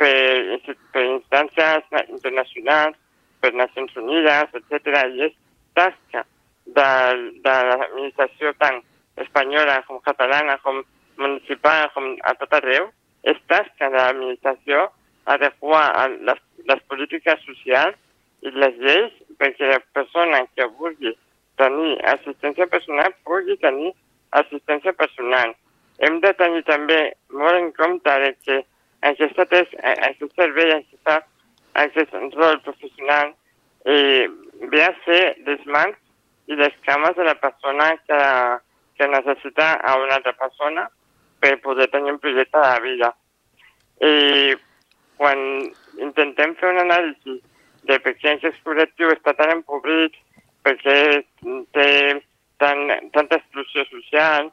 per, 0.00 0.14
per 0.94 1.04
instàncies 1.10 1.84
na- 1.92 2.06
internacionals, 2.08 2.96
per 3.42 3.52
Nacions 3.58 3.94
Unides, 3.98 4.54
etc. 4.62 4.96
I 5.12 5.26
és 5.28 5.36
tasca 5.76 6.24
de, 6.64 6.88
de 7.44 7.54
l'administració 7.68 8.54
tant 8.62 8.80
espanyola 9.20 9.80
com 9.88 10.00
catalana, 10.00 10.56
com 10.64 10.80
municipal, 11.18 11.88
com 11.94 12.14
a 12.22 12.34
tot 12.40 12.54
arreu, 12.58 12.88
és 13.22 13.38
tasca 13.50 13.88
de 13.90 13.98
l'administració 13.98 14.88
adequar 15.32 15.84
a 15.94 16.06
les, 16.10 16.40
les 16.68 16.80
polítiques 16.90 17.42
socials 17.46 17.98
i 18.42 18.50
les 18.50 18.78
lleis 18.82 19.12
perquè 19.38 19.68
la 19.70 19.80
persona 19.94 20.42
que 20.56 20.66
vulgui 20.78 21.14
tenir 21.60 21.92
assistència 22.14 22.66
personal 22.66 23.14
pugui 23.26 23.56
tenir 23.62 23.92
assistència 24.40 24.94
personal. 24.98 25.54
Hem 26.02 26.18
de 26.24 26.32
tenir 26.38 26.64
també 26.66 27.00
molt 27.30 27.58
en 27.58 27.70
compte 27.76 28.16
que 28.46 28.62
aquesta 29.06 29.46
tes, 29.50 29.68
aquest 29.82 30.34
servei, 30.38 30.72
aquesta, 30.78 31.20
aquest 31.84 32.16
rol 32.38 32.58
professional 32.66 33.34
eh, 33.84 34.26
ve 34.72 34.82
a 34.82 34.92
ser 35.04 35.22
les 35.46 35.62
mans 35.66 35.98
i 36.50 36.58
les 36.58 36.74
cames 36.86 37.14
de 37.16 37.26
la 37.28 37.36
persona 37.38 37.92
que, 38.08 38.20
que 38.98 39.08
necessita 39.14 39.74
a 39.74 39.96
una 40.02 40.18
altra 40.18 40.34
persona 40.38 40.88
per 41.42 41.56
poder 41.64 41.88
tenir 41.90 42.14
un 42.14 42.20
projecte 42.22 42.60
de 42.62 42.80
vida. 42.86 43.12
I 44.02 44.14
quan 45.18 45.40
intentem 45.98 46.54
fer 46.60 46.70
un 46.70 46.82
anàlisi 46.84 47.38
de 47.90 47.98
per 48.02 48.14
què 48.18 48.36
aquest 48.36 48.60
col·lectiu 48.66 49.10
està 49.10 49.34
tan 49.38 49.50
empobrit, 49.56 50.14
per 50.62 50.76
què 50.78 50.96
té 51.74 51.88
tan, 52.62 52.84
tanta 53.14 53.40
exclusió 53.40 53.84
social, 53.90 54.50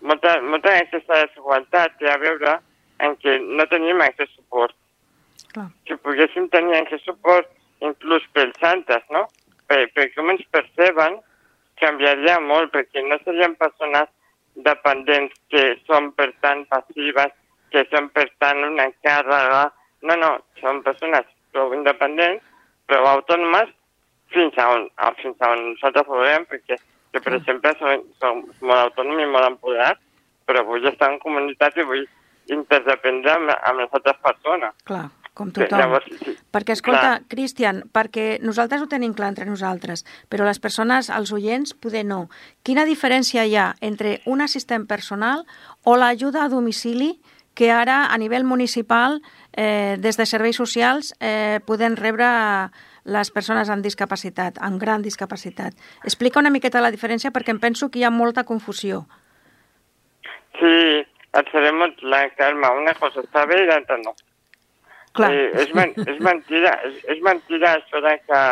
molta, 0.00 0.38
molta 0.42 0.72
d'aquesta 0.72 1.20
desigualtat 1.26 1.98
té 2.00 2.08
a 2.10 2.20
veure 2.22 2.56
en 3.04 3.16
què 3.20 3.36
no 3.42 3.66
tenim 3.68 4.00
aquest 4.00 4.32
suport. 4.32 4.76
Clar. 5.52 5.68
Si 5.88 5.98
poguéssim 6.06 6.48
tenir 6.54 6.78
aquest 6.78 7.04
suport 7.04 7.50
inclús 7.84 8.24
pels 8.32 8.64
altres, 8.64 9.04
no? 9.12 9.26
Per, 9.68 9.84
per 9.92 10.08
com 10.16 10.32
ens 10.32 10.42
perceben 10.54 11.20
canviaria 11.82 12.38
molt, 12.40 12.72
perquè 12.72 13.02
no 13.04 13.18
serien 13.24 13.56
persones 13.60 14.08
dependents 14.54 15.34
que 15.50 15.62
són 15.86 16.10
per 16.16 16.30
tant 16.44 16.64
passives, 16.70 17.32
que 17.72 17.84
són 17.90 18.08
per 18.12 18.26
tant 18.42 18.64
una 18.66 18.88
càrrega. 19.04 19.66
No, 20.08 20.16
no, 20.18 20.32
són 20.60 20.82
persones 20.84 21.28
prou 21.54 21.72
independents, 21.76 22.42
prou 22.90 23.06
autònomes, 23.06 23.70
fins 24.32 24.56
a 24.58 24.68
on, 24.74 24.88
fins 25.20 25.40
a 25.40 25.52
on 25.54 25.62
nosaltres 25.72 26.08
veiem, 26.10 26.48
perquè 26.50 26.78
que, 27.12 27.20
per 27.20 27.34
exemple, 27.36 27.74
som, 27.78 28.04
som 28.20 28.40
molt 28.64 28.88
autònoms 28.88 29.22
i 29.22 29.28
molt 29.28 29.48
empoderats, 29.50 30.00
però 30.48 30.64
vull 30.66 30.88
estar 30.88 31.10
en 31.12 31.18
comunitat 31.22 31.76
i 31.78 31.88
vull 31.88 32.06
interdependre 32.52 33.34
amb, 33.36 33.52
amb 33.52 33.82
les 33.84 33.98
altres 33.98 34.18
persones. 34.24 34.78
Clar, 34.88 35.04
com 35.34 35.50
tothom. 35.50 35.80
llavors, 35.80 36.06
sí, 36.20 36.36
Perquè, 36.52 36.74
escolta, 36.76 37.00
clar. 37.00 37.28
Cristian, 37.28 37.82
perquè 37.92 38.38
nosaltres 38.44 38.82
ho 38.82 38.88
tenim 38.88 39.14
clar 39.16 39.30
entre 39.32 39.46
nosaltres, 39.48 40.04
però 40.28 40.44
les 40.44 40.60
persones, 40.60 41.08
els 41.08 41.32
oients, 41.32 41.72
poder 41.74 42.04
no. 42.04 42.28
Quina 42.62 42.84
diferència 42.84 43.46
hi 43.46 43.56
ha 43.56 43.74
entre 43.80 44.20
un 44.26 44.44
assistent 44.44 44.86
personal 44.86 45.46
o 45.84 45.96
l'ajuda 45.96 46.44
a 46.44 46.50
domicili 46.52 47.14
que 47.54 47.70
ara, 47.70 48.06
a 48.12 48.18
nivell 48.18 48.44
municipal, 48.44 49.20
eh, 49.52 49.96
des 49.98 50.16
de 50.16 50.26
serveis 50.26 50.56
socials, 50.56 51.14
eh, 51.20 51.60
poden 51.66 51.96
rebre 51.96 52.70
les 53.04 53.30
persones 53.30 53.68
amb 53.68 53.82
discapacitat, 53.84 54.58
amb 54.60 54.80
gran 54.80 55.02
discapacitat. 55.02 55.74
Explica 56.04 56.40
una 56.40 56.50
miqueta 56.50 56.80
la 56.80 56.92
diferència 56.92 57.32
perquè 57.32 57.50
em 57.50 57.60
penso 57.60 57.90
que 57.90 57.98
hi 57.98 58.04
ha 58.04 58.10
molta 58.10 58.44
confusió. 58.44 59.06
Sí, 60.58 61.04
et 61.32 61.48
seré 61.52 61.72
molt 61.72 61.96
clar, 61.98 62.30
Carme. 62.36 62.68
Una 62.78 62.94
cosa 62.94 63.24
està 63.24 63.46
bé 63.46 63.62
i 63.64 63.66
l'altra 63.66 63.98
no. 63.98 64.14
Clar. 65.16 65.32
Eh, 65.32 65.48
és, 65.62 65.72
men 65.76 65.92
és, 66.06 66.20
mentida, 66.24 66.76
és, 66.88 67.00
és 67.14 67.20
mentida 67.24 67.74
això 67.76 68.00
de 68.04 68.14
que 68.26 68.42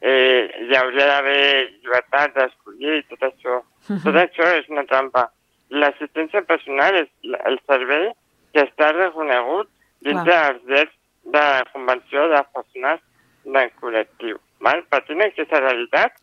eh, 0.00 0.66
hi 0.68 0.76
hauria 0.78 1.08
d'haver 1.10 1.40
llibertat 1.70 2.36
d'escollir 2.36 3.00
i 3.00 3.06
tot 3.10 3.26
això. 3.30 3.62
Tot 4.04 4.20
això 4.20 4.52
és 4.58 4.68
una 4.70 4.86
trampa. 4.86 5.26
L'assistència 5.74 6.44
personal 6.46 6.94
és 7.02 7.10
el 7.50 7.58
servei 7.66 8.10
que 8.54 8.62
està 8.62 8.92
reconegut 8.94 9.68
dintre 10.06 10.30
Clar. 10.30 10.38
dels 10.52 10.62
drets 10.70 10.94
de 11.26 11.42
la 11.42 11.66
Convenció 11.72 12.28
de 12.30 12.42
Persones 12.54 13.02
del 13.44 13.70
Col·lectiu. 13.80 14.38
Val? 14.62 14.84
Partint 14.90 15.20
d'aquesta 15.22 15.60
realitat, 15.60 16.14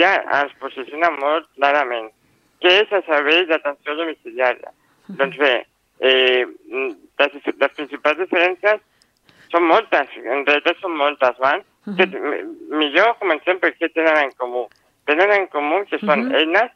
ja 0.00 0.16
es 0.40 0.52
posiciona 0.60 1.12
molt 1.14 1.46
clarament. 1.58 2.08
Què 2.64 2.72
és 2.82 2.92
el 2.96 3.04
servei 3.06 3.44
d'atenció 3.50 3.94
domiciliària? 4.00 4.72
Doncs 5.20 5.36
bé, 5.38 5.54
eh, 6.00 6.44
les, 7.20 7.36
les 7.46 7.74
principals 7.76 8.18
diferències 8.24 8.80
són 9.50 9.64
moltes, 9.68 10.08
en 10.24 10.44
realitat 10.46 10.78
són 10.80 10.96
moltes, 10.96 11.38
val? 11.38 11.62
que, 11.96 12.02
m- 12.02 12.42
millor 12.80 13.12
comencem 13.20 13.58
per 13.62 13.70
què 13.78 13.88
tenen 13.94 14.16
en 14.24 14.32
comú. 14.40 14.64
Tenen 15.06 15.30
en 15.32 15.46
comú 15.46 15.84
que 15.86 15.98
són 16.02 16.24
Mhm. 16.26 16.34
eines 16.34 16.70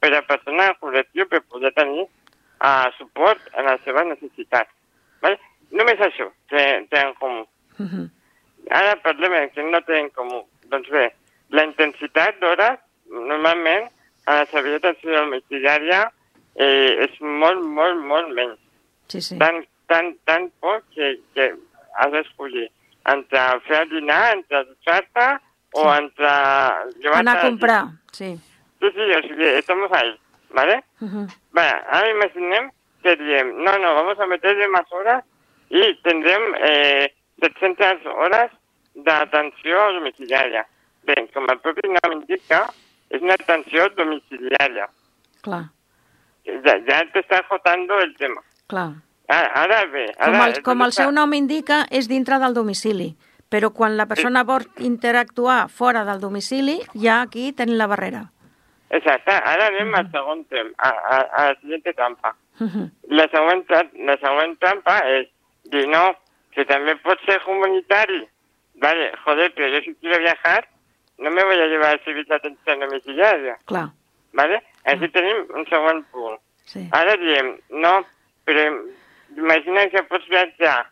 per 0.00 0.12
a 0.14 0.22
persones 0.22 0.66
del 0.66 0.76
col·lectiu 0.80 1.28
per 1.28 1.40
poder 1.42 1.72
tenir 1.72 2.06
uh, 2.58 2.88
suport 2.98 3.38
en 3.54 3.66
les 3.66 3.80
seves 3.84 4.06
necessitats. 4.06 4.70
Val? 5.22 5.38
Només 5.70 5.98
això 6.00 6.30
té, 6.48 6.86
té 6.90 6.98
en 7.06 7.12
comú. 7.20 7.44
Mhm. 7.78 8.08
Ara 8.70 8.96
parlem 9.04 9.32
de 9.32 9.50
què 9.54 9.70
no 9.70 9.80
té 9.82 9.98
en 10.00 10.08
comú. 10.10 10.42
Doncs 10.70 10.88
bé, 10.90 11.12
la 11.50 11.64
intensitat 11.64 12.40
d'hores, 12.40 12.78
normalment, 13.10 13.90
a 14.26 14.34
la 14.40 14.46
servei 14.46 14.72
d'atenció 14.72 15.12
domiciliària 15.20 16.10
eh, 16.56 17.04
és 17.04 17.20
molt, 17.20 17.60
molt, 17.62 18.00
molt 18.02 18.32
menys. 18.34 18.58
Sí, 19.08 19.20
sí. 19.20 19.38
Tan, 19.38 19.60
tan, 19.86 20.14
tan 20.24 20.50
poc 20.60 20.82
que, 20.94 21.18
que 21.34 21.52
has 21.98 22.12
d'escollir 22.12 22.68
entre 23.06 23.42
fer 23.66 23.82
el 23.82 23.88
dinar, 23.90 24.34
entre 24.36 24.64
dutxar-te 24.64 25.26
o 25.72 25.82
Sí. 25.82 25.98
entre... 26.02 26.28
llevar-te 27.00 27.20
Anar 27.20 27.36
a 27.38 27.40
comprar, 27.42 27.84
sí. 28.12 28.38
Sí, 28.80 28.90
sí, 28.92 29.00
o 29.18 29.22
sigui, 29.22 29.46
estamos 29.46 29.90
ahí, 29.92 30.18
¿vale? 30.50 30.84
Mhm. 31.00 31.26
Vale, 31.52 31.82
ahora 31.90 32.10
imaginem 32.10 32.70
que 33.02 33.16
diem, 33.16 33.56
no, 33.62 33.78
no, 33.78 33.94
vamos 33.94 34.18
a 34.18 34.26
meterle 34.26 34.68
más 34.68 34.90
horas 34.92 35.24
y 35.70 35.94
tendrem 36.02 36.42
eh, 36.60 37.14
700 37.40 38.06
horas 38.06 38.50
d'atenció 38.94 39.92
domiciliària. 39.92 40.66
Bé, 41.06 41.14
com 41.34 41.46
el 41.52 41.58
propi 41.62 41.86
nom 41.88 42.12
indica, 42.16 42.64
és 43.10 43.22
una 43.22 43.34
atenció 43.34 43.88
domiciliària. 43.94 44.88
Clar, 45.42 45.64
Ja, 46.46 46.74
ja 46.86 47.00
t'està 47.12 47.42
jotando 47.48 47.98
el 48.00 48.14
tema. 48.16 48.40
clar. 48.68 48.92
Ara, 49.28 49.48
ara 49.64 49.80
bé... 49.90 50.06
Com 50.14 50.34
Ara, 50.34 50.44
el, 50.46 50.60
com 50.62 50.82
el 50.86 50.92
seu 50.94 51.10
nom 51.14 51.32
indica, 51.34 51.84
és 51.90 52.08
dintre 52.08 52.38
del 52.42 52.54
domicili. 52.54 53.14
Però 53.50 53.70
quan 53.70 53.96
la 53.96 54.06
persona 54.10 54.42
vol 54.44 54.64
interactuar 54.82 55.68
fora 55.70 56.04
del 56.04 56.20
domicili, 56.20 56.80
ja 56.94 57.20
aquí 57.22 57.52
tenim 57.52 57.78
la 57.78 57.86
barrera. 57.86 58.24
Exacte, 58.90 59.34
ara 59.34 59.66
anem 59.70 59.92
al 59.98 60.08
segon 60.12 60.44
tema, 60.50 60.70
a, 60.78 60.88
a, 60.90 61.16
a 61.18 61.44
la 61.50 61.54
siguiente 61.60 61.92
trampa. 61.94 62.34
La 63.10 63.26
següent, 63.32 63.64
la 64.06 64.16
següent 64.22 64.56
trampa 64.62 64.96
és 65.10 65.26
dir, 65.70 65.84
no, 65.90 66.04
que 66.54 66.64
també 66.66 66.94
pot 67.02 67.22
ser 67.26 67.40
comunitari. 67.44 68.22
Vale, 68.82 69.10
joder, 69.24 69.52
pero 69.54 69.68
yo 69.74 69.80
si 69.82 69.94
quiero 69.94 70.18
viajar, 70.22 70.68
no 71.18 71.30
me 71.30 71.44
voy 71.44 71.58
a 71.58 71.66
llevar 71.66 71.94
el 71.94 72.04
servicio 72.04 72.28
de 72.30 72.36
atención 72.36 72.80
domiciliaria. 72.80 73.58
Clar, 73.66 73.88
Vale? 74.36 74.60
Així 74.84 75.08
tenim 75.14 75.46
un 75.56 75.64
segon 75.70 76.02
punt. 76.12 76.38
sí. 76.68 76.82
Ara 76.92 77.14
diem, 77.16 77.54
no, 77.70 77.92
però 78.44 78.66
imagina 79.36 79.86
que 79.92 80.02
pots 80.10 80.28
viatjar. 80.28 80.86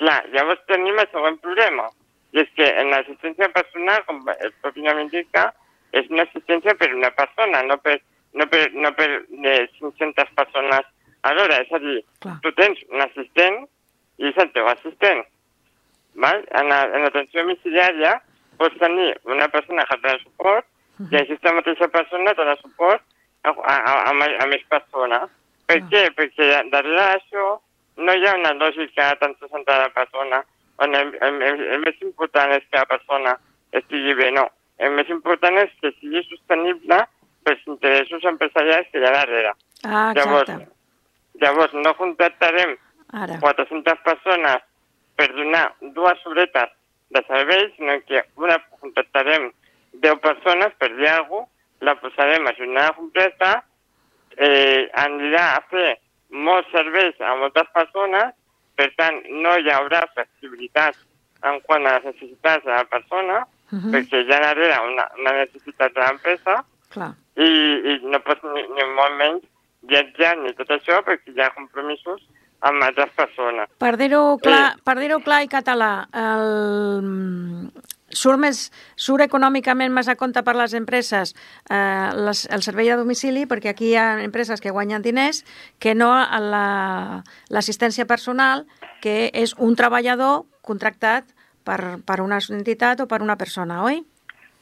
Clar, 0.00 0.22
llavors 0.32 0.62
tenim 0.66 0.98
el 0.98 1.08
següent 1.12 1.38
problema. 1.42 1.88
I 2.32 2.40
és 2.40 2.48
que 2.56 2.64
en 2.80 2.88
l'assistència 2.90 3.48
personal, 3.52 4.04
com 4.08 4.22
el 4.32 4.52
propi 4.62 4.82
nom 4.86 4.98
indica, 5.02 5.50
és 5.92 6.08
una 6.10 6.24
assistència 6.24 6.74
per 6.80 6.88
una 6.94 7.10
persona, 7.12 7.60
no 7.68 7.76
per, 7.84 7.98
no 8.32 8.46
per, 8.48 8.62
no 8.72 8.92
per 8.96 9.08
eh, 9.44 9.66
500 9.78 10.30
persones 10.38 10.86
alhora. 11.28 11.58
És 11.60 11.72
a 11.72 11.78
dir, 11.82 11.98
Clar. 12.24 12.38
tu 12.42 12.52
tens 12.56 12.80
un 12.88 13.04
assistent 13.04 13.66
i 14.18 14.28
és 14.30 14.36
el 14.40 14.50
teu 14.56 14.66
assistent. 14.72 15.24
Val? 16.14 16.42
En 16.56 16.68
la- 16.68 16.86
en 16.88 17.02
l'atenció 17.04 17.42
domiciliària 17.42 18.16
pots 18.58 18.78
tenir 18.80 19.12
una 19.24 19.48
persona 19.48 19.84
que 19.88 19.94
et 19.96 20.02
dona 20.02 20.18
suport 20.24 20.66
i 21.10 21.16
aquesta 21.16 21.52
mateixa 21.52 21.88
persona 21.88 22.34
dona 22.34 22.56
suport 22.60 23.02
a, 23.44 23.50
a, 23.50 23.76
a, 23.76 24.10
a, 24.12 24.46
més 24.46 24.64
persones. 24.68 25.28
Per 25.66 25.78
Ah. 25.82 25.86
què? 25.90 26.02
Perquè 26.16 26.48
darrere 26.70 26.96
d'això 26.96 27.60
no 27.96 28.14
hi 28.14 28.26
ha 28.26 28.34
una 28.38 28.52
lògica 28.58 29.12
tan 29.20 29.34
centrada 29.40 29.84
a 29.84 29.88
la 29.88 29.94
persona 29.94 30.42
on 30.82 30.94
el, 30.94 31.14
el, 31.20 31.42
el, 31.42 31.62
el 31.76 31.82
més 31.84 31.98
important 32.02 32.52
és 32.56 32.64
que 32.70 32.80
la 32.80 32.88
persona 32.90 33.36
estigui 33.72 34.14
bé, 34.18 34.30
no. 34.34 34.46
El 34.82 34.94
més 34.96 35.08
important 35.12 35.58
és 35.60 35.72
que 35.80 35.92
sigui 35.98 36.22
sostenible 36.26 36.98
pels 37.46 37.62
interessos 37.68 38.24
empresarials 38.30 38.88
que 38.90 39.02
hi 39.02 39.06
ha 39.06 39.14
darrere. 39.14 39.54
Ah, 39.84 40.10
Llavors, 40.16 40.48
exacte. 40.48 41.42
llavors 41.42 41.74
no 41.74 41.94
contractarem 41.98 42.76
Ara. 43.12 43.38
400 43.42 44.04
persones 44.06 44.64
per 45.18 45.28
donar 45.36 45.66
dues 45.94 46.26
horetes 46.26 46.70
de 47.12 47.22
servei, 47.28 47.66
sinó 47.76 47.98
que 48.08 48.22
una 48.40 48.58
contractarem 48.80 49.50
10 50.00 50.20
persones 50.24 50.72
per 50.80 50.94
dir 50.96 51.08
alguna 51.08 51.44
cosa, 51.44 51.48
la 51.82 51.96
posarem 51.98 52.46
a 52.46 52.52
jornada 52.54 52.92
completa, 52.94 53.64
eh, 54.36 54.88
anirà 55.02 55.56
a 55.56 55.62
fer 55.66 55.96
molts 56.32 56.70
serveis 56.72 57.20
a 57.20 57.34
moltes 57.36 57.68
persones, 57.74 58.34
per 58.76 58.90
tant, 58.96 59.20
no 59.44 59.56
hi 59.58 59.70
haurà 59.70 60.06
flexibilitat 60.14 60.96
en 61.44 61.60
quant 61.66 61.86
a 61.86 61.98
les 61.98 62.12
necessitats 62.12 62.64
de 62.64 62.70
la 62.72 62.84
persona, 62.84 63.46
Mhm. 63.72 63.88
perquè 63.88 64.26
ja 64.28 64.38
darrere 64.40 64.76
una, 64.84 65.06
una 65.18 65.32
necessitat 65.32 65.94
de 65.94 66.00
l'empresa, 66.00 66.58
i, 67.40 67.48
i 67.88 68.00
no 68.04 68.20
pots 68.20 68.44
ni, 68.44 68.62
ni 68.68 68.84
molt 68.92 69.16
menys 69.16 69.46
viatjar 69.88 70.36
ni 70.36 70.52
tot 70.58 70.68
això 70.76 71.00
perquè 71.06 71.32
hi 71.32 71.40
ha 71.40 71.48
compromisos 71.56 72.20
amb 72.68 72.84
altres 72.84 73.10
persones. 73.16 73.70
Per 73.80 73.96
dir-ho 73.96 74.36
clar, 74.44 74.76
per 74.84 74.98
dir 75.00 75.16
clar 75.24 75.40
i 75.42 75.48
català, 75.48 76.06
el... 76.12 77.00
surt, 78.12 78.38
més, 78.38 78.70
surt 78.96 79.24
econòmicament 79.24 79.92
més 79.92 80.08
a 80.08 80.14
compte 80.20 80.42
per 80.44 80.54
les 80.58 80.74
empreses 80.78 81.34
eh, 81.70 82.10
les, 82.14 82.44
el 82.52 82.62
servei 82.62 82.90
a 82.92 82.96
domicili, 83.00 83.46
perquè 83.50 83.72
aquí 83.72 83.90
hi 83.92 83.96
ha 83.96 84.22
empreses 84.24 84.60
que 84.60 84.70
guanyen 84.70 85.02
diners, 85.02 85.42
que 85.80 85.94
no 85.94 86.12
a 86.14 86.40
la- 86.40 87.22
l'assistència 87.50 88.06
personal, 88.06 88.66
que 89.02 89.30
és 89.34 89.54
un 89.58 89.74
treballador 89.76 90.44
contractat 90.62 91.24
per, 91.64 91.98
per 92.06 92.20
una 92.22 92.38
entitat 92.50 93.00
o 93.02 93.08
per 93.10 93.22
una 93.22 93.36
persona, 93.36 93.82
oi? 93.84 94.02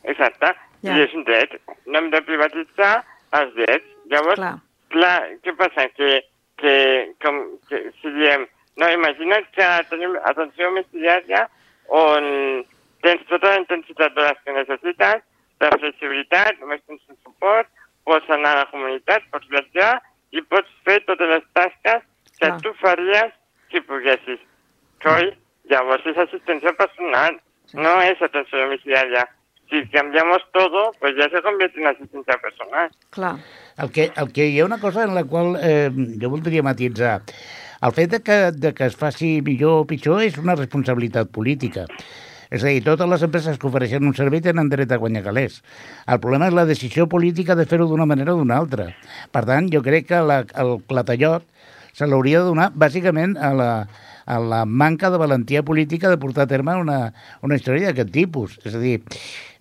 Exacte. 0.04 0.54
Ja. 0.82 0.94
I 0.96 1.02
és 1.04 1.12
un 1.14 1.24
dret. 1.28 1.58
No 1.86 1.98
hem 2.00 2.08
de 2.12 2.22
privatitzar 2.24 3.02
els 3.36 3.50
drets. 3.58 3.84
Llavors, 4.10 4.40
Clar. 4.40 4.54
clar 4.90 5.16
què 5.44 5.52
passa? 5.58 5.84
Que, 5.96 6.22
que, 6.58 6.74
com, 7.22 7.36
que 7.68 7.82
si 8.00 8.10
diem, 8.16 8.46
no, 8.80 8.88
imagina't 8.94 9.44
que 9.54 9.68
tenim 9.90 10.16
atenció 10.24 10.70
domiciliària 10.70 11.44
on 11.92 12.64
tens 13.02 13.24
tota 13.28 13.54
la 13.54 13.60
intensitat 13.62 14.14
d'hores 14.14 14.38
que 14.44 14.54
necessites, 14.56 15.22
la 15.60 15.70
flexibilitat, 15.76 16.60
només 16.60 16.80
tens 16.86 17.02
un 17.08 17.18
suport, 17.24 17.68
pots 18.08 18.30
anar 18.32 18.54
a 18.54 18.60
la 18.62 18.70
comunitat, 18.70 19.26
pots 19.32 19.48
viatjar 19.52 19.98
i 20.32 20.42
pots 20.42 20.70
fer 20.86 21.00
totes 21.08 21.28
les 21.28 21.44
tasques 21.56 22.06
que 22.38 22.46
Clar. 22.46 22.60
tu 22.64 22.72
faries 22.80 23.34
si 23.70 23.82
poguessis. 23.84 24.40
Coi? 25.04 25.30
Llavors 25.70 26.06
és 26.06 26.16
assistència 26.18 26.72
personal, 26.78 27.36
Sí. 27.70 27.76
no 27.78 28.00
és 28.02 28.20
atenció 28.22 28.58
domiciliària. 28.58 29.28
si 29.70 29.86
cambiamos 29.90 30.42
todo, 30.52 30.90
pues 30.98 31.12
ya 31.16 31.28
se 31.30 31.40
convierte 31.42 31.78
en 31.80 31.86
asistencia 31.86 32.34
personal. 32.42 32.90
Clar. 33.10 33.36
El 33.78 33.92
que, 33.92 34.10
el 34.16 34.32
que 34.32 34.48
hi 34.48 34.58
ha 34.58 34.64
una 34.64 34.80
cosa 34.80 35.04
en 35.04 35.14
la 35.14 35.22
qual 35.22 35.56
eh, 35.62 35.90
jo 36.20 36.28
voldria 36.28 36.60
matitzar. 36.62 37.22
El 37.80 37.92
fet 37.92 38.10
de 38.10 38.20
que, 38.20 38.50
de 38.50 38.74
que 38.74 38.84
es 38.90 38.96
faci 38.96 39.40
millor 39.46 39.84
o 39.84 39.86
pitjor 39.86 40.24
és 40.26 40.36
una 40.42 40.56
responsabilitat 40.58 41.30
política. 41.30 41.86
És 42.50 42.64
a 42.64 42.70
dir, 42.72 42.82
totes 42.82 43.06
les 43.06 43.22
empreses 43.22 43.58
que 43.58 43.68
ofereixen 43.68 44.06
un 44.06 44.14
servei 44.18 44.42
tenen 44.42 44.68
dret 44.72 44.90
a 44.90 44.98
guanyar 44.98 45.22
calés. 45.28 45.60
El 46.10 46.18
problema 46.22 46.50
és 46.50 46.56
la 46.56 46.66
decisió 46.66 47.06
política 47.06 47.54
de 47.54 47.66
fer-ho 47.70 47.86
d'una 47.86 48.08
manera 48.10 48.34
o 48.34 48.40
d'una 48.40 48.58
altra. 48.58 48.88
Per 49.30 49.44
tant, 49.46 49.70
jo 49.70 49.84
crec 49.86 50.08
que 50.10 50.22
la, 50.26 50.42
el 50.58 50.80
clatallot 50.90 51.46
se 51.94 52.06
l'hauria 52.10 52.40
de 52.40 52.50
donar 52.50 52.70
bàsicament 52.74 53.36
a 53.38 53.52
la, 53.54 53.70
a 54.26 54.38
la 54.38 54.64
manca 54.66 55.10
de 55.10 55.18
valentia 55.18 55.62
política 55.62 56.10
de 56.10 56.18
portar 56.18 56.44
a 56.46 56.50
terme 56.50 56.74
una, 56.78 56.98
una 57.42 57.58
història 57.58 57.90
d'aquest 57.90 58.12
tipus. 58.14 58.58
És 58.66 58.74
a 58.74 58.82
dir, 58.82 58.98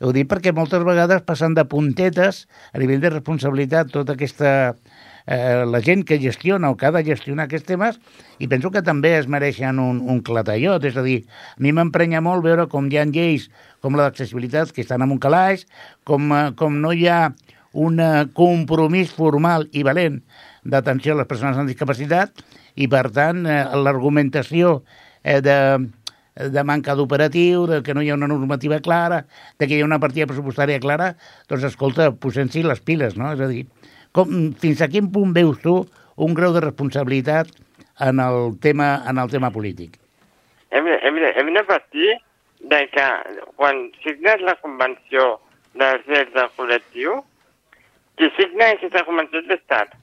ho 0.01 0.13
dic 0.15 0.29
perquè 0.29 0.53
moltes 0.55 0.83
vegades 0.85 1.25
passen 1.27 1.57
de 1.57 1.65
puntetes 1.69 2.45
a 2.73 2.81
nivell 2.81 3.01
de 3.05 3.13
responsabilitat 3.15 3.93
tota 3.93 4.17
aquesta 4.17 4.51
eh, 4.69 4.98
la 5.27 5.81
gent 5.85 6.05
que 6.07 6.17
gestiona 6.19 6.69
o 6.71 6.77
que 6.77 6.87
ha 6.87 6.91
de 6.95 7.03
gestionar 7.05 7.45
aquests 7.45 7.67
temes 7.67 7.99
i 8.39 8.47
penso 8.49 8.71
que 8.71 8.81
també 8.81 9.11
es 9.17 9.27
mereixen 9.27 9.79
un, 9.79 9.99
un 10.01 10.21
clatallot, 10.25 10.85
és 10.87 10.97
a 10.97 11.03
dir, 11.05 11.19
a 11.57 11.61
mi 11.61 11.73
m'emprenya 11.75 12.21
molt 12.23 12.45
veure 12.45 12.67
com 12.71 12.87
hi 12.89 12.97
ha 12.97 13.05
lleis 13.05 13.49
com 13.83 13.95
la 13.95 14.07
d'accessibilitat 14.07 14.73
que 14.75 14.83
estan 14.83 15.03
en 15.03 15.13
un 15.15 15.21
calaix, 15.21 15.65
com, 16.07 16.31
eh, 16.35 16.49
com 16.59 16.79
no 16.81 16.93
hi 16.93 17.07
ha 17.07 17.21
un 17.73 17.99
eh, 17.99 18.25
compromís 18.35 19.11
formal 19.15 19.67
i 19.71 19.83
valent 19.85 20.19
d'atenció 20.63 21.13
a 21.13 21.21
les 21.21 21.29
persones 21.29 21.57
amb 21.57 21.69
discapacitat 21.69 22.43
i, 22.75 22.87
per 22.87 23.09
tant, 23.15 23.45
eh, 23.45 23.63
l'argumentació 23.77 24.81
eh, 25.23 25.39
de, 25.45 25.57
de 26.49 26.63
manca 26.63 26.95
d'operatiu, 26.95 27.65
de 27.69 27.81
que 27.83 27.95
no 27.95 28.03
hi 28.03 28.11
ha 28.11 28.17
una 28.17 28.29
normativa 28.31 28.79
clara, 28.83 29.25
de 29.59 29.67
que 29.67 29.77
hi 29.77 29.83
ha 29.83 29.87
una 29.87 29.99
partida 29.99 30.27
pressupostària 30.29 30.81
clara, 30.83 31.13
doncs, 31.49 31.67
escolta, 31.71 32.11
posem-s'hi 32.11 32.65
les 32.65 32.81
piles, 32.83 33.17
no? 33.19 33.31
És 33.35 33.43
a 33.43 33.49
dir, 33.51 33.65
com, 34.15 34.53
fins 34.59 34.81
a 34.81 34.89
quin 34.91 35.09
punt 35.13 35.33
veus 35.35 35.59
tu 35.63 35.81
un 36.19 36.35
grau 36.37 36.53
de 36.55 36.63
responsabilitat 36.65 37.51
en 38.05 38.19
el 38.23 38.55
tema, 38.63 39.03
en 39.09 39.19
el 39.21 39.31
tema 39.31 39.51
polític? 39.51 39.97
Hem, 40.71 40.87
hem, 40.87 41.17
hem 41.35 41.53
de 41.53 41.63
partir 41.67 42.15
de 42.59 42.79
que 42.91 43.07
quan 43.55 43.87
signes 44.03 44.41
la 44.41 44.55
convenció 44.63 45.37
dels 45.79 46.05
drets 46.07 46.33
del 46.35 46.49
col·lectiu, 46.57 47.19
qui 48.19 48.29
signa 48.35 48.73
aquesta 48.73 49.05
convenció 49.07 49.39
és 49.39 49.47
l'Estat. 49.51 49.93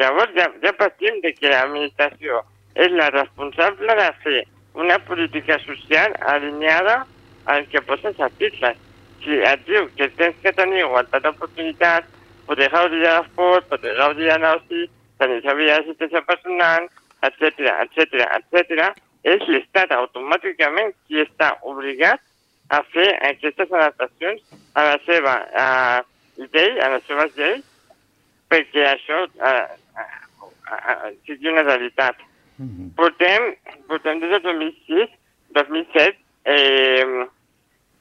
Llavors 0.00 0.32
ja, 0.34 0.48
ja 0.62 0.72
partim 0.78 1.20
de 1.22 1.32
que 1.36 1.52
l'administració 1.52 2.42
és 2.74 2.92
la 2.94 3.10
responsable 3.14 3.94
de 3.98 4.08
fer 4.24 4.40
una 4.74 4.98
política 5.06 5.58
social 5.62 6.14
alineada 6.32 7.04
al 7.46 7.66
que 7.70 7.82
posa 7.82 8.10
els 8.10 8.20
articles. 8.26 8.78
Si 9.22 9.38
et 9.44 9.62
diu 9.68 9.88
que 9.98 10.08
tens 10.18 10.38
que 10.42 10.52
tenir 10.56 10.84
igualtat 10.84 11.26
d'oportunitats, 11.26 12.08
gaudir 12.56 13.00
de 13.00 13.06
l'esport, 13.06 13.68
poder 13.68 13.94
gaudir 13.96 14.26
de 14.26 14.38
l'oci, 14.38 14.88
tenir 15.18 15.42
servei 15.42 15.70
d'assistència 15.70 16.22
personal, 16.26 16.88
etc 17.22 17.68
etc 17.84 18.24
etc, 18.38 18.90
és 19.28 19.44
l'Estat 19.48 19.92
automàticament 19.92 20.94
qui 21.06 21.20
està 21.20 21.52
obligat 21.62 22.20
a 22.70 22.82
fer 22.94 23.08
aquestes 23.28 23.72
adaptacions 23.72 24.40
a 24.78 24.84
la 24.86 24.96
seva 25.04 25.34
eh, 25.62 26.00
llei, 26.54 26.78
a 26.80 26.88
les 26.94 27.04
seves 27.08 27.34
lleis, 27.36 27.64
perquè 28.50 28.86
això 28.92 29.24
eh, 29.26 29.66
eh, 30.00 31.10
sigui 31.26 31.50
una 31.50 31.66
realitat. 31.66 32.16
Mm 32.58 32.68
-hmm. 32.68 32.94
Portem, 32.96 33.54
portem 33.88 34.20
des 34.20 34.30
del 34.30 34.42
2006, 34.42 35.10
2007, 35.52 36.18
eh, 36.44 37.26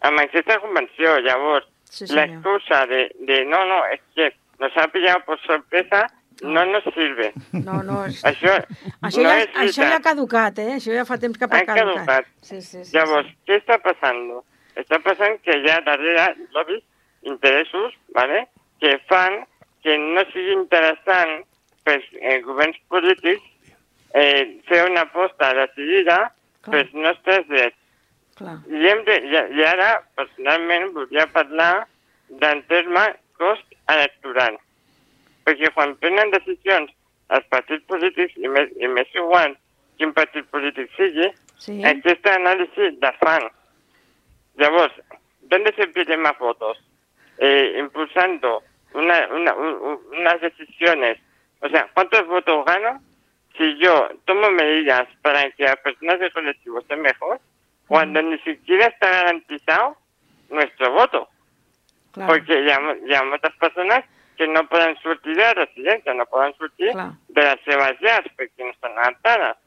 amb 0.02 0.20
aquesta 0.20 0.60
convenció. 0.60 1.20
Llavors, 1.20 1.68
Sí, 1.90 2.06
la 2.14 2.26
excusa 2.26 2.86
de, 2.86 3.10
de 3.20 3.44
no, 3.46 3.66
no, 3.66 3.86
es 3.88 4.02
que 4.16 4.34
nos 4.60 4.76
ha 4.78 4.88
pillado 4.90 5.24
por 5.26 5.40
sorpresa, 5.42 6.06
no 6.44 6.66
nos 6.66 6.84
sirve. 6.94 7.34
No, 7.52 7.82
no, 7.84 8.06
és... 8.10 8.22
Això, 8.24 8.54
Això, 9.02 9.24
no 9.24 9.32
ja, 9.32 9.40
és 9.42 9.58
això 9.66 9.88
ja 9.88 9.98
ha 9.98 10.04
caducat, 10.06 10.62
eh? 10.62 10.76
Això 10.78 10.94
ja 10.94 11.08
fa 11.10 11.18
temps 11.18 11.38
que 11.38 11.50
ha 11.50 11.50
caducat. 11.50 11.82
caducat. 11.82 12.30
Sí, 12.42 12.62
sí, 12.62 12.84
sí. 12.86 12.94
Llavors, 12.96 13.28
sí. 13.28 13.36
què 13.50 13.60
està 13.60 13.80
passant? 13.84 14.22
Està 14.80 15.02
passant 15.04 15.42
que 15.44 15.58
hi 15.58 15.74
ha 15.74 15.82
darrere 15.88 16.30
lobbies, 16.56 16.86
interessos, 17.28 17.98
¿vale? 18.16 18.48
que 18.80 18.98
fan 19.08 19.46
que 19.84 19.98
no 19.98 20.24
sigui 20.32 20.54
interessant 20.56 21.44
pels 21.88 22.06
eh, 22.20 22.40
governs 22.44 22.80
polítics 22.92 23.44
eh, 24.14 24.60
fer 24.68 24.86
una 24.90 25.06
aposta 25.08 25.52
decidida 25.56 26.18
Clar. 26.64 26.72
pels 26.72 26.96
nostres 26.96 27.48
drets. 27.52 27.79
Hem 28.70 29.04
de, 29.06 29.16
i, 29.28 29.36
I 29.60 29.64
ara, 29.68 29.90
personalment, 30.16 30.94
volia 30.96 31.28
parlar 31.34 31.88
del 32.30 32.64
terme 32.68 33.04
cost 33.38 33.66
electoral. 33.90 34.58
Perquè 35.46 35.72
quan 35.74 35.96
prenen 36.02 36.32
decisions 36.32 36.92
els 37.30 37.46
partits 37.50 37.84
polítics, 37.90 38.36
i 38.38 38.48
més, 38.48 38.70
i 38.80 38.88
més 38.88 39.08
igual 39.16 39.56
quin 39.98 40.14
partit 40.14 40.46
polític 40.52 40.90
sigui, 40.96 41.30
Sí. 41.60 41.82
aquesta 41.84 42.36
anàlisi 42.38 42.94
la 43.02 43.12
fan. 43.20 43.50
Llavors, 44.56 44.94
¿dónde 45.42 45.74
se 45.76 45.88
piden 45.88 46.22
más 46.22 46.38
votos? 46.40 46.78
Eh, 47.38 47.76
impulsando 47.80 48.64
una, 48.94 49.28
una, 49.28 49.54
un- 49.56 50.00
unas 50.18 50.40
decisiones. 50.42 51.18
O 51.62 51.68
sea, 51.70 51.90
¿cuántos 51.94 52.26
votos 52.28 52.66
gano 52.66 53.02
si 53.58 53.78
yo 53.78 54.10
tomo 54.26 54.50
medidas 54.52 55.08
para 55.22 55.50
que 55.52 55.64
las 55.64 55.78
personas 55.78 56.20
del 56.20 56.32
colectivo 56.32 56.80
estén 56.80 57.02
mejor 57.02 57.40
cuando 57.90 58.22
ni 58.22 58.38
siquiera 58.40 58.86
está 58.88 59.10
garantizado 59.10 59.98
nuestro 60.50 60.92
voto? 60.94 61.28
Clar. 62.14 62.28
Porque 62.28 62.54
hi 62.64 62.70
ha, 62.72 62.80
hi 63.06 63.14
ha 63.16 63.24
moltes 63.24 63.54
persones 63.60 64.06
que 64.38 64.48
no 64.48 64.64
poden 64.70 64.96
sortir 65.04 65.36
de 65.36 65.44
la 65.44 65.54
residència, 65.54 66.14
no 66.16 66.26
poden 66.26 66.54
sortir 66.56 66.92
Clar. 66.94 67.12
de 67.28 67.44
les 67.44 67.60
seves 67.68 68.00
llars 68.02 68.30
perquè 68.38 68.64
no 68.64 68.72
estan 68.72 68.96
adaptades. 68.98 69.58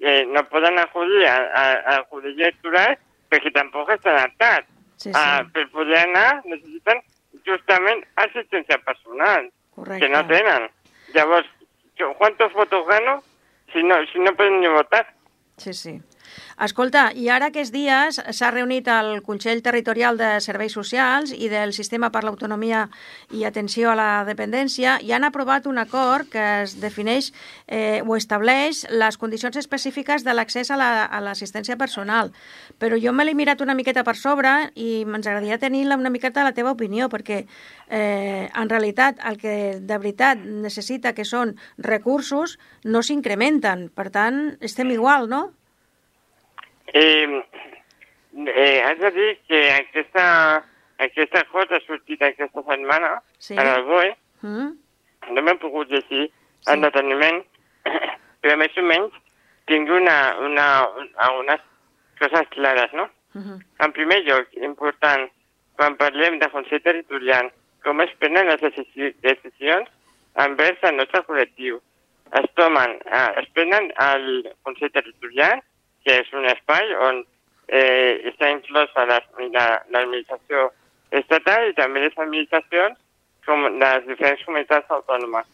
Eh, 0.00 0.24
no 0.28 0.44
poden 0.48 0.78
acudir 0.78 1.26
a, 1.26 1.36
a, 1.36 1.64
a 1.72 1.96
acudir 2.04 2.36
electoral 2.38 2.94
perquè 3.32 3.50
tampoc 3.56 3.90
estan 3.90 4.14
adaptats. 4.20 4.68
Sí, 5.02 5.08
sí. 5.10 5.18
Ah, 5.18 5.42
per 5.52 5.64
poder 5.72 5.98
anar 6.04 6.42
necessiten 6.44 7.00
justament 7.46 8.04
assistència 8.22 8.78
personal, 8.86 9.48
Correcte. 9.74 10.04
que 10.06 10.12
no 10.12 10.20
tenen. 10.28 10.68
Llavors, 11.14 11.48
jo- 11.98 12.12
¿cuántos 12.20 12.52
votos 12.52 12.86
gano 12.86 13.22
si 13.72 13.82
no, 13.82 13.96
si 14.12 14.18
no 14.20 14.34
poden 14.36 14.60
ni 14.60 14.68
votar? 14.68 15.08
Sí, 15.56 15.72
sí. 15.74 15.98
Escolta, 16.62 17.10
i 17.16 17.28
ara 17.32 17.48
aquests 17.50 17.72
dies 17.74 18.18
s'ha 18.36 18.50
reunit 18.52 18.86
el 18.92 19.22
Consell 19.26 19.62
Territorial 19.64 20.18
de 20.20 20.28
Serveis 20.44 20.72
Socials 20.76 21.32
i 21.34 21.48
del 21.50 21.72
Sistema 21.72 22.10
per 22.14 22.22
l'Autonomia 22.24 22.84
i 23.32 23.44
Atenció 23.48 23.90
a 23.90 23.96
la 23.98 24.10
Dependència 24.28 24.98
i 25.02 25.12
han 25.12 25.24
aprovat 25.24 25.66
un 25.66 25.78
acord 25.80 26.28
que 26.30 26.44
es 26.62 26.76
defineix 26.80 27.32
eh, 27.66 28.02
o 28.06 28.16
estableix 28.16 28.84
les 28.90 29.18
condicions 29.18 29.56
específiques 29.56 30.22
de 30.24 30.34
l'accés 30.34 30.70
a 30.70 30.76
la- 30.76 31.08
l'assistència 31.24 31.76
personal. 31.80 32.30
Però 32.78 32.98
jo 33.00 33.12
me 33.12 33.24
l'he 33.24 33.34
mirat 33.34 33.60
una 33.64 33.74
miqueta 33.74 34.04
per 34.04 34.16
sobre 34.16 34.52
i 34.74 35.02
ens 35.02 35.26
agradaria 35.26 35.58
tenir 35.58 35.86
la- 35.86 35.96
una 35.96 36.10
miqueta 36.10 36.44
la 36.44 36.52
teva 36.52 36.72
opinió, 36.76 37.08
perquè 37.08 37.46
eh, 37.88 38.50
en 38.54 38.68
realitat 38.68 39.18
el 39.24 39.38
que 39.38 39.80
de 39.80 39.98
veritat 39.98 40.38
necessita 40.44 41.12
que 41.14 41.24
són 41.24 41.56
recursos 41.78 42.58
no 42.84 43.02
s'incrementen. 43.02 43.88
Per 43.94 44.10
tant, 44.10 44.56
estem 44.60 44.90
igual, 44.92 45.28
no? 45.28 45.50
Eh, 46.92 47.42
eh, 48.46 48.82
has 48.84 48.98
de 48.98 49.10
dir 49.12 49.38
que 49.48 49.60
aquesta, 49.72 50.64
aquesta 50.98 51.44
cosa 51.52 51.76
ha 51.76 51.80
sortit 51.86 52.22
aquesta 52.22 52.62
setmana 52.66 53.22
Sí. 53.38 53.54
en 53.54 53.66
el 53.66 53.82
BOE, 53.84 54.16
Mm? 54.42 54.70
no 55.30 55.42
m'he 55.42 55.54
pogut 55.56 55.88
llegir 55.88 56.28
sí. 56.60 56.70
en 56.72 56.80
deteniment, 56.82 57.44
però 58.42 58.56
més 58.58 58.76
o 58.76 58.82
menys 58.82 59.12
tinc 59.66 59.88
una, 59.88 60.36
una, 60.40 60.66
una, 60.98 61.30
unes 61.40 61.60
coses 62.18 62.48
clares, 62.50 62.92
no? 62.92 63.08
Mhm. 63.34 63.60
En 63.78 63.92
primer 63.92 64.20
lloc, 64.26 64.48
important, 64.60 65.28
quan 65.76 65.96
parlem 65.96 66.38
de 66.38 66.50
Consell 66.50 66.82
Territorial, 66.82 67.50
com 67.82 68.00
es 68.00 68.10
prenen 68.18 68.46
les 68.48 68.60
decisi- 68.60 69.14
decisions 69.22 69.88
envers 70.36 70.82
el 70.82 70.96
nostre 70.96 71.22
col·lectiu. 71.24 71.80
Es 72.32 72.50
tomen, 72.54 72.98
eh, 73.06 73.30
es 73.40 73.48
prenen 73.54 73.92
al 73.96 74.52
Consell 74.62 74.90
Territorial, 74.92 75.62
que 76.04 76.18
és 76.20 76.32
un 76.32 76.46
espai 76.50 76.94
on 77.08 77.22
eh, 77.68 78.20
està 78.32 78.50
inclosa 78.52 79.04
la- 79.06 79.20
la- 79.52 79.82
l'administració 79.90 80.70
estatal 81.10 81.68
i 81.70 81.74
també 81.74 82.00
les 82.00 82.16
administracions 82.18 82.98
com 83.46 83.64
les 83.78 84.06
diferents 84.06 84.44
comunitats 84.44 84.90
autònomes. 84.90 85.46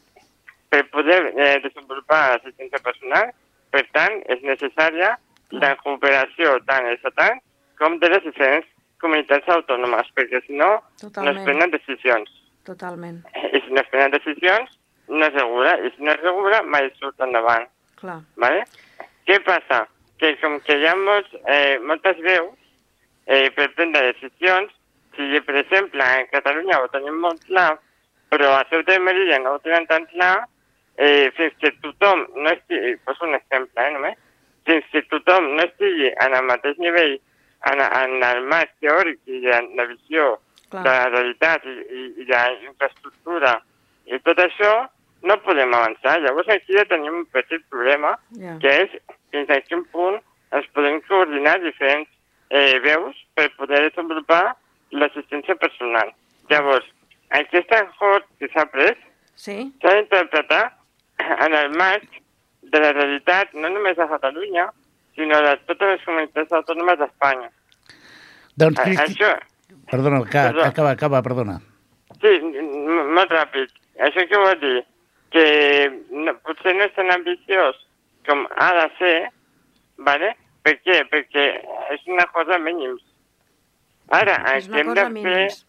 Per 0.69 0.83
poder 0.93 1.21
eh, 1.37 1.61
desenvolupar 1.65 2.23
l'assistència 2.35 2.81
personal, 2.85 3.31
per 3.71 3.85
tant, 3.93 4.19
és 4.29 4.43
necessària 4.43 5.15
la 5.51 5.75
cooperació 5.81 6.59
tant 6.69 6.87
estatal 6.93 7.39
com 7.79 7.99
de 8.01 8.09
les 8.13 8.23
diferents 8.25 8.67
comunitats 9.01 9.49
autònomes, 9.49 10.09
perquè 10.17 10.43
si 10.47 10.53
no, 10.59 10.69
no 10.75 10.83
Totalment. 11.01 11.39
es 11.39 11.45
prenen 11.45 11.71
decisions. 11.71 12.31
Totalment, 12.67 13.23
I 13.53 13.61
si 13.65 13.71
no 13.73 13.81
es 13.81 13.89
prenen 13.89 14.11
decisions, 14.13 14.75
no 15.09 15.25
es 15.25 15.33
regula, 15.33 15.79
i 15.87 15.91
si 15.97 16.03
no 16.05 16.13
es 16.13 16.21
regula, 16.21 16.63
mai 16.63 16.91
surt 16.99 17.21
endavant. 17.21 17.69
clar. 17.97 18.21
¿vale? 18.37 18.65
Què 19.27 19.39
passa? 19.45 19.87
Que 20.19 20.33
com 20.41 20.59
que 20.67 20.75
hi 20.79 20.87
ha 20.87 20.95
molts, 20.99 21.31
eh, 21.47 21.79
moltes 21.87 22.19
veus 22.25 22.55
eh, 23.27 23.51
per 23.55 23.69
prendre 23.77 24.13
decisions, 24.13 24.73
sigui, 25.19 25.41
per 25.47 25.57
exemple, 25.61 26.03
a 26.03 26.25
Catalunya 26.33 26.81
ho 26.83 26.89
tenim 26.93 27.19
molt 27.23 27.43
clar, 27.47 27.77
però 28.31 28.55
a 28.57 28.65
Ceuta 28.71 28.95
i 28.97 29.03
Melilla 29.03 29.39
no 29.43 29.57
ho 29.57 29.61
tenen 29.65 29.87
tan 29.91 30.07
clar, 30.13 30.45
eh, 30.99 31.31
fins 31.37 31.55
que 31.63 31.73
tothom 31.83 32.25
no 32.37 32.51
estigui, 32.51 32.97
poso 33.07 33.27
un 33.27 33.35
exemple, 33.39 33.83
eh, 33.85 33.93
només, 33.95 34.19
fins 34.69 34.85
que 34.93 35.03
tothom 35.11 35.53
no 35.57 35.65
estigui 35.65 36.11
en 36.11 36.35
el 36.39 36.45
mateix 36.51 36.79
nivell 36.83 37.17
en, 37.71 37.81
en 37.83 38.23
el 38.23 38.43
marc 38.51 38.75
teòric 38.83 39.19
i 39.27 39.43
en 39.55 39.71
la 39.79 39.87
visió 39.91 40.37
Clar. 40.69 40.83
de 40.85 40.91
la 40.91 41.09
realitat 41.15 41.65
i, 41.67 41.75
i, 41.79 42.05
i 42.23 42.27
de 42.29 42.35
la 42.35 42.59
infraestructura 42.69 43.55
i 44.09 44.19
tot 44.25 44.39
això, 44.41 44.73
no 45.27 45.35
podem 45.43 45.73
avançar. 45.75 46.19
Llavors 46.23 46.49
aquí 46.55 46.77
ja 46.77 46.85
tenim 46.89 47.23
un 47.25 47.27
petit 47.35 47.65
problema, 47.73 48.15
Ja. 48.39 48.55
que 48.63 48.71
és 48.85 48.93
fins 49.33 49.51
a 49.51 49.61
quin 49.67 49.85
punt 49.93 50.21
es 50.59 50.67
podem 50.75 51.01
coordinar 51.09 51.59
diferents 51.61 52.09
eh, 52.51 52.79
veus 52.85 53.17
per 53.37 53.51
poder 53.57 53.83
desenvolupar 53.91 54.55
l'assistència 54.97 55.55
personal. 55.61 56.13
Llavors, 56.51 56.87
aquest 57.37 57.73
acord 57.77 58.25
que 58.41 58.49
s'ha 58.55 58.65
pres 58.73 58.97
Sí? 59.39 59.71
s'ha 59.83 59.93
d'interpretar 59.95 60.65
en 61.47 61.55
el 61.55 61.69
marc 61.77 62.07
de 62.63 62.81
la 62.81 62.93
realitat 62.93 63.53
no 63.55 63.69
només 63.71 63.97
de 63.97 64.07
Catalunya, 64.11 64.65
sinó 65.15 65.39
de 65.45 65.53
totes 65.69 65.89
les 65.93 66.05
comunitats 66.07 66.53
autònomes 66.53 66.99
d'Espanya. 66.99 67.51
Doncs, 68.59 68.79
A- 68.81 68.85
Cristi... 68.85 69.13
Això, 69.15 69.37
Perdona, 69.91 70.19
que, 70.25 70.33
Perdó. 70.41 70.63
acaba, 70.65 70.91
acaba, 70.91 71.23
perdona. 71.23 71.59
sí, 72.21 72.33
molt 73.15 73.31
ràpid. 73.33 73.71
Això 74.05 74.25
què 74.29 74.37
vol 74.41 74.59
dir? 74.61 74.83
Que 75.33 75.45
no, 76.11 76.35
potser 76.45 76.75
no 76.77 76.85
és 76.85 76.93
tan 76.97 77.11
ambiciós 77.15 77.77
com 78.29 78.45
ha 78.57 78.69
de 78.77 78.87
ser, 78.99 79.17
¿vale? 80.05 80.35
Per 80.67 80.75
què? 80.85 80.99
Perquè 81.11 81.47
és 81.95 82.07
una 82.13 82.27
cosa 82.35 82.59
mínims. 82.61 83.03
Ara, 84.13 84.37
el 84.53 84.59
És 84.63 84.69
que 84.69 84.73
una 84.73 84.81
hem 84.81 84.89
de 84.89 84.95
cosa 84.95 85.07
fer... 85.09 85.15
mínims. 85.17 85.65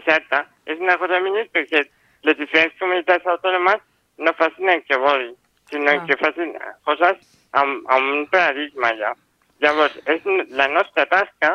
Exacte. 0.00 0.42
És 0.66 0.80
una 0.82 0.96
cosa 0.98 1.20
mínims 1.24 1.52
perquè 1.54 1.84
les 2.26 2.38
diferents 2.40 2.74
comunitats 2.80 3.28
autònomes 3.30 3.84
no 4.18 4.32
facin 4.40 4.72
el 4.72 4.82
que 4.88 4.98
vulguin, 4.98 5.36
sinó 5.70 5.92
Ah. 5.92 6.04
que 6.08 6.16
facin 6.16 6.54
coses 6.88 7.18
amb, 7.52 7.84
amb 7.92 8.12
un 8.16 8.26
paradigma 8.32 8.90
ja. 8.98 9.12
Llavors, 9.60 9.96
és 10.06 10.24
la 10.50 10.66
nostra 10.68 11.06
tasca 11.12 11.52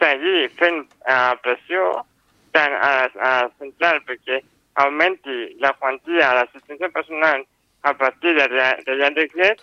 seguir 0.00 0.48
fent 0.58 0.80
uh, 1.06 1.34
pressió 1.42 1.84
tant 2.52 2.72
a, 2.80 2.90
a 3.28 3.32
central 3.58 4.00
perquè 4.06 4.40
augmenti 4.82 5.54
la 5.62 5.72
quantia 5.78 6.30
de 6.30 6.34
l'assistència 6.40 6.90
personal 6.92 7.44
a 7.86 7.94
partir 7.94 8.34
de, 8.34 8.46
de 8.86 8.98
ja 9.00 9.10
decret, 9.14 9.62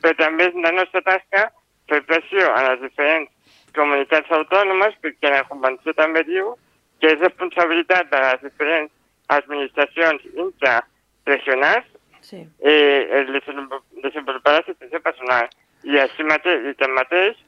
però 0.00 0.14
també 0.18 0.48
és 0.48 0.58
la 0.64 0.72
nostra 0.76 1.02
tasca 1.06 1.48
fer 1.90 2.00
pressió 2.08 2.48
a 2.54 2.62
les 2.68 2.82
diferents 2.86 3.56
comunitats 3.76 4.30
autònomes 4.38 4.96
perquè 5.02 5.32
la 5.32 5.46
Convenció 5.50 5.94
també 5.98 6.22
diu 6.28 6.54
que 7.02 7.14
és 7.14 7.22
responsabilitat 7.22 8.10
de 8.12 8.20
les 8.26 8.44
diferents 8.46 8.92
administracions 9.38 10.26
intraregionals 10.34 11.88
Sí. 12.20 12.46
eh, 12.60 13.08
el 13.10 13.32
desenvolupar, 14.02 14.52
l'assistència 14.54 15.00
personal. 15.00 15.48
I 15.88 15.96
així 16.02 16.24
mateix, 16.28 16.66
i 16.68 16.74
tanmateix, 16.78 17.38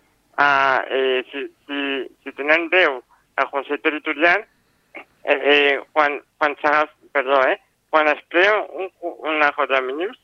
eh, 0.41 0.79
eh, 0.99 1.19
si, 1.31 1.43
si, 1.67 1.83
si 2.25 2.33
tenen 2.39 2.71
veu 2.73 3.03
al 3.37 3.51
Consell 3.51 3.83
Territorial, 3.85 4.47
eh, 4.95 5.37
eh, 5.37 5.81
quan, 5.93 6.19
quan, 6.39 6.57
s'agaf, 6.63 6.91
perdó, 7.13 7.43
eh, 7.51 7.59
quan 7.93 8.09
es 8.09 8.21
crea 8.33 8.55
un, 8.73 8.89
una 9.29 9.53
cosa 9.53 9.77
de 9.77 9.83
mínims, 9.89 10.19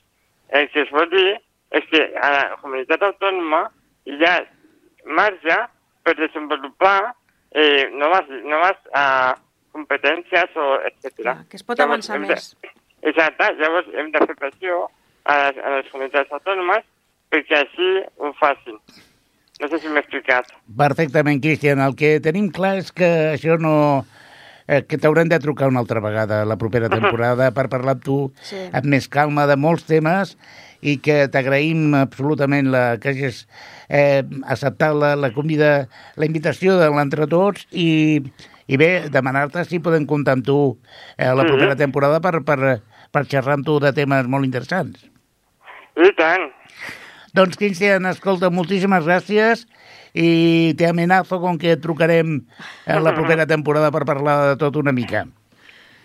el 0.48 0.70
que 0.72 0.86
es 0.86 0.92
vol 0.94 1.10
dir 1.12 1.36
és 1.76 1.84
que 1.90 2.00
a 2.16 2.30
la 2.32 2.44
comunitat 2.62 3.02
autònoma 3.04 3.66
hi 4.08 4.16
ha 4.24 4.38
marge 5.04 5.56
per 6.04 6.14
desenvolupar 6.16 7.12
eh, 7.52 7.88
noves, 7.92 8.30
noves 8.48 8.78
uh, 8.96 9.34
competències 9.76 10.56
o 10.56 10.68
etc. 10.88 11.12
Clar, 11.20 11.36
que 11.50 11.60
es 11.60 11.66
pot 11.66 11.80
avançar 11.84 12.16
més. 12.22 12.54
Exacte, 13.04 13.50
llavors 13.60 13.90
hem 13.94 14.08
de 14.14 14.24
fer 14.24 14.38
pressió 14.40 14.86
a 15.28 15.36
les, 15.42 15.60
a 15.60 15.74
les 15.76 15.92
comunitats 15.92 16.32
autònomes 16.40 16.88
perquè 17.28 17.62
així 17.62 17.90
ho 18.16 18.32
facin. 18.40 18.80
No 19.60 19.68
sé 19.68 19.80
si 19.82 19.90
m'he 19.90 20.00
explicat. 20.00 20.52
Perfectament, 20.78 21.42
Cristian. 21.42 21.82
El 21.82 21.96
que 21.98 22.16
tenim 22.24 22.48
clar 22.54 22.78
és 22.80 22.92
que 22.94 23.10
això 23.34 23.58
no... 23.60 23.74
eh, 24.68 24.82
que 24.86 24.98
t'haurem 25.00 25.28
de 25.32 25.38
trucar 25.42 25.68
una 25.72 25.80
altra 25.80 26.00
vegada 26.04 26.44
la 26.46 26.56
propera 26.60 26.90
temporada 26.92 27.50
per 27.56 27.66
parlar 27.72 27.96
amb 27.96 28.04
tu 28.04 28.18
Sí. 28.46 28.60
amb 28.72 28.86
més 28.86 29.08
calma 29.08 29.46
de 29.48 29.56
molts 29.56 29.88
temes 29.88 30.36
i 30.80 30.98
que 31.02 31.24
t'agraïm 31.32 31.96
absolutament 31.98 32.68
la, 32.70 32.98
que 33.02 33.10
hagis 33.10 33.46
eh, 33.88 34.22
acceptat 34.46 34.94
la, 34.94 35.16
la 35.16 35.32
convida, 35.34 35.88
la 36.14 36.28
invitació 36.28 36.76
de 36.78 36.86
l'entre 36.94 37.26
tots 37.26 37.66
i, 37.72 38.20
i 38.68 38.76
bé, 38.78 39.08
demanar-te 39.10 39.64
si 39.66 39.80
podem 39.82 40.06
comptar 40.06 40.36
amb 40.38 40.46
tu 40.46 40.58
eh, 41.16 41.32
la 41.34 41.42
propera 41.48 41.74
temporada 41.74 42.20
per, 42.22 42.44
per, 42.46 42.78
per 43.10 43.24
xerrar 43.26 43.58
amb 43.58 43.66
tu 43.66 43.80
de 43.82 43.90
temes 43.96 44.28
molt 44.30 44.46
interessants. 44.46 45.02
I 45.98 46.12
tant. 46.14 46.46
Doncs, 47.34 47.58
Cristian, 47.58 48.06
escolta, 48.06 48.48
moltíssimes 48.54 49.02
gràcies 49.04 49.66
i 50.14 50.74
te 50.78 50.86
amenazo 50.88 51.40
con 51.40 51.58
que 51.58 51.72
et 51.76 51.82
trucarem 51.82 52.40
en 52.86 53.04
la 53.04 53.14
propera 53.14 53.46
temporada 53.46 53.90
per 53.90 54.04
parlar 54.08 54.38
de 54.50 54.56
tot 54.60 54.76
una 54.76 54.92
mica. 54.92 55.26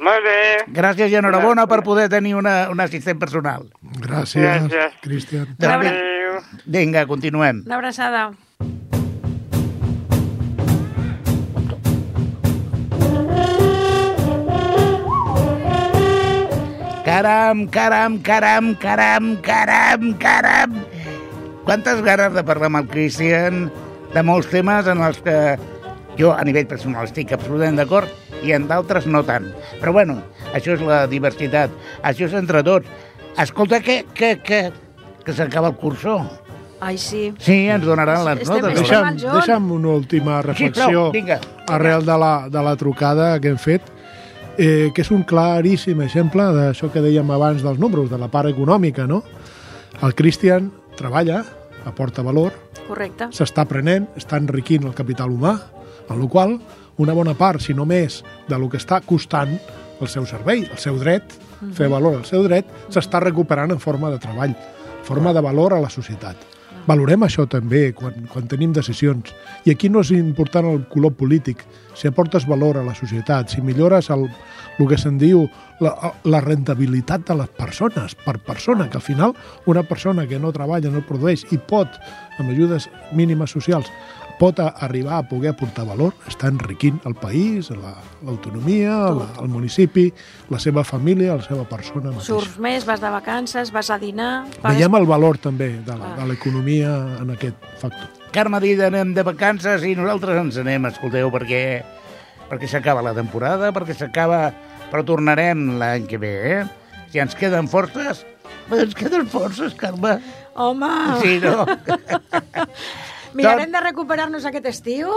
Molt 0.03 0.25
bé. 0.25 0.39
Gràcies 0.75 1.11
i 1.13 1.15
enhorabona 1.15 1.67
per 1.69 1.79
poder 1.85 2.09
tenir 2.11 2.33
una, 2.35 2.67
un 2.73 2.81
assistent 2.83 3.19
personal. 3.21 3.69
Gràcies, 4.03 4.43
Gràcies. 4.43 4.97
Cristian. 5.03 5.53
Adéu. 5.63 6.41
Vinga, 6.65 7.05
continuem. 7.07 7.63
Una 7.65 7.79
abraçada. 7.79 8.31
Caram, 17.03 17.67
caram, 17.67 18.17
caram, 18.19 18.73
caram, 18.75 19.35
caram, 19.43 20.13
caram. 20.17 20.71
Quantes 21.63 22.01
ganes 22.01 22.33
de 22.33 22.43
parlar 22.43 22.71
amb 22.71 22.81
el 22.81 22.87
Cristian 22.91 23.67
de 24.13 24.23
molts 24.23 24.49
temes 24.51 24.87
en 24.87 25.01
els 25.03 25.19
que 25.25 25.57
jo 26.19 26.31
a 26.33 26.43
nivell 26.45 26.67
personal 26.69 27.07
estic 27.07 27.31
absolutament 27.33 27.79
d'acord 27.79 28.09
i 28.43 28.51
en 28.53 28.67
d'altres 28.69 29.07
no 29.09 29.23
tant. 29.25 29.47
Però 29.81 29.93
bueno, 29.95 30.19
això 30.53 30.75
és 30.75 30.81
la 30.85 31.05
diversitat, 31.09 31.71
això 32.03 32.27
és 32.27 32.33
entre 32.37 32.61
tots. 32.63 32.87
Escolta, 33.39 33.79
que, 33.81 34.03
que, 34.13 34.35
que, 34.45 34.71
que 35.25 35.33
s'acaba 35.33 35.69
el 35.71 35.75
cursó. 35.81 36.19
Ai, 36.83 36.97
sí. 36.99 37.31
Sí, 37.39 37.63
ens 37.71 37.85
donaran 37.85 38.25
les 38.27 38.41
Estem- 38.43 38.59
notes. 38.61 38.81
Deixa'm, 38.81 39.15
deixa'm 39.17 39.71
una 39.71 39.93
última 39.95 40.41
Sí, 40.41 40.47
reflexió 40.49 40.89
prou, 40.89 41.11
vinga. 41.15 41.39
arrel 41.71 42.05
de 42.05 42.17
la, 42.19 42.33
de 42.51 42.61
la 42.61 42.75
trucada 42.75 43.39
que 43.39 43.47
hem 43.53 43.57
fet, 43.57 43.81
eh, 44.57 44.91
que 44.93 45.01
és 45.01 45.09
un 45.15 45.23
claríssim 45.23 46.01
exemple 46.03 46.43
d'això 46.53 46.91
que 46.91 47.01
dèiem 47.01 47.31
abans 47.31 47.63
dels 47.63 47.79
números, 47.79 48.11
de 48.11 48.19
la 48.19 48.27
part 48.27 48.51
econòmica, 48.51 49.07
no? 49.07 49.23
El 50.03 50.13
Christian 50.13 50.69
treballa, 50.99 51.45
aporta 51.85 52.23
valor, 52.25 52.53
Correcte. 52.87 53.29
s'està 53.31 53.65
aprenent, 53.67 54.07
està 54.19 54.39
enriquint 54.41 54.85
el 54.87 54.95
capital 54.97 55.31
humà, 55.31 55.57
en 56.09 56.19
la 56.19 56.27
qual 56.27 56.57
una 56.97 57.13
bona 57.13 57.33
part, 57.33 57.61
si 57.61 57.73
no 57.73 57.85
més, 57.85 58.21
de 58.47 58.59
lo 58.59 58.69
que 58.69 58.77
està 58.77 59.01
costant 59.01 59.57
el 60.01 60.09
seu 60.11 60.25
servei, 60.29 60.65
el 60.69 60.79
seu 60.81 60.97
dret, 60.99 61.35
fer 61.73 61.87
valor 61.89 62.19
al 62.19 62.25
seu 62.27 62.43
dret, 62.43 62.67
s'està 62.91 63.21
recuperant 63.23 63.71
en 63.71 63.79
forma 63.79 64.11
de 64.11 64.19
treball, 64.19 64.55
forma 65.03 65.33
de 65.33 65.41
valor 65.41 65.73
a 65.73 65.81
la 65.81 65.89
societat. 65.89 66.52
Valorem 66.83 67.21
això 67.23 67.45
també 67.47 67.93
quan, 67.95 68.25
quan 68.27 68.47
tenim 68.51 68.73
decisions. 68.75 69.31
I 69.63 69.71
aquí 69.71 69.87
no 69.87 70.01
és 70.03 70.11
important 70.17 70.67
el 70.67 70.81
color 70.91 71.13
polític. 71.15 71.61
Si 71.95 72.09
aportes 72.09 72.43
valor 72.49 72.75
a 72.77 72.83
la 72.83 72.95
societat, 72.97 73.53
si 73.53 73.61
millores 73.63 74.09
el, 74.11 74.25
el 74.75 74.89
que 74.89 74.97
se'n 74.99 75.15
diu 75.21 75.45
la, 75.79 76.11
la 76.27 76.41
rentabilitat 76.43 77.23
de 77.29 77.37
les 77.39 77.53
persones 77.55 78.17
per 78.25 78.35
persona, 78.43 78.89
que 78.89 78.99
al 78.99 79.05
final 79.05 79.35
una 79.65 79.85
persona 79.87 80.27
que 80.27 80.41
no 80.43 80.51
treballa, 80.51 80.91
no 80.91 81.05
produeix 81.07 81.45
i 81.55 81.61
pot, 81.71 81.87
amb 82.35 82.51
ajudes 82.51 82.89
mínimes 83.15 83.55
socials, 83.55 83.87
pot 84.39 84.57
arribar 84.59 85.19
a 85.19 85.23
poder 85.29 85.51
aportar 85.53 85.85
valor, 85.85 86.13
està 86.27 86.49
enriquint 86.49 86.97
el 87.05 87.13
país, 87.15 87.69
la- 87.71 87.95
l'autonomia, 88.25 88.95
la, 89.13 89.27
el 89.43 89.47
municipi, 89.51 90.07
la 90.49 90.59
seva 90.59 90.83
família, 90.83 91.35
la 91.37 91.45
seva 91.45 91.63
persona 91.69 92.09
mateixa. 92.11 92.25
Surts 92.33 92.57
més, 92.59 92.85
vas 92.89 92.99
de 93.03 93.11
vacances, 93.13 93.71
vas 93.71 93.89
a 93.93 93.97
dinar... 94.01 94.45
pagues- 94.59 94.77
Veiem 94.79 94.95
el 94.99 95.05
valor 95.09 95.37
també 95.37 95.69
de 95.85 95.93
la- 95.95 96.01
Clar. 96.13 96.17
de 96.19 96.27
l'economia 96.31 96.93
en 97.21 97.31
aquest 97.37 97.55
factor. 97.79 98.09
Carme 98.33 98.57
ha 98.57 98.63
dit 98.63 98.79
anem 98.81 99.13
de 99.13 99.23
vacances 99.23 99.83
i 99.85 99.93
nosaltres 99.95 100.39
ens 100.41 100.57
anem, 100.57 100.85
escolteu, 100.89 101.29
perquè, 101.31 101.63
perquè 102.49 102.67
s'acaba 102.71 103.03
la 103.05 103.13
temporada, 103.13 103.71
perquè 103.75 103.95
s'acaba... 103.97 104.47
Però 104.93 105.01
tornarem 105.01 105.77
l'any 105.81 106.03
que 106.05 106.19
ve, 106.21 106.33
eh? 106.59 106.63
Si 107.09 107.17
ens 107.21 107.33
queden 107.37 107.65
forces... 107.69 108.25
Ens 108.73 108.93
queden 108.95 109.25
forces, 109.27 109.73
Carme. 109.75 110.19
Home! 110.55 110.89
Sí, 111.21 111.39
no? 111.41 111.65
Mirarem 113.33 113.71
de 113.71 113.79
recuperar-nos 113.81 114.45
aquest 114.45 114.65
estiu, 114.69 115.09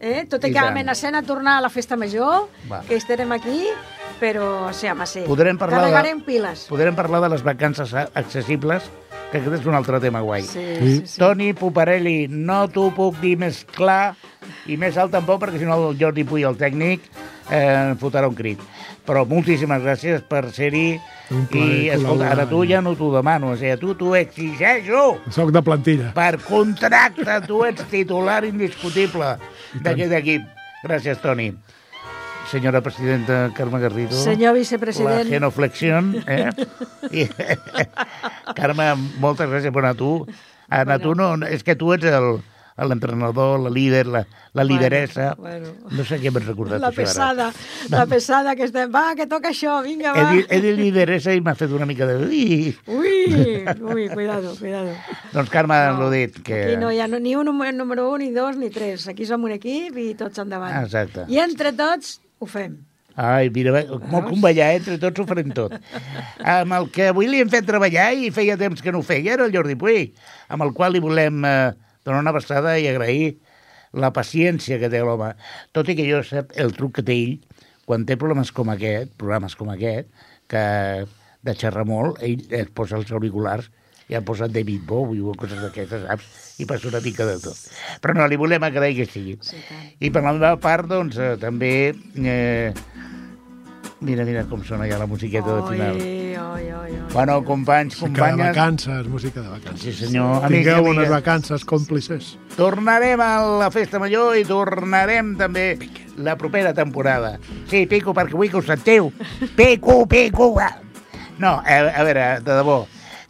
eh? 0.00 0.24
tot 0.30 0.44
i 0.44 0.50
I 0.50 0.52
que 0.54 0.60
tant. 0.60 0.70
amenacem 0.70 1.14
a 1.18 1.22
tornar 1.22 1.58
a 1.58 1.60
la 1.64 1.70
festa 1.70 1.96
major, 1.96 2.48
Va. 2.70 2.82
que 2.86 2.94
estarem 2.96 3.32
aquí, 3.32 3.64
però, 4.20 4.72
sí, 4.72 4.88
home, 4.88 5.06
sí. 5.06 5.22
Podrem 5.26 5.58
parlar 5.58 5.78
de- 5.80 5.90
Carregarem 5.92 6.20
piles. 6.26 6.66
Podrem 6.68 6.94
parlar 6.94 7.20
de 7.22 7.28
les 7.34 7.42
vacances 7.42 7.94
accessibles, 7.94 8.90
que 9.30 9.38
aquest 9.42 9.58
és 9.60 9.66
un 9.66 9.74
altre 9.76 10.00
tema 10.00 10.20
guai. 10.24 10.42
Sí, 10.42 10.64
sí, 10.80 11.06
sí. 11.06 11.18
Toni 11.20 11.52
Puparelli, 11.54 12.28
no 12.28 12.66
t'ho 12.72 12.90
puc 12.96 13.18
dir 13.20 13.36
més 13.38 13.64
clar 13.76 14.14
i 14.66 14.76
més 14.80 14.96
alt 14.96 15.12
tampoc, 15.12 15.42
perquè 15.42 15.58
si 15.60 15.64
no 15.68 15.76
el 15.90 15.98
Jordi 16.00 16.24
Puy, 16.24 16.44
el 16.48 16.56
tècnic, 16.56 17.00
eh, 17.50 17.94
fotrà 18.00 18.26
un 18.28 18.34
crit. 18.34 18.60
Però 19.08 19.22
moltíssimes 19.28 19.80
gràcies 19.82 20.20
per 20.28 20.50
ser-hi 20.52 20.98
i, 21.52 21.88
escolta, 21.88 22.30
ara 22.30 22.44
tu 22.48 22.62
ja 22.68 22.80
no 22.84 22.94
t'ho 22.96 23.08
demano, 23.14 23.52
o 23.52 23.56
sigui, 23.56 23.70
a 23.72 23.78
tu 23.80 23.94
t'ho 23.96 24.14
exigeixo. 24.16 25.18
Soc 25.32 25.50
de 25.52 25.62
plantilla. 25.64 26.12
Per 26.16 26.38
contracte, 26.44 27.38
tu 27.46 27.62
ets 27.64 27.84
titular 27.88 28.44
indiscutible 28.44 29.36
d'aquest 29.80 30.12
equip. 30.12 30.42
Gràcies, 30.84 31.20
Toni. 31.20 31.50
Senyora 32.48 32.80
presidenta 32.80 33.50
Carme 33.54 33.78
Garrido. 33.80 34.12
Senyor 34.16 34.54
La 34.54 34.58
vicepresident, 34.58 35.28
genoflexión, 35.28 36.14
eh? 36.26 36.48
I, 37.12 37.26
Carme, 38.58 38.94
moltes 39.20 39.48
gràcies 39.50 39.72
per 39.74 39.82
anar 39.84 39.92
a 39.96 39.98
tu. 39.98 40.12
Anar 40.68 40.96
a 40.96 41.02
tu 41.02 41.12
no, 41.16 41.34
és 41.48 41.64
que 41.64 41.76
tu 41.76 41.92
ets 41.96 42.08
el 42.08 42.38
l'entrenador, 42.78 43.58
la 43.58 43.70
líder, 43.74 44.06
la, 44.06 44.20
la 44.54 44.62
lideressa. 44.62 45.32
bueno. 45.34 45.72
No 45.90 46.04
sé 46.06 46.20
què 46.22 46.30
m'has 46.30 46.44
recordat 46.46 46.78
la 46.78 46.92
això 46.92 47.00
ara. 47.00 47.08
pesada, 47.08 47.46
la 47.90 48.04
pesada 48.06 48.54
que 48.54 48.68
estem... 48.68 48.92
Va, 48.94 49.16
que 49.18 49.26
toca 49.26 49.50
això, 49.50 49.80
vinga, 49.82 50.12
He 50.14 50.22
va. 50.22 50.30
dit, 50.36 50.46
he 50.46 50.60
dit 50.62 50.78
lideressa 50.78 51.34
i 51.34 51.42
m'ha 51.42 51.56
fet 51.58 51.74
una 51.74 51.88
mica 51.90 52.06
de... 52.06 52.14
Ui. 52.28 52.70
Ui, 52.86 53.64
ui, 53.66 54.06
cuidado, 54.12 54.54
cuidado. 54.60 54.94
Doncs 55.32 55.50
Carme, 55.50 55.74
no. 55.90 56.04
l'ho 56.04 56.12
dit, 56.14 56.38
que... 56.46 56.62
Aquí 56.68 56.78
no 56.78 56.92
hi 56.94 57.00
ha 57.02 57.08
ni 57.10 57.34
un 57.34 57.50
número, 57.50 57.74
número 57.76 58.06
un, 58.12 58.22
ni 58.22 58.30
dos, 58.30 58.56
ni 58.56 58.70
tres. 58.70 59.08
Aquí 59.10 59.26
som 59.26 59.42
un 59.42 59.58
equip 59.58 59.98
i 59.98 60.12
tots 60.14 60.38
endavant. 60.38 60.70
Ah, 60.70 60.86
exacte. 60.86 61.26
I 61.26 61.42
entre 61.42 61.74
tots 61.74 62.20
ho 62.38 62.48
fem. 62.50 62.78
Ai, 63.18 63.48
mira, 63.50 63.72
molt 64.12 64.28
convallar, 64.30 64.68
eh? 64.70 64.78
entre 64.78 64.94
tots 65.02 65.18
ho 65.18 65.26
farem 65.26 65.50
tot. 65.50 65.72
Amb 66.38 66.76
el 66.76 66.86
que 66.94 67.08
avui 67.10 67.26
li 67.26 67.40
hem 67.42 67.50
fet 67.50 67.66
treballar 67.66 68.12
i 68.14 68.30
feia 68.34 68.54
temps 68.60 68.82
que 68.84 68.94
no 68.94 69.00
ho 69.02 69.06
feia 69.06 69.34
era 69.34 69.48
el 69.48 69.54
Jordi 69.54 69.74
Puig, 69.80 70.12
amb 70.54 70.62
el 70.62 70.70
qual 70.76 70.94
li 70.94 71.02
volem 71.02 71.42
eh, 71.42 71.72
donar 72.06 72.20
una 72.22 72.30
abraçada 72.30 72.76
i 72.78 72.86
agrair 72.86 73.32
la 73.90 74.12
paciència 74.14 74.78
que 74.78 74.90
té 74.92 75.02
l'home. 75.02 75.32
Tot 75.74 75.90
i 75.90 75.96
que 75.98 76.06
jo 76.06 76.22
sap 76.22 76.54
el 76.62 76.70
truc 76.78 77.00
que 77.00 77.06
té 77.08 77.16
ell, 77.18 77.34
quan 77.90 78.06
té 78.06 78.14
problemes 78.20 78.54
com 78.54 78.70
aquest, 78.70 79.10
programes 79.18 79.58
com 79.58 79.72
aquest, 79.74 80.12
que 80.46 80.62
de 81.42 81.54
xerrar 81.58 81.88
molt, 81.88 82.22
ell 82.22 82.44
es 82.54 82.70
posa 82.70 83.00
els 83.00 83.10
auriculars 83.10 83.66
i 84.08 84.14
ha 84.14 84.22
posat 84.24 84.54
David 84.54 84.86
Bowie 84.86 85.26
o 85.26 85.34
coses 85.34 85.58
d'aquestes, 85.64 86.06
saps? 86.06 86.47
I 86.58 86.66
passa 86.66 86.88
una 86.90 87.00
mica 87.00 87.24
de 87.26 87.36
tot. 87.38 87.56
Però 88.02 88.14
no, 88.18 88.26
li 88.26 88.36
volem 88.36 88.64
agrair 88.66 88.96
que 88.98 89.06
sigui. 89.06 89.36
Sí, 89.46 89.60
tant. 89.68 89.90
I 90.02 90.10
per 90.10 90.22
la 90.24 90.32
meva 90.34 90.56
part, 90.58 90.88
doncs, 90.90 91.18
eh, 91.22 91.36
també... 91.38 91.94
Eh, 92.18 92.72
mira, 94.00 94.24
mira 94.26 94.44
com 94.50 94.62
sona 94.66 94.86
ja 94.90 94.98
la 94.98 95.06
musiqueta 95.10 95.54
de 95.56 95.62
final. 95.70 95.96
Oi, 95.98 96.36
oi, 96.38 96.66
oi, 96.72 96.92
oi. 96.98 96.98
Bueno, 97.12 97.38
companys, 97.46 97.94
Música 98.00 98.08
de 98.08 98.18
companyes, 98.18 98.46
vacances, 98.56 99.06
música 99.08 99.40
de 99.40 99.48
vacances. 99.48 99.82
Sí, 99.96 100.06
senyor. 100.06 100.44
Amics 100.44 100.66
Tingueu 100.66 100.90
unes 100.92 101.08
vacances 101.10 101.64
còmplices. 101.64 102.34
tornarem 102.56 103.20
a 103.22 103.30
la 103.62 103.70
Festa 103.70 103.98
Major 104.02 104.36
i 104.36 104.44
tornarem 104.44 105.36
també 105.38 105.78
la 106.18 106.34
propera 106.36 106.74
temporada. 106.74 107.36
Sí, 107.70 107.86
pico, 107.86 108.10
perquè 108.14 108.34
vull 108.34 108.50
que 108.50 108.58
ho 108.58 108.62
sentiu. 108.66 109.12
Pico, 109.56 110.04
pico. 110.10 110.52
va. 110.58 110.72
No, 111.38 111.60
a, 111.62 111.78
a 111.94 112.02
veure, 112.02 112.26
de 112.42 112.50
debò, 112.58 112.80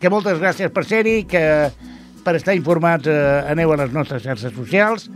que 0.01 0.09
moltes 0.09 0.41
gràcies 0.41 0.73
per 0.73 0.85
ser-hi, 0.89 1.25
que 1.29 1.43
per 2.29 2.37
estar 2.37 2.53
informats 2.53 3.09
eh, 3.09 3.17
aneu 3.49 3.71
a 3.73 3.77
les 3.81 3.93
nostres 3.95 4.21
xarxes 4.21 4.53
socials, 4.53 5.07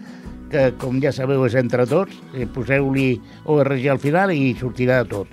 que 0.48 0.70
com 0.80 0.96
ja 1.02 1.10
sabeu 1.12 1.42
és 1.44 1.52
entre 1.60 1.84
tots, 1.84 2.16
eh, 2.32 2.46
poseu-li 2.48 3.18
ORG 3.52 3.82
al 3.92 3.98
final 4.00 4.30
i 4.32 4.54
sortirà 4.56 5.02
tot. 5.04 5.28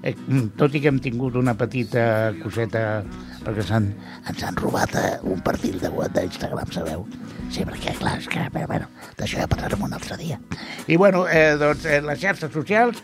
Eh, 0.00 0.14
mm, 0.14 0.54
tot 0.56 0.72
i 0.72 0.80
que 0.80 0.88
hem 0.88 1.00
tingut 1.04 1.34
una 1.36 1.52
petita 1.58 2.32
coseta 2.40 3.02
perquè 3.44 3.66
s'han, 3.66 3.90
ens 4.30 4.44
han 4.46 4.56
robat 4.56 4.94
eh, 4.96 5.18
un 5.28 5.42
perfil 5.44 5.76
de 5.82 5.90
d'Instagram, 6.14 6.70
sabeu? 6.72 7.04
Sí, 7.52 7.66
perquè, 7.66 7.92
clar, 7.98 8.14
és 8.22 8.28
que, 8.32 8.46
però, 8.54 8.70
bueno, 8.70 8.88
d'això 9.18 9.42
ja 9.42 9.48
parlarem 9.52 9.84
un 9.84 9.92
altre 9.98 10.16
dia. 10.16 10.38
I, 10.86 10.96
bueno, 10.96 11.26
eh, 11.28 11.58
doncs, 11.60 11.84
eh, 11.84 12.00
les 12.00 12.22
xarxes 12.22 12.54
socials 12.54 13.02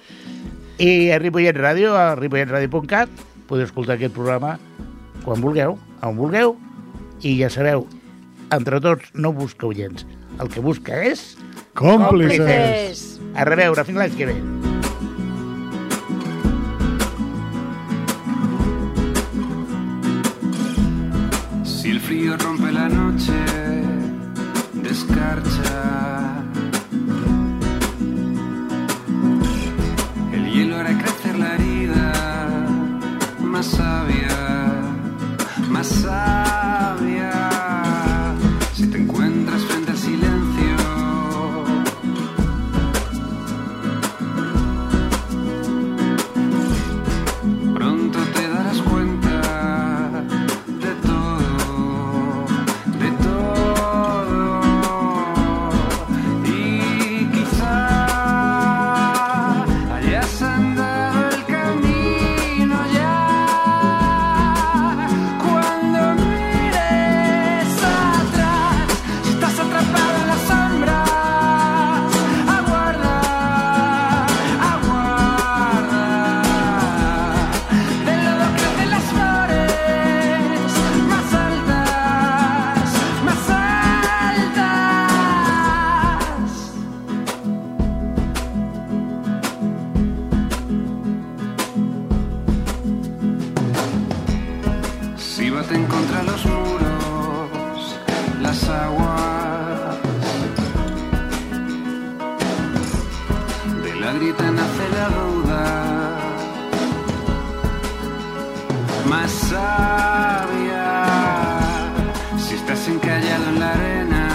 i 0.78 1.10
a 1.12 1.18
Ripollet 1.20 1.60
Ràdio, 1.60 1.92
a 1.92 2.14
ripolletradio.cat, 2.16 3.12
podeu 3.50 3.68
escoltar 3.68 3.98
aquest 3.98 4.16
programa 4.16 4.56
quan 5.26 5.44
vulgueu, 5.44 5.76
on 6.00 6.16
vulgueu, 6.16 6.56
i 7.24 7.36
ja 7.42 7.52
sabeu, 7.52 7.84
entre 8.58 8.80
tots 8.80 9.10
no 9.14 9.32
busca 9.32 9.66
oients. 9.66 10.06
El 10.40 10.50
que 10.50 10.60
busca 10.60 11.02
és... 11.10 11.34
Còmplices! 11.74 12.38
Còmplices. 12.38 13.02
A 13.34 13.44
reveure, 13.48 13.82
fins 13.86 13.98
l'any 13.98 14.14
que 14.14 14.26
ve. 14.30 14.36
Si 21.64 21.90
el 21.90 22.00
frío 22.00 22.36
rompe 22.38 22.70
la 22.72 22.88
noche, 22.88 23.40
descarcha. 24.86 25.74
El 30.32 30.46
hielo 30.52 30.78
hará 30.78 30.96
crecer 31.02 31.38
la 31.38 31.54
herida, 31.56 32.12
más 33.40 33.66
sabia, 33.66 34.38
más 35.68 35.88
sabia. 35.88 37.33
Si 95.74 95.80
baten 95.80 95.86
contra 95.88 96.22
los 96.22 96.46
muros 96.46 97.98
las 98.40 98.68
aguas. 98.68 99.96
De 103.82 103.94
la 103.96 104.12
grieta 104.12 104.50
nace 104.52 104.88
la 104.96 105.08
duda. 105.18 105.64
Más 109.08 109.30
sabia 109.30 111.04
si 112.38 112.54
estás 112.54 112.88
encallado 112.88 113.48
en 113.48 113.60
la 113.60 113.70
arena 113.72 114.28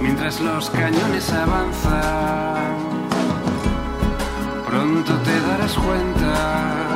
mientras 0.00 0.40
los 0.40 0.70
cañones 0.70 1.32
avanzan 1.32 2.74
pronto 4.66 5.12
te 5.26 5.40
darás 5.40 5.74
cuenta 5.74 6.93